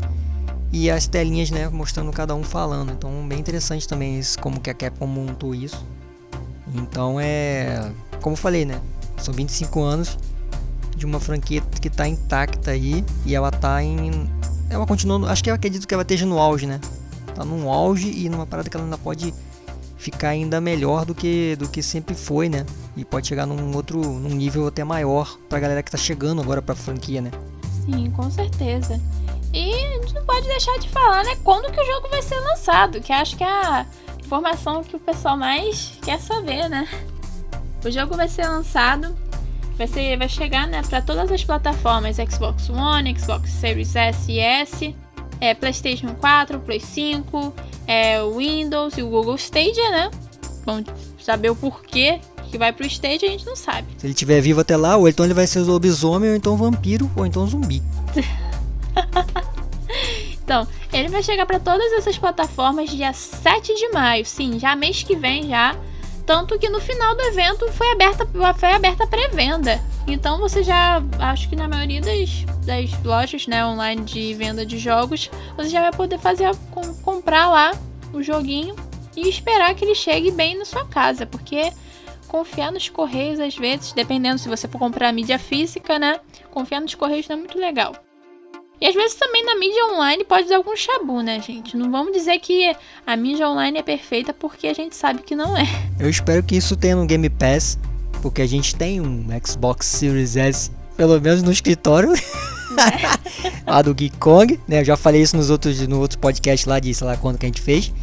E 0.72 0.90
as 0.90 1.08
telinhas, 1.08 1.52
né, 1.52 1.68
mostrando 1.70 2.12
cada 2.12 2.36
um 2.36 2.44
falando. 2.44 2.92
Então, 2.92 3.28
bem 3.28 3.40
interessante 3.40 3.88
também 3.88 4.22
como 4.42 4.60
que 4.60 4.70
a 4.70 4.74
Capcom 4.74 5.08
montou 5.08 5.56
isso. 5.56 5.86
Então, 6.74 7.20
é... 7.20 7.92
Como 8.22 8.34
eu 8.34 8.38
falei, 8.38 8.66
né, 8.66 8.80
são 9.18 9.34
25 9.34 9.82
anos 9.82 10.18
de 10.96 11.06
uma 11.06 11.20
franquia 11.20 11.62
que 11.82 11.90
tá 11.90 12.08
intacta 12.08 12.72
aí. 12.72 13.04
E 13.26 13.36
ela 13.36 13.52
tá 13.52 13.82
em... 13.84 14.30
Ela 14.70 14.86
continua, 14.86 15.30
acho 15.30 15.44
que 15.44 15.50
eu 15.50 15.56
acredito 15.56 15.88
que 15.88 15.94
ela 15.94 16.04
esteja 16.04 16.26
no 16.26 16.40
auge, 16.40 16.66
né? 16.66 16.80
Tá 17.36 17.46
num 17.46 17.70
auge 17.70 18.10
e 18.10 18.30
numa 18.30 18.46
parada 18.46 18.70
que 18.70 18.76
ela 18.76 18.86
ainda 18.86 18.98
pode 18.98 19.34
ficar 19.98 20.30
ainda 20.30 20.62
melhor 20.62 21.06
do 21.06 21.16
que 21.16 21.56
do 21.58 21.68
que 21.68 21.82
sempre 21.82 22.16
foi, 22.16 22.48
né? 22.48 22.66
E 22.96 23.04
pode 23.04 23.28
chegar 23.28 23.46
num 23.46 23.76
outro 23.76 24.00
num 24.00 24.30
nível 24.30 24.68
até 24.68 24.84
maior 24.84 25.38
pra 25.50 25.60
galera 25.60 25.84
que 25.84 25.92
tá 25.92 25.98
chegando 25.98 26.42
agora 26.42 26.62
pra 26.62 26.76
franquia, 26.76 27.22
né? 27.22 27.32
Sim, 27.86 28.12
com 28.12 28.30
certeza. 28.30 29.00
E 29.54 29.72
a 29.74 30.02
gente 30.02 30.14
não 30.14 30.26
pode 30.26 30.48
deixar 30.48 30.78
de 30.80 30.90
falar, 30.90 31.24
né, 31.24 31.38
quando 31.44 31.72
que 31.72 31.80
o 31.80 31.86
jogo 31.86 32.10
vai 32.10 32.22
ser 32.22 32.40
lançado, 32.40 33.00
que 33.00 33.14
acho 33.14 33.38
que 33.38 33.44
é 33.44 33.48
a 33.48 33.86
informação 34.20 34.84
que 34.84 34.96
o 34.96 35.00
pessoal 35.00 35.38
mais 35.38 35.98
quer 36.04 36.20
saber, 36.20 36.68
né? 36.68 36.88
O 37.84 37.90
jogo 37.90 38.18
vai 38.18 38.28
ser 38.28 38.48
lançado, 38.48 39.16
vai 39.78 39.88
ser 39.88 40.18
vai 40.18 40.28
chegar, 40.28 40.68
né, 40.68 40.82
para 40.82 41.02
todas 41.02 41.32
as 41.32 41.44
plataformas 41.44 42.18
Xbox 42.18 42.70
One, 42.70 43.18
Xbox 43.18 43.50
Series 43.50 43.96
S 43.96 44.32
e 44.32 44.40
S 44.40 44.96
é, 45.40 45.54
PlayStation 45.54 46.16
4, 46.16 46.60
Play 46.60 46.80
5, 46.80 47.54
é, 47.88 48.20
Windows 48.24 48.98
e 48.98 49.02
o 49.02 49.10
Google 49.10 49.36
Stadia, 49.36 49.90
né? 49.92 50.12
Bom, 50.66 50.84
saber 51.20 51.50
o 51.50 51.56
porquê 51.56 52.20
que 52.50 52.58
vai 52.58 52.72
pro 52.72 52.86
Stadia 52.86 53.28
a 53.28 53.32
gente 53.32 53.46
não 53.46 53.56
sabe. 53.56 53.88
Se 53.98 54.06
ele 54.06 54.14
estiver 54.14 54.42
vivo 54.42 54.62
até 54.62 54.78
lá, 54.78 54.96
ou 54.96 55.08
então 55.08 55.26
ele 55.26 55.34
vai 55.34 55.48
ser 55.48 55.60
lobisomem, 55.60 56.30
ou 56.30 56.36
então 56.36 56.56
vampiro, 56.56 57.10
ou 57.16 57.26
então 57.26 57.46
zumbi. 57.48 57.82
então, 60.44 60.68
ele 60.94 61.10
vai 61.10 61.22
chegar 61.22 61.46
para 61.46 61.60
todas 61.60 61.92
essas 61.94 62.18
plataformas 62.18 62.90
dia 62.90 63.14
7 63.14 63.76
de 63.76 63.90
maio. 63.90 64.26
Sim, 64.26 64.60
já 64.60 64.76
mês 64.76 65.04
que 65.04 65.16
vem 65.16 65.50
já. 65.50 65.76
Tanto 66.26 66.58
que 66.58 66.70
no 66.70 66.82
final 66.82 67.16
do 67.16 67.22
evento 67.22 67.72
foi 67.72 67.92
aberta, 67.92 68.28
foi 68.56 68.72
aberta 68.72 69.06
pré-venda. 69.06 69.80
Então 70.08 70.40
você 70.40 70.64
já, 70.64 71.02
acho 71.20 71.50
que 71.50 71.56
na 71.56 71.68
maioria 71.68 72.02
das, 72.02 72.46
das 72.66 73.04
lojas 73.04 73.48
né, 73.48 73.66
online 73.66 74.04
de 74.04 74.34
venda 74.34 74.66
de 74.66 74.78
jogos, 74.78 75.30
você 75.56 75.70
já 75.70 75.82
vai 75.82 75.92
poder 75.92 76.18
fazer 76.18 76.56
com, 76.72 76.94
comprar 76.96 77.50
lá 77.50 77.72
o 78.14 78.24
joguinho 78.24 78.76
e 79.16 79.30
esperar 79.30 79.74
que 79.76 79.86
ele 79.86 79.96
chegue 79.96 80.32
bem 80.32 80.58
na 80.58 80.66
sua 80.66 80.86
casa, 80.86 81.26
porque 81.26 81.72
confiar 82.28 82.72
nos 82.72 82.90
correios 82.90 83.40
às 83.40 83.56
vezes, 83.56 83.94
dependendo 83.94 84.40
se 84.40 84.50
você 84.50 84.68
for 84.68 84.80
comprar 84.80 85.12
mídia 85.12 85.40
física, 85.40 85.98
né? 85.98 86.20
Confiar 86.52 86.82
nos 86.82 86.96
correios 86.96 87.28
não 87.28 87.36
é 87.36 87.40
muito 87.40 87.58
legal. 87.58 87.96
E 88.80 88.88
às 88.88 88.94
vezes 88.94 89.16
também 89.16 89.44
na 89.46 89.56
mídia 89.56 89.86
online 89.86 90.24
pode 90.26 90.50
dar 90.50 90.58
algum 90.58 90.76
chabu, 90.76 91.22
né, 91.22 91.40
gente? 91.40 91.78
Não 91.78 91.90
vamos 91.90 92.12
dizer 92.12 92.40
que 92.40 92.76
a 93.06 93.16
mídia 93.16 93.48
online 93.48 93.80
é 93.80 93.84
perfeita 93.84 94.34
porque 94.34 94.68
a 94.68 94.74
gente 94.74 94.96
sabe 94.96 95.22
que 95.22 95.36
não 95.36 95.58
é. 95.58 95.66
Eu 96.00 96.10
espero 96.10 96.44
que 96.44 96.56
isso 96.56 96.76
tenha 96.76 96.96
no 96.96 97.06
Game 97.06 97.30
Pass 97.30 97.78
porque 98.22 98.42
a 98.42 98.48
gente 98.48 98.76
tem 98.76 99.00
um 99.00 99.28
Xbox 99.46 99.86
Series 99.86 100.36
S, 100.36 100.72
pelo 100.98 101.20
menos 101.22 101.44
no 101.44 101.52
escritório. 101.52 102.14
É. 102.14 103.62
lá 103.70 103.82
do 103.82 103.94
Geek 103.94 104.18
Kong, 104.18 104.60
né? 104.68 104.82
Eu 104.82 104.86
já 104.86 104.98
falei 104.98 105.22
isso 105.22 105.38
nos 105.38 105.50
outros, 105.50 105.80
no 105.88 106.00
outro 106.00 106.20
podcast 106.20 106.68
lá 106.68 106.80
de 106.80 106.94
sei 106.94 107.08
lá 107.08 107.16
quando 107.16 107.38
que 107.38 107.46
a 107.46 107.50
gente 107.50 107.62
fez. 107.62 107.94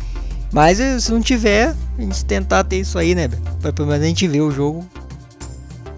Mas 0.53 0.81
eh, 0.81 1.01
se 1.01 1.11
não 1.11 1.21
tiver, 1.21 1.75
a 1.99 2.01
gente 2.01 2.25
tentar 2.25 2.65
ter 2.65 2.81
isso 2.81 2.99
aí, 2.99 3.15
né? 3.15 3.29
Pra 3.61 3.73
pelo 3.73 3.89
menos 3.89 4.05
a 4.05 4.07
gente 4.07 4.27
ver 4.29 4.41
o 4.43 4.51
jogo 4.51 4.87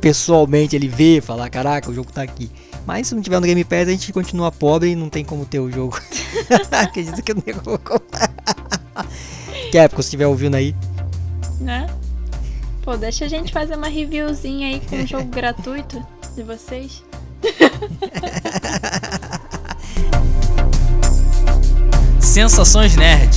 pessoalmente, 0.01 0.77
ele 0.77 0.87
ver, 0.87 1.23
falar, 1.23 1.49
caraca, 1.49 1.91
o 1.91 1.95
jogo 1.95 2.13
tá 2.13 2.23
aqui. 2.23 2.51
Mas 2.87 3.09
se 3.09 3.15
não 3.15 3.23
tiver 3.23 3.41
no 3.41 3.47
Game 3.47 3.65
Pass, 3.65 3.89
a 3.89 3.93
gente 3.93 4.13
continua 4.13 4.53
pobre 4.53 4.91
e 4.91 4.97
não 4.97 5.09
tem 5.09 5.25
como 5.25 5.47
ter 5.47 5.59
o 5.59 5.71
jogo. 5.71 5.99
Acredito 6.71 7.23
que 7.23 7.33
eu 7.33 7.43
nem 7.45 7.55
vou 7.57 7.79
comprar. 7.79 8.31
Capcom, 9.73 10.03
se 10.03 10.09
estiver 10.09 10.27
ouvindo 10.27 10.55
aí. 10.55 10.75
Né? 11.61 11.87
Pô, 12.83 12.97
deixa 12.97 13.25
a 13.25 13.29
gente 13.29 13.53
fazer 13.53 13.77
uma 13.77 13.89
reviewzinha 13.89 14.69
aí 14.69 14.81
com 14.81 14.97
um 14.97 15.07
jogo 15.07 15.25
gratuito 15.25 16.05
de 16.37 16.43
vocês. 16.43 17.03
Sensações 22.21 22.97
Nerd. 22.97 23.37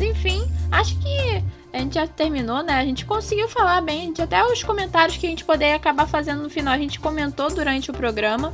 Enfim, 0.00 0.50
acho 0.72 0.96
que 0.98 1.39
a 1.72 1.78
gente 1.78 1.94
já 1.94 2.06
terminou, 2.06 2.62
né? 2.62 2.74
A 2.74 2.84
gente 2.84 3.04
conseguiu 3.04 3.48
falar 3.48 3.80
bem, 3.80 4.12
até 4.18 4.44
os 4.44 4.62
comentários 4.62 5.16
que 5.16 5.26
a 5.26 5.30
gente 5.30 5.44
poderia 5.44 5.76
acabar 5.76 6.06
fazendo 6.06 6.42
no 6.42 6.50
final, 6.50 6.74
a 6.74 6.78
gente 6.78 6.98
comentou 6.98 7.48
durante 7.50 7.90
o 7.90 7.94
programa. 7.94 8.52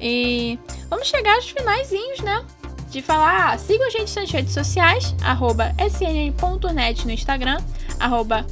E 0.00 0.58
vamos 0.88 1.06
chegar 1.06 1.34
aos 1.34 1.48
finaizinhos, 1.48 2.20
né? 2.20 2.44
De 2.90 3.00
falar, 3.00 3.52
ah, 3.52 3.58
sigam 3.58 3.86
a 3.86 3.90
gente 3.90 4.14
nas 4.16 4.30
redes 4.30 4.52
sociais, 4.52 5.14
arroba 5.22 5.72
snn.net 5.78 7.06
no 7.06 7.12
Instagram, 7.12 7.58
arroba 8.00 8.44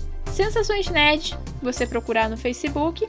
você 1.60 1.86
procurar 1.86 2.28
no 2.28 2.36
Facebook. 2.36 3.08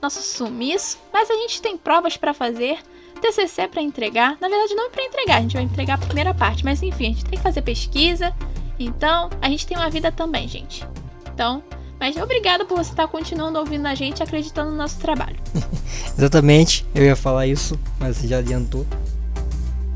nosso 0.00 0.22
sumiço, 0.22 0.98
mas 1.12 1.30
a 1.30 1.34
gente 1.34 1.60
tem 1.60 1.76
provas 1.76 2.16
para 2.16 2.32
fazer, 2.32 2.78
TCC 3.18 3.68
para 3.68 3.82
entregar. 3.82 4.36
Na 4.40 4.48
verdade, 4.48 4.74
não 4.74 4.86
é 4.86 4.90
para 4.90 5.04
entregar, 5.04 5.36
a 5.38 5.40
gente 5.40 5.54
vai 5.54 5.62
entregar 5.62 5.94
a 5.94 5.98
primeira 5.98 6.34
parte, 6.34 6.64
mas 6.64 6.82
enfim, 6.82 7.06
a 7.06 7.08
gente 7.08 7.24
tem 7.24 7.38
que 7.38 7.42
fazer 7.42 7.62
pesquisa. 7.62 8.32
Então, 8.78 9.30
a 9.40 9.48
gente 9.48 9.66
tem 9.66 9.76
uma 9.76 9.90
vida 9.90 10.12
também, 10.12 10.46
gente. 10.46 10.86
Então, 11.34 11.62
mas 11.98 12.16
obrigado 12.16 12.64
por 12.64 12.78
você 12.78 12.90
estar 12.90 13.08
continuando 13.08 13.58
ouvindo 13.58 13.86
a 13.86 13.94
gente 13.94 14.22
acreditando 14.22 14.70
no 14.70 14.76
nosso 14.76 14.98
trabalho. 14.98 15.36
Exatamente, 16.16 16.86
eu 16.94 17.04
ia 17.04 17.16
falar 17.16 17.46
isso, 17.46 17.78
mas 17.98 18.16
você 18.16 18.28
já 18.28 18.38
adiantou. 18.38 18.86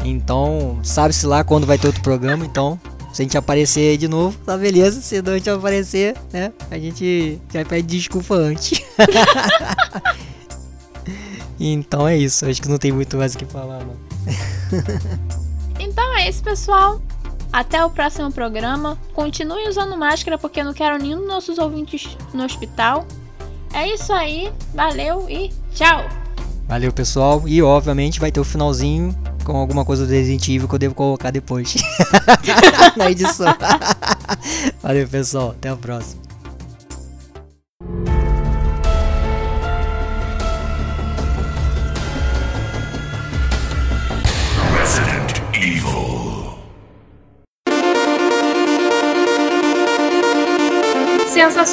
Então, 0.05 0.81
sabe-se 0.83 1.27
lá 1.27 1.45
quando 1.45 1.67
vai 1.67 1.79
ter 1.79 1.87
outro 1.87 2.03
programa, 2.03 2.45
então 2.45 2.79
se 3.13 3.21
a 3.21 3.25
gente 3.25 3.37
aparecer 3.37 3.99
de 3.99 4.09
novo, 4.09 4.39
tá 4.39 4.57
beleza. 4.57 5.03
Se 5.03 5.21
não 5.21 5.35
a 5.35 5.37
gente 5.37 5.51
aparecer, 5.51 6.17
né? 6.33 6.51
A 6.71 6.79
gente 6.79 7.39
já 7.53 7.63
pede 7.63 7.87
desculpa 7.87 8.35
antes. 8.35 8.83
então 11.71 12.09
é 12.09 12.17
isso. 12.17 12.47
Acho 12.47 12.61
que 12.63 12.69
não 12.69 12.79
tem 12.79 12.93
muito 12.93 13.17
mais 13.17 13.35
o 13.35 13.39
que 13.39 13.45
falar, 13.45 13.81
não. 13.85 13.97
então 15.79 16.17
é 16.17 16.29
isso, 16.29 16.43
pessoal. 16.43 17.01
Até 17.53 17.85
o 17.85 17.91
próximo 17.91 18.33
programa. 18.33 18.99
Continue 19.13 19.69
usando 19.69 19.97
máscara 19.97 20.39
porque 20.39 20.61
eu 20.61 20.65
não 20.65 20.73
quero 20.73 20.99
nenhum 20.99 21.19
dos 21.19 21.29
nossos 21.29 21.59
ouvintes 21.59 22.17
no 22.33 22.45
hospital. 22.45 23.07
É 23.75 23.87
isso 23.93 24.13
aí, 24.13 24.53
valeu 24.75 25.29
e 25.31 25.51
tchau! 25.75 26.05
Valeu, 26.69 26.93
pessoal. 26.93 27.43
E, 27.47 27.63
obviamente, 27.63 28.21
vai 28.21 28.33
ter 28.33 28.41
o 28.41 28.45
finalzinho 28.45 29.15
com 29.45 29.57
alguma 29.57 29.85
coisa 29.85 30.07
do 30.07 30.13
Resident 30.13 30.49
Evil 30.49 30.69
que 30.69 30.75
eu 30.75 30.79
devo 30.79 30.95
colocar 30.95 31.31
depois 31.31 31.75
na 32.97 33.11
edição. 33.11 33.55
Valeu, 34.83 35.07
pessoal. 35.09 35.51
Até 35.51 35.69
a 35.69 35.77
próxima. 35.77 36.32